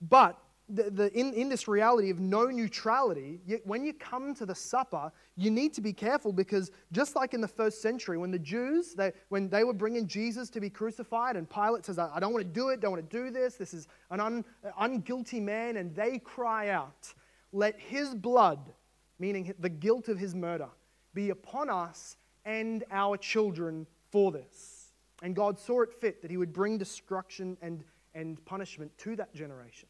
But 0.00 0.38
the, 0.68 0.90
the, 0.90 1.18
in, 1.18 1.34
in 1.34 1.48
this 1.48 1.68
reality 1.68 2.10
of 2.10 2.18
no 2.20 2.46
neutrality, 2.46 3.40
when 3.64 3.84
you 3.84 3.92
come 3.92 4.34
to 4.34 4.46
the 4.46 4.54
supper, 4.54 5.12
you 5.36 5.50
need 5.50 5.74
to 5.74 5.80
be 5.80 5.92
careful 5.92 6.32
because 6.32 6.70
just 6.92 7.16
like 7.16 7.34
in 7.34 7.40
the 7.40 7.48
first 7.48 7.82
century, 7.82 8.16
when 8.16 8.30
the 8.30 8.38
Jews, 8.38 8.94
they, 8.94 9.12
when 9.28 9.48
they 9.48 9.64
were 9.64 9.74
bringing 9.74 10.06
Jesus 10.06 10.48
to 10.50 10.60
be 10.60 10.70
crucified, 10.70 11.36
and 11.36 11.48
Pilate 11.48 11.84
says, 11.84 11.98
I 11.98 12.18
don't 12.20 12.32
want 12.32 12.44
to 12.44 12.52
do 12.52 12.70
it, 12.70 12.80
don't 12.80 12.92
want 12.92 13.10
to 13.10 13.16
do 13.16 13.30
this, 13.30 13.56
this 13.56 13.74
is 13.74 13.88
an 14.10 14.20
un, 14.20 14.44
unguilty 14.80 15.42
man, 15.42 15.76
and 15.76 15.94
they 15.94 16.18
cry 16.18 16.68
out, 16.68 17.12
Let 17.52 17.78
his 17.78 18.14
blood, 18.14 18.72
meaning 19.18 19.52
the 19.58 19.68
guilt 19.68 20.08
of 20.08 20.18
his 20.18 20.34
murder, 20.34 20.68
be 21.12 21.30
upon 21.30 21.68
us 21.68 22.16
and 22.44 22.84
our 22.90 23.16
children 23.16 23.86
for 24.10 24.32
this. 24.32 24.92
And 25.22 25.36
God 25.36 25.58
saw 25.58 25.82
it 25.82 25.92
fit 25.92 26.22
that 26.22 26.30
he 26.30 26.36
would 26.36 26.52
bring 26.52 26.78
destruction 26.78 27.56
and, 27.62 27.84
and 28.14 28.42
punishment 28.44 28.96
to 28.98 29.16
that 29.16 29.34
generation. 29.34 29.88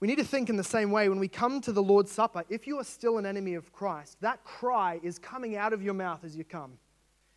We 0.00 0.08
need 0.08 0.18
to 0.18 0.24
think 0.24 0.50
in 0.50 0.56
the 0.56 0.64
same 0.64 0.90
way 0.90 1.08
when 1.08 1.18
we 1.18 1.28
come 1.28 1.60
to 1.62 1.72
the 1.72 1.82
Lord's 1.82 2.10
Supper, 2.10 2.44
if 2.48 2.66
you 2.66 2.78
are 2.78 2.84
still 2.84 3.18
an 3.18 3.26
enemy 3.26 3.54
of 3.54 3.72
Christ, 3.72 4.18
that 4.20 4.44
cry 4.44 5.00
is 5.02 5.18
coming 5.18 5.56
out 5.56 5.72
of 5.72 5.82
your 5.82 5.94
mouth 5.94 6.24
as 6.24 6.36
you 6.36 6.44
come. 6.44 6.72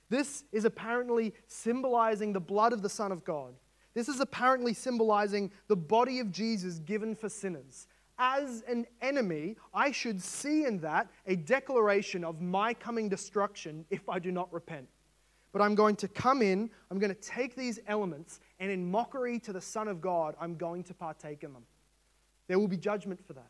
This 0.09 0.43
is 0.51 0.65
apparently 0.65 1.33
symbolizing 1.47 2.33
the 2.33 2.39
blood 2.39 2.73
of 2.73 2.81
the 2.81 2.89
Son 2.89 3.11
of 3.11 3.23
God. 3.23 3.53
This 3.93 4.09
is 4.09 4.19
apparently 4.19 4.73
symbolizing 4.73 5.51
the 5.67 5.75
body 5.75 6.19
of 6.19 6.31
Jesus 6.31 6.79
given 6.79 7.15
for 7.15 7.29
sinners. 7.29 7.87
As 8.19 8.63
an 8.67 8.85
enemy, 9.01 9.57
I 9.73 9.91
should 9.91 10.21
see 10.21 10.65
in 10.65 10.79
that 10.79 11.07
a 11.25 11.35
declaration 11.35 12.23
of 12.23 12.41
my 12.41 12.73
coming 12.73 13.09
destruction 13.09 13.85
if 13.89 14.07
I 14.09 14.19
do 14.19 14.31
not 14.31 14.51
repent. 14.51 14.87
But 15.51 15.61
I'm 15.61 15.75
going 15.75 15.95
to 15.97 16.07
come 16.07 16.41
in, 16.41 16.69
I'm 16.91 16.99
going 16.99 17.13
to 17.13 17.21
take 17.21 17.55
these 17.55 17.79
elements, 17.87 18.39
and 18.59 18.71
in 18.71 18.89
mockery 18.89 19.39
to 19.39 19.53
the 19.53 19.61
Son 19.61 19.87
of 19.87 20.01
God, 20.01 20.35
I'm 20.39 20.55
going 20.55 20.83
to 20.85 20.93
partake 20.93 21.43
in 21.43 21.53
them. 21.53 21.63
There 22.47 22.59
will 22.59 22.67
be 22.67 22.77
judgment 22.77 23.25
for 23.25 23.33
that. 23.33 23.49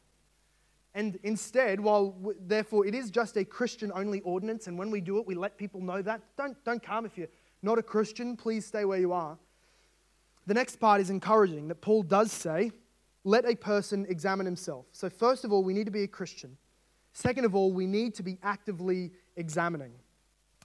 And 0.93 1.20
instead, 1.24 1.80
while 1.80 2.16
therefore 2.39 2.88
it 2.88 2.95
is 2.95 3.12
just 3.12 3.38
a 3.38 3.45
Christian 3.45 3.91
only 3.93 4.22
ordinance, 4.22 4.68
and 4.68 4.78
when 4.78 4.89
we 4.89 5.00
do 5.00 5.20
it, 5.20 5.28
we 5.28 5.36
let 5.36 5.58
people 5.58 5.80
know 5.80 6.02
that, 6.02 6.22
don't, 6.38 6.58
don't 6.64 6.82
come 6.82 7.06
if 7.06 7.18
you're 7.18 7.28
not 7.62 7.78
a 7.78 7.84
Christian, 7.84 8.36
please 8.36 8.66
stay 8.66 8.84
where 8.84 9.00
you 9.00 9.14
are. 9.14 9.38
The 10.48 10.54
next 10.54 10.78
part 10.78 11.02
is 11.02 11.10
encouraging 11.10 11.68
that 11.68 11.82
Paul 11.82 12.04
does 12.04 12.32
say, 12.32 12.72
let 13.24 13.45
a 13.45 13.56
person 13.56 14.06
examine 14.10 14.45
himself. 14.45 14.86
So, 14.91 15.10
first 15.10 15.43
of 15.43 15.52
all, 15.52 15.64
we 15.64 15.74
need 15.74 15.86
to 15.86 15.91
be 15.91 16.04
a 16.04 16.08
Christian. 16.08 16.58
Second 17.14 17.45
of 17.45 17.54
all, 17.54 17.74
we 17.74 17.86
need 17.86 18.16
to 18.16 18.24
be 18.24 18.38
actively 18.41 19.12
examining. 19.36 19.91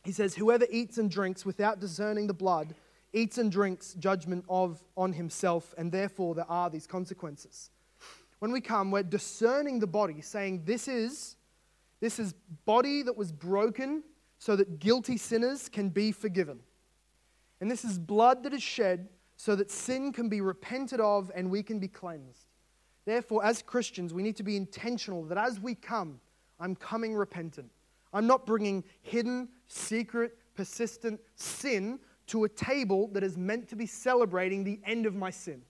He 0.04 0.12
says, 0.12 0.34
Whoever 0.34 0.66
eats 0.70 0.96
and 0.96 1.10
drinks 1.10 1.44
without 1.44 1.80
discerning 1.80 2.26
the 2.26 2.34
blood 2.34 2.74
eats 3.12 3.36
and 3.36 3.50
drinks 3.50 3.94
judgment 3.94 4.44
of 4.48 4.82
on 4.96 5.12
himself, 5.12 5.74
and 5.76 5.90
therefore 5.90 6.34
there 6.34 6.48
are 6.48 6.70
these 6.70 6.86
consequences 6.86 7.70
when 8.42 8.50
we 8.50 8.60
come, 8.60 8.90
we're 8.90 9.04
discerning 9.04 9.78
the 9.78 9.86
body, 9.86 10.20
saying, 10.20 10.62
This 10.64 10.88
is, 10.88 11.36
this 12.00 12.18
is 12.18 12.34
body 12.64 13.02
that 13.02 13.16
was 13.16 13.30
broken 13.30 14.02
so 14.38 14.56
that 14.56 14.80
guilty 14.80 15.16
sinners 15.16 15.68
can 15.68 15.90
be 15.90 16.10
forgiven. 16.10 16.58
And 17.60 17.70
this 17.70 17.84
is 17.84 18.00
blood 18.00 18.42
that 18.42 18.52
is 18.52 18.60
shed 18.60 19.08
so 19.36 19.54
that 19.54 19.70
sin 19.70 20.12
can 20.12 20.28
be 20.28 20.40
repented 20.40 20.98
of 20.98 21.30
and 21.36 21.52
we 21.52 21.62
can 21.62 21.78
be 21.78 21.86
cleansed. 21.86 22.48
Therefore, 23.04 23.44
as 23.44 23.62
Christians, 23.62 24.12
we 24.12 24.24
need 24.24 24.34
to 24.38 24.42
be 24.42 24.56
intentional 24.56 25.22
that 25.26 25.38
as 25.38 25.60
we 25.60 25.76
come, 25.76 26.18
I'm 26.58 26.74
coming 26.74 27.14
repentant. 27.14 27.70
I'm 28.12 28.26
not 28.26 28.44
bringing 28.44 28.82
hidden, 29.02 29.50
secret, 29.68 30.36
persistent 30.56 31.20
sin 31.36 32.00
to 32.26 32.42
a 32.42 32.48
table 32.48 33.06
that 33.12 33.22
is 33.22 33.36
meant 33.36 33.68
to 33.68 33.76
be 33.76 33.86
celebrating 33.86 34.64
the 34.64 34.80
end 34.84 35.06
of 35.06 35.14
my 35.14 35.30
sin. 35.30 35.62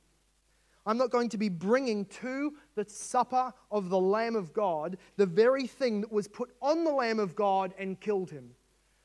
I'm 0.84 0.98
not 0.98 1.10
going 1.10 1.28
to 1.30 1.38
be 1.38 1.48
bringing 1.48 2.06
to 2.06 2.54
the 2.74 2.84
supper 2.88 3.52
of 3.70 3.88
the 3.88 3.98
Lamb 3.98 4.34
of 4.34 4.52
God 4.52 4.98
the 5.16 5.26
very 5.26 5.66
thing 5.66 6.00
that 6.00 6.10
was 6.10 6.26
put 6.26 6.50
on 6.60 6.84
the 6.84 6.90
Lamb 6.90 7.20
of 7.20 7.36
God 7.36 7.72
and 7.78 8.00
killed 8.00 8.30
him. 8.30 8.50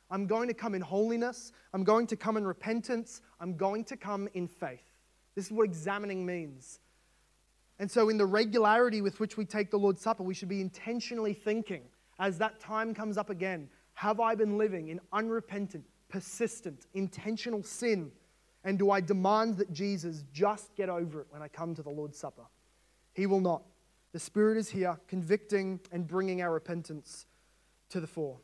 I'm 0.10 0.26
going 0.26 0.48
to 0.48 0.54
come 0.54 0.74
in 0.74 0.82
holiness. 0.82 1.52
I'm 1.74 1.84
going 1.84 2.08
to 2.08 2.16
come 2.16 2.38
in 2.38 2.48
repentance. 2.48 3.22
I'm 3.40 3.58
going 3.58 3.84
to 3.86 3.98
come 3.98 4.28
in 4.34 4.48
faith. 4.48 4.84
This 5.36 5.46
is 5.46 5.52
what 5.52 5.66
examining 5.66 6.26
means. 6.26 6.80
And 7.80 7.92
so, 7.92 8.10
in 8.10 8.18
the 8.18 8.26
regularity 8.26 9.02
with 9.02 9.20
which 9.20 9.38
we 9.38 9.46
take 9.46 9.70
the 9.70 9.78
Lord's 9.78 10.02
Supper, 10.02 10.24
we 10.24 10.34
should 10.34 10.50
be 10.50 10.62
intentionally 10.62 11.34
thinking 11.34 11.84
as 12.20 12.40
that 12.40 12.60
time 12.60 12.94
comes 12.94 13.18
up 13.18 13.30
again 13.30 13.70
Have 13.94 14.20
I 14.20 14.34
been 14.34 14.58
living 14.58 14.88
in 14.88 15.00
unrepentant, 15.14 15.86
persistent, 16.10 16.88
intentional 16.94 17.62
sin? 17.62 18.12
And 18.68 18.78
do 18.78 18.92
I 18.92 19.00
demand 19.00 19.56
that 19.60 19.72
Jesus 19.72 20.26
just 20.34 20.76
get 20.76 20.90
over 20.90 21.22
it 21.22 21.28
when 21.30 21.42
I 21.42 21.48
come 21.48 21.74
to 21.74 21.82
the 21.82 21.90
Lord's 21.90 22.18
Supper? 22.18 22.44
He 23.14 23.26
will 23.26 23.40
not. 23.40 23.64
The 24.12 24.20
Spirit 24.20 24.58
is 24.58 24.68
here, 24.68 25.00
convicting 25.08 25.80
and 25.94 26.06
bringing 26.06 26.42
our 26.42 26.52
repentance 26.52 27.28
to 27.88 28.02
the 28.02 28.08
fore. 28.08 28.40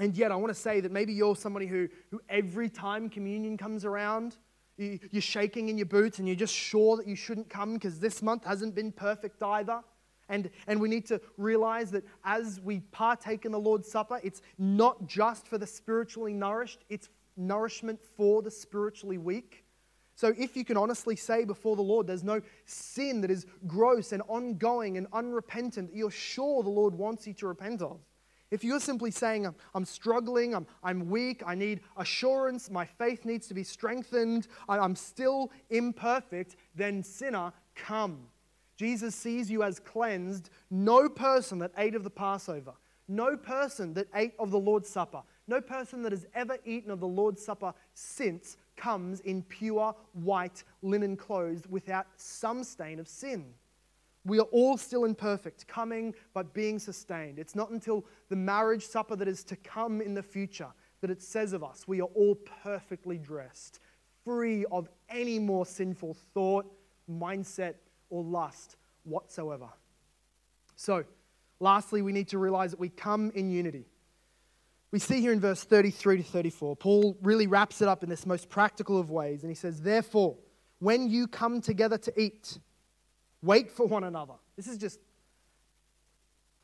And 0.00 0.16
yet, 0.16 0.32
I 0.32 0.34
want 0.34 0.52
to 0.52 0.60
say 0.60 0.80
that 0.80 0.90
maybe 0.90 1.12
you're 1.12 1.36
somebody 1.36 1.68
who, 1.68 1.86
who 2.10 2.20
every 2.28 2.68
time 2.68 3.08
communion 3.08 3.56
comes 3.56 3.84
around, 3.84 4.36
you, 4.76 4.98
you're 5.12 5.22
shaking 5.22 5.68
in 5.68 5.78
your 5.78 5.86
boots 5.86 6.18
and 6.18 6.26
you're 6.26 6.34
just 6.34 6.54
sure 6.54 6.96
that 6.96 7.06
you 7.06 7.14
shouldn't 7.14 7.48
come 7.48 7.74
because 7.74 8.00
this 8.00 8.22
month 8.22 8.44
hasn't 8.44 8.74
been 8.74 8.90
perfect 8.90 9.44
either. 9.44 9.80
And, 10.28 10.50
and 10.66 10.80
we 10.80 10.88
need 10.88 11.06
to 11.06 11.20
realize 11.36 11.92
that 11.92 12.04
as 12.24 12.60
we 12.64 12.80
partake 12.90 13.44
in 13.44 13.52
the 13.52 13.60
Lord's 13.60 13.88
Supper, 13.88 14.20
it's 14.24 14.42
not 14.58 15.06
just 15.06 15.46
for 15.46 15.56
the 15.56 15.68
spiritually 15.68 16.32
nourished, 16.32 16.84
it's 16.88 17.08
nourishment 17.40 18.00
for 18.16 18.42
the 18.42 18.50
spiritually 18.50 19.18
weak. 19.18 19.64
So, 20.14 20.34
if 20.36 20.56
you 20.56 20.64
can 20.64 20.76
honestly 20.76 21.16
say 21.16 21.44
before 21.44 21.76
the 21.76 21.82
Lord, 21.82 22.06
there's 22.06 22.22
no 22.22 22.42
sin 22.66 23.22
that 23.22 23.30
is 23.30 23.46
gross 23.66 24.12
and 24.12 24.22
ongoing 24.28 24.98
and 24.98 25.06
unrepentant 25.12 25.90
you're 25.94 26.10
sure 26.10 26.62
the 26.62 26.68
Lord 26.68 26.94
wants 26.94 27.26
you 27.26 27.32
to 27.34 27.46
repent 27.46 27.80
of. 27.80 28.00
If 28.50 28.64
you're 28.64 28.80
simply 28.80 29.12
saying, 29.12 29.52
I'm, 29.74 29.84
struggling, 29.84 30.54
I'm, 30.54 30.66
I'm 30.82 31.08
weak, 31.08 31.42
I 31.46 31.54
need 31.54 31.80
assurance, 31.96 32.68
my 32.68 32.84
faith 32.84 33.24
needs 33.24 33.46
to 33.46 33.54
be 33.54 33.62
strengthened, 33.62 34.48
I'm 34.68 34.96
still 34.96 35.52
imperfect, 35.70 36.56
then 36.74 37.02
sinner, 37.02 37.52
come. 37.76 38.26
Jesus 38.76 39.14
sees 39.14 39.50
you 39.50 39.62
as 39.62 39.78
cleansed. 39.78 40.50
No 40.70 41.08
person 41.08 41.58
that 41.60 41.72
ate 41.76 41.94
of 41.94 42.02
the 42.02 42.10
Passover, 42.10 42.72
no 43.06 43.36
person 43.36 43.94
that 43.94 44.08
ate 44.14 44.34
of 44.38 44.50
the 44.50 44.58
Lord's 44.58 44.88
Supper, 44.88 45.22
no 45.46 45.60
person 45.60 46.02
that 46.02 46.12
has 46.12 46.26
ever 46.34 46.58
eaten 46.64 46.90
of 46.90 47.00
the 47.00 47.08
Lord's 47.08 47.44
Supper 47.44 47.74
since 47.94 48.56
comes 48.76 49.20
in 49.20 49.42
pure 49.42 49.94
white 50.12 50.64
linen 50.82 51.16
clothes 51.16 51.62
without 51.68 52.06
some 52.16 52.64
stain 52.64 52.98
of 52.98 53.08
sin. 53.08 53.52
We 54.24 54.38
are 54.38 54.46
all 54.52 54.76
still 54.76 55.04
imperfect, 55.04 55.66
coming 55.66 56.14
but 56.34 56.52
being 56.52 56.78
sustained. 56.78 57.38
It's 57.38 57.54
not 57.54 57.70
until 57.70 58.04
the 58.28 58.36
marriage 58.36 58.86
supper 58.86 59.16
that 59.16 59.28
is 59.28 59.42
to 59.44 59.56
come 59.56 60.00
in 60.00 60.14
the 60.14 60.22
future 60.22 60.68
that 61.00 61.10
it 61.10 61.22
says 61.22 61.52
of 61.52 61.64
us, 61.64 61.88
we 61.88 62.00
are 62.00 62.08
all 62.14 62.36
perfectly 62.62 63.18
dressed, 63.18 63.80
free 64.24 64.66
of 64.70 64.88
any 65.08 65.38
more 65.38 65.64
sinful 65.64 66.14
thought, 66.34 66.66
mindset, 67.10 67.74
or 68.10 68.22
lust 68.22 68.76
whatsoever. 69.04 69.68
So, 70.76 71.04
lastly, 71.58 72.02
we 72.02 72.12
need 72.12 72.28
to 72.28 72.38
realize 72.38 72.70
that 72.72 72.80
we 72.80 72.90
come 72.90 73.30
in 73.34 73.50
unity. 73.50 73.86
We 74.92 74.98
see 74.98 75.20
here 75.20 75.32
in 75.32 75.40
verse 75.40 75.62
33 75.62 76.18
to 76.18 76.22
34, 76.22 76.76
Paul 76.76 77.16
really 77.22 77.46
wraps 77.46 77.80
it 77.80 77.88
up 77.88 78.02
in 78.02 78.10
this 78.10 78.26
most 78.26 78.48
practical 78.48 78.98
of 78.98 79.10
ways, 79.10 79.42
and 79.42 79.50
he 79.50 79.54
says, 79.54 79.80
Therefore, 79.80 80.36
when 80.80 81.08
you 81.08 81.28
come 81.28 81.60
together 81.60 81.96
to 81.98 82.20
eat, 82.20 82.58
wait 83.42 83.70
for 83.70 83.86
one 83.86 84.04
another. 84.04 84.34
This 84.56 84.66
is 84.66 84.78
just, 84.78 84.98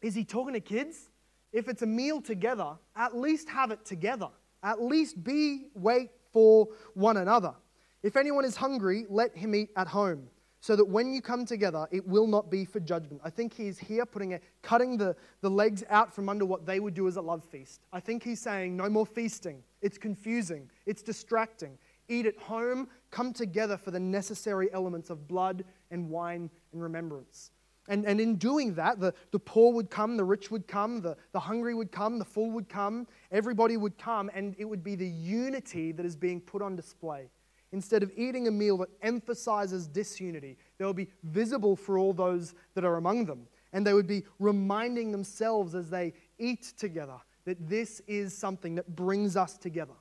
is 0.03 0.15
he 0.15 0.25
talking 0.25 0.55
to 0.55 0.61
kids? 0.61 1.11
If 1.53 1.69
it's 1.69 1.83
a 1.83 1.87
meal 1.87 2.21
together, 2.21 2.77
at 2.97 3.17
least 3.17 3.49
have 3.49 3.71
it 3.71 3.85
together. 3.85 4.29
At 4.63 4.83
least 4.83 5.23
be, 5.23 5.69
wait 5.75 6.11
for 6.33 6.69
one 6.95 7.19
another. 7.19 7.55
If 8.03 8.17
anyone 8.17 8.45
is 8.45 8.57
hungry, 8.57 9.07
let 9.09 9.37
him 9.37 9.55
eat 9.55 9.71
at 9.77 9.87
home, 9.87 10.29
so 10.67 10.75
that 10.75 10.85
when 10.85 11.15
you 11.15 11.23
come 11.23 11.47
together, 11.47 11.87
it 11.93 12.05
will 12.05 12.27
not 12.27 12.51
be 12.51 12.65
for 12.65 12.81
judgment. 12.81 13.21
I 13.25 13.31
think 13.31 13.55
he's 13.55 13.79
here 13.79 14.05
putting 14.05 14.35
a, 14.35 14.41
cutting 14.63 14.97
the, 14.97 15.15
the 15.41 15.49
legs 15.49 15.85
out 15.89 16.13
from 16.13 16.29
under 16.29 16.45
what 16.45 16.67
they 16.67 16.81
would 16.81 16.93
do 16.93 17.07
as 17.07 17.15
a 17.15 17.21
love 17.21 17.45
feast. 17.45 17.83
I 17.93 18.01
think 18.01 18.25
he's 18.25 18.41
saying, 18.41 18.77
no 18.77 18.89
more 18.89 19.07
feasting. 19.07 19.63
It's 19.81 19.97
confusing, 19.97 20.69
it's 20.85 21.03
distracting. 21.03 21.79
Eat 22.09 22.27
at 22.27 22.37
home, 22.39 22.89
come 23.13 23.33
together 23.33 23.77
for 23.77 23.93
the 23.93 24.01
necessary 24.01 24.69
elements 24.73 25.09
of 25.09 25.29
blood 25.29 25.65
and 25.93 26.11
wine 26.11 26.51
and 26.73 26.83
remembrance. 26.83 27.53
And, 27.87 28.05
and 28.05 28.21
in 28.21 28.35
doing 28.35 28.75
that, 28.75 28.99
the, 28.99 29.15
the 29.31 29.39
poor 29.39 29.73
would 29.73 29.89
come, 29.89 30.17
the 30.17 30.25
rich 30.25 30.51
would 30.51 30.67
come, 30.67 31.01
the, 31.01 31.17
the 31.31 31.39
hungry 31.39 31.77
would 31.77 31.93
come, 31.93 32.19
the 32.19 32.25
full 32.25 32.51
would 32.51 32.69
come, 32.69 33.07
everybody 33.31 33.77
would 33.77 33.99
come, 33.99 34.33
and 34.35 34.57
it 34.59 34.65
would 34.65 34.83
be 34.83 34.97
the 34.97 35.07
unity 35.07 35.93
that 35.93 36.05
is 36.05 36.17
being 36.17 36.41
put 36.41 36.61
on 36.61 36.75
display. 36.75 37.29
Instead 37.77 38.03
of 38.03 38.11
eating 38.17 38.49
a 38.49 38.51
meal 38.51 38.79
that 38.79 38.89
emphasizes 39.03 39.87
disunity, 39.87 40.57
they 40.79 40.85
will 40.87 40.95
be 40.95 41.11
visible 41.25 41.77
for 41.77 41.99
all 41.99 42.15
those 42.15 42.55
that 42.73 42.87
are 42.87 42.97
among 42.97 43.27
them. 43.27 43.47
And 43.75 43.87
they 43.87 43.93
would 43.93 44.07
be 44.07 44.25
reminding 44.39 45.13
themselves 45.13 45.75
as 45.75 45.91
they 45.91 46.15
eat 46.39 46.73
together 46.79 47.19
that 47.45 47.69
this 47.69 48.01
is 48.07 48.35
something 48.35 48.77
that 48.77 48.97
brings 48.97 49.37
us 49.37 49.59
together. 49.59 49.93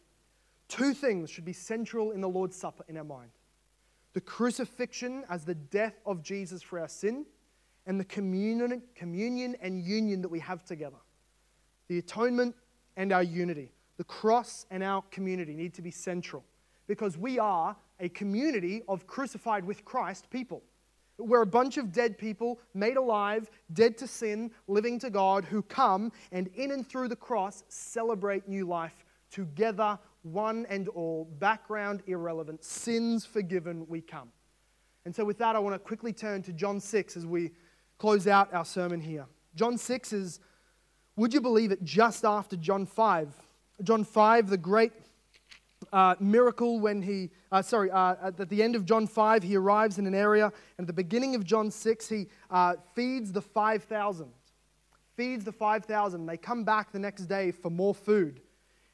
Two 0.70 0.94
things 0.94 1.30
should 1.30 1.44
be 1.44 1.52
central 1.52 2.12
in 2.12 2.22
the 2.22 2.30
Lord's 2.30 2.56
Supper 2.56 2.86
in 2.88 2.96
our 2.96 3.04
mind 3.04 3.32
the 4.14 4.22
crucifixion 4.22 5.26
as 5.30 5.44
the 5.44 5.56
death 5.56 6.00
of 6.06 6.24
Jesus 6.24 6.62
for 6.62 6.80
our 6.80 6.88
sin 6.88 7.26
and 7.86 8.00
the 8.00 8.06
communion, 8.06 8.82
communion 8.96 9.58
and 9.60 9.82
union 9.84 10.22
that 10.22 10.30
we 10.30 10.40
have 10.40 10.64
together. 10.64 10.96
The 11.90 11.98
atonement 11.98 12.56
and 12.96 13.12
our 13.12 13.24
unity. 13.24 13.74
The 13.98 14.06
cross 14.06 14.66
and 14.72 14.82
our 14.82 15.02
community 15.12 15.54
need 15.54 15.74
to 15.74 15.82
be 15.82 15.92
central 15.92 16.46
because 16.88 17.18
we 17.18 17.40
are 17.40 17.76
a 18.00 18.10
community 18.10 18.84
of 18.88 19.08
crucified 19.08 19.66
with 19.66 19.86
Christ 19.86 20.30
people. 20.30 20.64
We're 21.18 21.44
a 21.44 21.48
bunch 21.48 21.78
of 21.78 21.94
dead 21.94 22.18
people 22.18 22.60
made 22.74 22.98
alive, 22.98 23.50
dead 23.72 23.98
to 24.00 24.08
sin, 24.08 24.52
living 24.68 25.00
to 25.00 25.10
God, 25.10 25.46
who 25.46 25.62
come 25.62 26.12
and 26.32 26.48
in 26.56 26.72
and 26.72 26.88
through 26.88 27.08
the 27.08 27.16
cross 27.16 27.64
celebrate 27.70 28.50
new 28.50 28.66
life 28.66 29.06
together, 29.32 29.98
one 30.24 30.66
and 30.70 30.88
all, 30.90 31.26
background 31.40 32.04
irrelevant, 32.08 32.64
sins 32.64 33.26
forgiven, 33.26 33.86
we 33.88 34.02
come. 34.02 34.30
And 35.06 35.16
so, 35.16 35.24
with 35.24 35.38
that, 35.38 35.56
I 35.56 35.60
want 35.60 35.76
to 35.76 35.80
quickly 35.80 36.12
turn 36.12 36.42
to 36.44 36.54
John 36.54 36.80
6 36.80 37.16
as 37.16 37.26
we 37.26 37.52
close 37.98 38.28
out 38.28 38.54
our 38.54 38.66
sermon 38.66 39.00
here. 39.00 39.26
John 39.56 39.78
6 39.78 40.14
is, 40.14 40.40
would 41.16 41.34
you 41.34 41.42
believe 41.42 41.72
it, 41.72 41.84
just 41.84 42.26
after 42.26 42.58
John 42.58 42.86
5. 42.86 43.30
John 43.84 44.04
5, 44.04 44.50
the 44.50 44.58
great 44.58 44.92
uh, 45.96 46.16
miracle 46.20 46.80
when 46.80 47.02
he, 47.02 47.32
uh, 47.52 47.62
sorry, 47.62 47.90
uh, 47.90 48.16
at 48.22 48.50
the 48.50 48.62
end 48.62 48.76
of 48.76 48.86
John 48.86 49.08
5, 49.08 49.42
he 49.42 49.56
arrives 49.56 49.98
in 49.98 50.06
an 50.06 50.14
area, 50.14 50.52
and 50.78 50.84
at 50.84 50.88
the 50.88 50.94
beginning 50.94 51.36
of 51.36 51.44
John 51.44 51.72
6, 51.72 52.10
he 52.10 52.28
uh, 52.52 52.76
feeds 52.94 53.32
the 53.32 53.42
5,000. 53.42 54.28
Feeds 55.16 55.46
the 55.46 55.52
5,000. 55.52 56.26
They 56.26 56.38
come 56.38 56.64
back 56.64 56.92
the 56.92 57.00
next 57.00 57.26
day 57.26 57.52
for 57.52 57.70
more 57.70 57.96
food. 57.96 58.42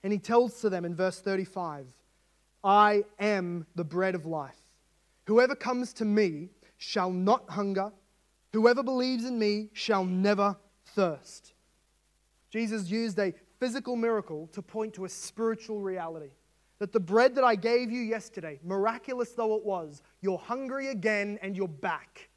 And 0.04 0.14
he 0.14 0.20
tells 0.20 0.62
to 0.62 0.70
them 0.70 0.86
in 0.86 0.96
verse 0.96 1.20
35 1.20 1.88
I 2.64 3.04
am 3.20 3.66
the 3.76 3.84
bread 3.84 4.16
of 4.16 4.26
life. 4.26 4.58
Whoever 5.26 5.56
comes 5.56 5.94
to 5.94 6.06
me 6.06 6.50
shall 6.78 7.12
not 7.12 7.50
hunger, 7.50 7.92
Whoever 8.54 8.84
believes 8.84 9.26
in 9.26 9.40
me 9.40 9.70
shall 9.74 10.04
never 10.04 10.58
thirst. 10.88 11.54
Jesus 12.50 12.90
used 12.90 13.18
a 13.18 13.34
physical 13.60 13.96
miracle 13.96 14.48
to 14.54 14.62
point 14.62 14.94
to 14.96 15.06
a 15.06 15.10
spiritual 15.10 15.80
reality. 15.80 16.32
That 16.82 16.94
the 16.94 17.00
bread 17.00 17.36
that 17.36 17.44
I 17.44 17.54
gave 17.54 17.92
you 17.92 18.02
yesterday, 18.02 18.60
miraculous 18.64 19.34
though 19.34 19.56
it 19.56 19.64
was, 19.64 20.02
you're 20.22 20.40
hungry 20.40 20.88
again 20.88 21.38
and 21.44 21.56
you're 21.56 21.68
back. 21.68 22.28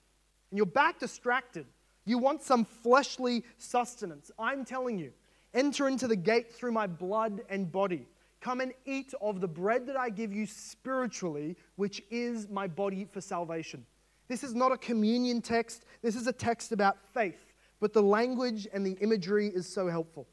And 0.51 0.59
you're 0.59 0.67
back 0.67 1.01
distracted. 1.01 1.65
You 2.05 2.19
want 2.19 2.43
some 2.43 2.67
fleshly 2.67 3.43
sustenance. 3.57 4.31
I'm 4.39 4.67
telling 4.67 4.99
you, 4.99 5.13
enter 5.55 5.89
into 5.89 6.07
the 6.07 6.15
gate 6.15 6.53
through 6.53 6.73
my 6.73 6.87
blood 6.87 7.41
and 7.49 7.73
body. 7.73 8.07
Come 8.43 8.61
and 8.61 8.75
eat 8.85 9.15
of 9.23 9.41
the 9.41 9.49
bread 9.49 9.87
that 9.87 9.97
I 9.97 10.11
give 10.11 10.31
you 10.31 10.45
spiritually, 10.45 11.57
which 11.77 12.03
is 12.11 12.47
my 12.51 12.67
body 12.67 13.09
for 13.11 13.23
salvation. 13.23 13.87
This 14.29 14.45
is 14.45 14.55
not 14.55 14.73
a 14.73 14.77
communion 14.77 15.41
text, 15.41 15.87
this 16.03 16.17
is 16.17 16.27
a 16.27 16.35
text 16.35 16.71
about 16.71 16.99
faith, 17.15 17.55
but 17.81 17.95
the 17.95 18.03
language 18.03 18.69
and 18.75 18.85
the 18.85 18.99
imagery 19.01 19.49
is 19.49 19.67
so 19.67 19.89
helpful. 19.89 20.29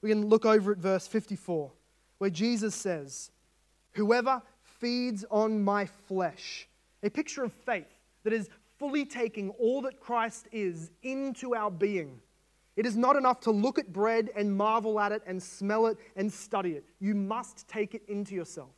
We 0.00 0.08
can 0.08 0.30
look 0.30 0.46
over 0.46 0.72
at 0.72 0.78
verse 0.78 1.06
54, 1.06 1.70
where 2.16 2.30
Jesus 2.30 2.74
says, 2.74 3.30
Whoever 3.92 4.42
feeds 4.62 5.24
on 5.30 5.62
my 5.62 5.86
flesh, 5.86 6.68
a 7.02 7.10
picture 7.10 7.44
of 7.44 7.52
faith 7.52 7.86
that 8.24 8.32
is 8.32 8.48
fully 8.78 9.04
taking 9.04 9.50
all 9.50 9.82
that 9.82 10.00
Christ 10.00 10.48
is 10.52 10.90
into 11.02 11.54
our 11.54 11.70
being. 11.70 12.20
It 12.76 12.86
is 12.86 12.96
not 12.96 13.16
enough 13.16 13.40
to 13.40 13.50
look 13.50 13.78
at 13.78 13.92
bread 13.92 14.30
and 14.34 14.56
marvel 14.56 14.98
at 14.98 15.12
it 15.12 15.22
and 15.26 15.42
smell 15.42 15.86
it 15.86 15.98
and 16.16 16.32
study 16.32 16.72
it. 16.72 16.84
You 16.98 17.14
must 17.14 17.68
take 17.68 17.94
it 17.94 18.02
into 18.08 18.34
yourself. 18.34 18.70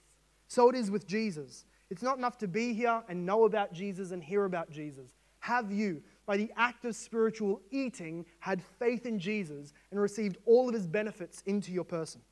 So 0.48 0.68
it 0.68 0.74
is 0.74 0.90
with 0.90 1.06
Jesus. 1.06 1.66
It's 1.88 2.02
not 2.02 2.18
enough 2.18 2.38
to 2.38 2.48
be 2.48 2.72
here 2.72 3.02
and 3.08 3.24
know 3.24 3.44
about 3.44 3.72
Jesus 3.72 4.10
and 4.10 4.22
hear 4.22 4.44
about 4.44 4.70
Jesus. 4.70 5.14
Have 5.40 5.70
you, 5.70 6.02
by 6.26 6.36
the 6.36 6.50
act 6.56 6.84
of 6.84 6.96
spiritual 6.96 7.60
eating, 7.70 8.24
had 8.40 8.62
faith 8.78 9.06
in 9.06 9.18
Jesus 9.18 9.72
and 9.90 10.00
received 10.00 10.38
all 10.46 10.68
of 10.68 10.74
his 10.74 10.86
benefits 10.86 11.42
into 11.46 11.70
your 11.70 11.84
person? 11.84 12.22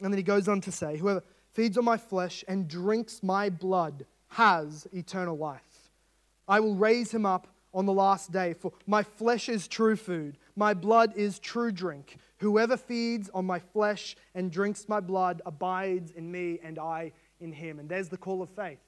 And 0.00 0.12
then 0.12 0.18
he 0.18 0.22
goes 0.22 0.48
on 0.48 0.60
to 0.60 0.72
say, 0.72 0.96
Whoever 0.96 1.22
feeds 1.54 1.78
on 1.78 1.84
my 1.84 1.96
flesh 1.96 2.44
and 2.46 2.68
drinks 2.68 3.22
my 3.22 3.48
blood 3.48 4.04
has 4.28 4.86
eternal 4.92 5.36
life. 5.36 5.90
I 6.46 6.60
will 6.60 6.74
raise 6.74 7.12
him 7.12 7.24
up 7.24 7.46
on 7.72 7.86
the 7.86 7.92
last 7.92 8.30
day, 8.30 8.54
for 8.54 8.72
my 8.86 9.02
flesh 9.02 9.48
is 9.48 9.66
true 9.66 9.96
food, 9.96 10.36
my 10.54 10.74
blood 10.74 11.12
is 11.16 11.38
true 11.38 11.72
drink. 11.72 12.18
Whoever 12.38 12.76
feeds 12.76 13.30
on 13.32 13.44
my 13.44 13.58
flesh 13.58 14.16
and 14.34 14.50
drinks 14.50 14.88
my 14.88 15.00
blood 15.00 15.42
abides 15.46 16.10
in 16.12 16.30
me, 16.30 16.60
and 16.62 16.78
I 16.78 17.12
in 17.40 17.52
Him. 17.52 17.78
And 17.78 17.88
there's 17.88 18.08
the 18.08 18.16
call 18.16 18.42
of 18.42 18.50
faith. 18.50 18.78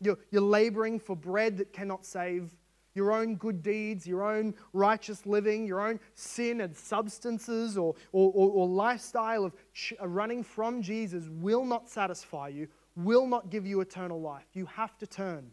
You're, 0.00 0.18
you're 0.30 0.42
laboring 0.42 0.98
for 0.98 1.16
bread 1.16 1.58
that 1.58 1.72
cannot 1.72 2.06
save, 2.06 2.50
your 2.94 3.12
own 3.12 3.36
good 3.36 3.62
deeds, 3.62 4.06
your 4.06 4.24
own 4.24 4.54
righteous 4.72 5.26
living, 5.26 5.66
your 5.66 5.80
own 5.80 6.00
sin 6.14 6.60
and 6.60 6.76
substances 6.76 7.78
or, 7.78 7.94
or, 8.12 8.32
or, 8.34 8.50
or 8.50 8.68
lifestyle 8.68 9.44
of 9.44 9.54
ch- 9.72 9.94
uh, 10.00 10.08
running 10.08 10.42
from 10.42 10.82
Jesus 10.82 11.28
will 11.30 11.64
not 11.64 11.88
satisfy 11.88 12.48
you, 12.48 12.68
will 12.96 13.26
not 13.26 13.50
give 13.50 13.66
you 13.66 13.80
eternal 13.80 14.20
life. 14.20 14.46
You 14.52 14.66
have 14.66 14.98
to 14.98 15.06
turn. 15.06 15.52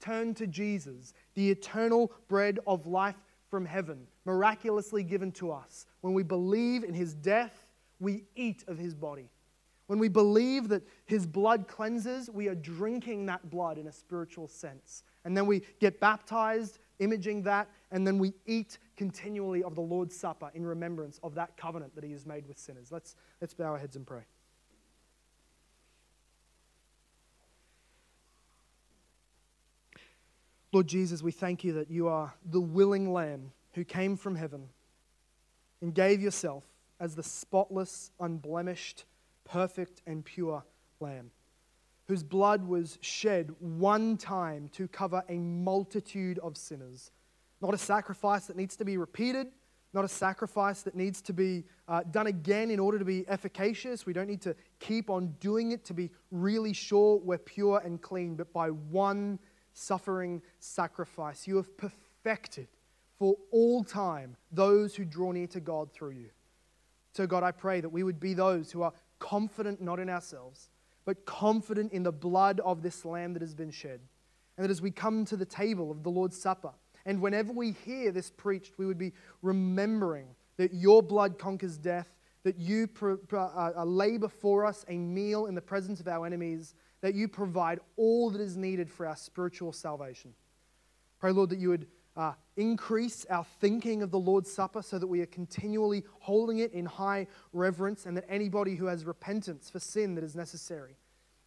Turn 0.00 0.34
to 0.34 0.46
Jesus, 0.46 1.14
the 1.34 1.50
eternal 1.50 2.12
bread 2.28 2.58
of 2.66 2.86
life 2.86 3.16
from 3.48 3.64
heaven, 3.64 4.06
miraculously 4.24 5.02
given 5.02 5.32
to 5.32 5.50
us. 5.50 5.86
When 6.02 6.12
we 6.12 6.22
believe 6.22 6.84
in 6.84 6.92
his 6.92 7.14
death, 7.14 7.66
we 8.00 8.24
eat 8.34 8.64
of 8.68 8.76
his 8.76 8.94
body. 8.94 9.30
When 9.86 9.98
we 9.98 10.08
believe 10.08 10.68
that 10.68 10.82
his 11.06 11.26
blood 11.26 11.68
cleanses, 11.68 12.30
we 12.30 12.48
are 12.48 12.54
drinking 12.54 13.26
that 13.26 13.50
blood 13.50 13.78
in 13.78 13.86
a 13.86 13.92
spiritual 13.92 14.48
sense. 14.48 15.04
And 15.24 15.36
then 15.36 15.46
we 15.46 15.62
get 15.80 16.00
baptized, 16.00 16.78
imaging 16.98 17.42
that, 17.44 17.68
and 17.90 18.06
then 18.06 18.18
we 18.18 18.34
eat 18.46 18.78
continually 18.96 19.62
of 19.62 19.74
the 19.74 19.80
Lord's 19.80 20.16
Supper 20.16 20.50
in 20.54 20.66
remembrance 20.66 21.18
of 21.22 21.34
that 21.34 21.56
covenant 21.56 21.94
that 21.94 22.04
he 22.04 22.12
has 22.12 22.26
made 22.26 22.46
with 22.46 22.58
sinners. 22.58 22.92
Let's, 22.92 23.16
let's 23.40 23.54
bow 23.54 23.64
our 23.64 23.78
heads 23.78 23.96
and 23.96 24.06
pray. 24.06 24.22
Lord 30.72 30.88
Jesus, 30.88 31.22
we 31.22 31.30
thank 31.30 31.62
you 31.62 31.74
that 31.74 31.88
you 31.88 32.08
are 32.08 32.34
the 32.44 32.60
willing 32.60 33.12
Lamb 33.12 33.52
who 33.74 33.84
came 33.84 34.16
from 34.16 34.34
heaven 34.34 34.68
and 35.80 35.94
gave 35.94 36.20
yourself 36.20 36.64
as 36.98 37.14
the 37.14 37.22
spotless, 37.22 38.10
unblemished, 38.18 39.04
perfect 39.44 40.02
and 40.06 40.24
pure 40.24 40.64
Lamb, 40.98 41.30
whose 42.06 42.22
blood 42.22 42.66
was 42.66 42.98
shed 43.00 43.50
one 43.58 44.16
time 44.16 44.68
to 44.72 44.86
cover 44.88 45.22
a 45.28 45.38
multitude 45.38 46.38
of 46.40 46.56
sinners. 46.56 47.10
Not 47.60 47.74
a 47.74 47.78
sacrifice 47.78 48.46
that 48.46 48.56
needs 48.56 48.76
to 48.76 48.84
be 48.84 48.96
repeated, 48.96 49.46
not 49.94 50.04
a 50.04 50.08
sacrifice 50.08 50.82
that 50.82 50.94
needs 50.94 51.22
to 51.22 51.32
be 51.32 51.64
uh, 51.88 52.02
done 52.10 52.26
again 52.26 52.70
in 52.70 52.80
order 52.80 52.98
to 52.98 53.04
be 53.04 53.24
efficacious. 53.28 54.04
We 54.04 54.12
don't 54.12 54.28
need 54.28 54.42
to 54.42 54.56
keep 54.80 55.08
on 55.08 55.34
doing 55.40 55.72
it 55.72 55.84
to 55.86 55.94
be 55.94 56.10
really 56.30 56.72
sure 56.72 57.18
we're 57.18 57.38
pure 57.38 57.80
and 57.84 58.02
clean, 58.02 58.34
but 58.34 58.52
by 58.52 58.68
one 58.68 59.38
suffering 59.72 60.42
sacrifice, 60.58 61.46
you 61.46 61.56
have 61.56 61.76
perfected 61.76 62.68
for 63.18 63.36
all 63.50 63.84
time 63.84 64.36
those 64.50 64.94
who 64.94 65.04
draw 65.04 65.32
near 65.32 65.46
to 65.46 65.60
God 65.60 65.92
through 65.92 66.10
you. 66.10 66.30
So, 67.12 67.26
God, 67.26 67.44
I 67.44 67.52
pray 67.52 67.80
that 67.80 67.88
we 67.88 68.02
would 68.02 68.18
be 68.18 68.34
those 68.34 68.72
who 68.72 68.82
are 68.82 68.92
confident 69.20 69.80
not 69.80 70.00
in 70.00 70.10
ourselves, 70.10 70.68
but 71.04 71.26
confident 71.26 71.92
in 71.92 72.02
the 72.02 72.12
blood 72.12 72.60
of 72.60 72.82
this 72.82 73.04
Lamb 73.04 73.34
that 73.34 73.42
has 73.42 73.54
been 73.54 73.70
shed. 73.70 74.00
And 74.56 74.64
that 74.64 74.70
as 74.70 74.80
we 74.80 74.90
come 74.90 75.24
to 75.26 75.36
the 75.36 75.44
table 75.44 75.90
of 75.90 76.02
the 76.02 76.10
Lord's 76.10 76.40
Supper, 76.40 76.72
and 77.06 77.20
whenever 77.20 77.52
we 77.52 77.72
hear 77.84 78.12
this 78.12 78.30
preached, 78.30 78.78
we 78.78 78.86
would 78.86 78.98
be 78.98 79.12
remembering 79.42 80.28
that 80.56 80.72
your 80.72 81.02
blood 81.02 81.38
conquers 81.38 81.76
death, 81.76 82.08
that 82.44 82.58
you 82.58 82.88
uh, 83.32 83.36
uh, 83.36 83.84
lay 83.84 84.16
before 84.16 84.64
us 84.64 84.84
a 84.88 84.96
meal 84.96 85.46
in 85.46 85.54
the 85.54 85.60
presence 85.60 86.00
of 86.00 86.08
our 86.08 86.24
enemies, 86.24 86.74
that 87.00 87.14
you 87.14 87.28
provide 87.28 87.80
all 87.96 88.30
that 88.30 88.40
is 88.40 88.56
needed 88.56 88.90
for 88.90 89.06
our 89.06 89.16
spiritual 89.16 89.72
salvation. 89.72 90.32
Pray, 91.18 91.32
Lord, 91.32 91.50
that 91.50 91.58
you 91.58 91.68
would 91.70 91.86
uh, 92.16 92.32
increase 92.56 93.26
our 93.30 93.44
thinking 93.60 94.02
of 94.02 94.10
the 94.10 94.18
Lord's 94.18 94.50
Supper 94.50 94.82
so 94.82 94.98
that 94.98 95.06
we 95.06 95.20
are 95.20 95.26
continually 95.26 96.04
holding 96.20 96.58
it 96.58 96.72
in 96.72 96.86
high 96.86 97.26
reverence, 97.52 98.06
and 98.06 98.16
that 98.16 98.24
anybody 98.28 98.76
who 98.76 98.86
has 98.86 99.04
repentance 99.04 99.70
for 99.70 99.80
sin 99.80 100.14
that 100.14 100.24
is 100.24 100.36
necessary, 100.36 100.96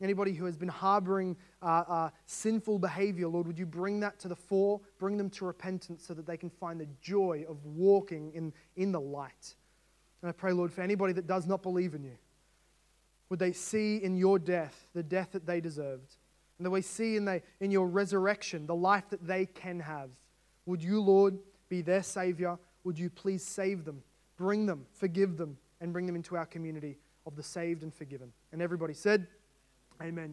anybody 0.01 0.33
who 0.33 0.45
has 0.45 0.57
been 0.57 0.67
harboring 0.67 1.37
uh, 1.61 1.83
uh, 1.87 2.09
sinful 2.25 2.79
behavior, 2.79 3.27
Lord, 3.27 3.47
would 3.47 3.57
you 3.57 3.65
bring 3.65 4.01
that 4.01 4.19
to 4.19 4.27
the 4.27 4.35
fore, 4.35 4.81
bring 4.99 5.17
them 5.17 5.29
to 5.31 5.45
repentance 5.45 6.05
so 6.05 6.13
that 6.13 6.27
they 6.27 6.37
can 6.37 6.49
find 6.49 6.79
the 6.79 6.87
joy 7.01 7.45
of 7.47 7.63
walking 7.65 8.31
in, 8.33 8.53
in 8.75 8.91
the 8.91 9.01
light. 9.01 9.55
And 10.21 10.29
I 10.29 10.31
pray, 10.33 10.51
Lord, 10.51 10.73
for 10.73 10.81
anybody 10.81 11.13
that 11.13 11.27
does 11.27 11.47
not 11.47 11.63
believe 11.63 11.93
in 11.93 12.03
you, 12.03 12.17
would 13.29 13.39
they 13.39 13.51
see 13.51 13.97
in 13.97 14.15
your 14.15 14.39
death 14.39 14.89
the 14.93 15.03
death 15.03 15.29
that 15.33 15.45
they 15.45 15.61
deserved? 15.61 16.15
And 16.57 16.65
that 16.65 16.71
we 16.71 16.81
see 16.81 17.15
in, 17.15 17.25
the, 17.25 17.41
in 17.59 17.71
your 17.71 17.87
resurrection 17.87 18.65
the 18.65 18.75
life 18.75 19.09
that 19.11 19.27
they 19.27 19.45
can 19.45 19.79
have. 19.79 20.09
Would 20.67 20.83
you, 20.83 21.01
Lord, 21.01 21.39
be 21.69 21.81
their 21.81 22.03
Savior? 22.03 22.59
Would 22.83 22.99
you 22.99 23.09
please 23.09 23.43
save 23.43 23.85
them, 23.85 24.03
bring 24.37 24.65
them, 24.65 24.85
forgive 24.93 25.37
them, 25.37 25.57
and 25.81 25.91
bring 25.91 26.05
them 26.05 26.15
into 26.15 26.35
our 26.35 26.45
community 26.45 26.97
of 27.25 27.35
the 27.35 27.41
saved 27.41 27.83
and 27.83 27.93
forgiven? 27.93 28.31
And 28.51 28.61
everybody 28.61 28.93
said, 28.93 29.27
Amen. 30.01 30.25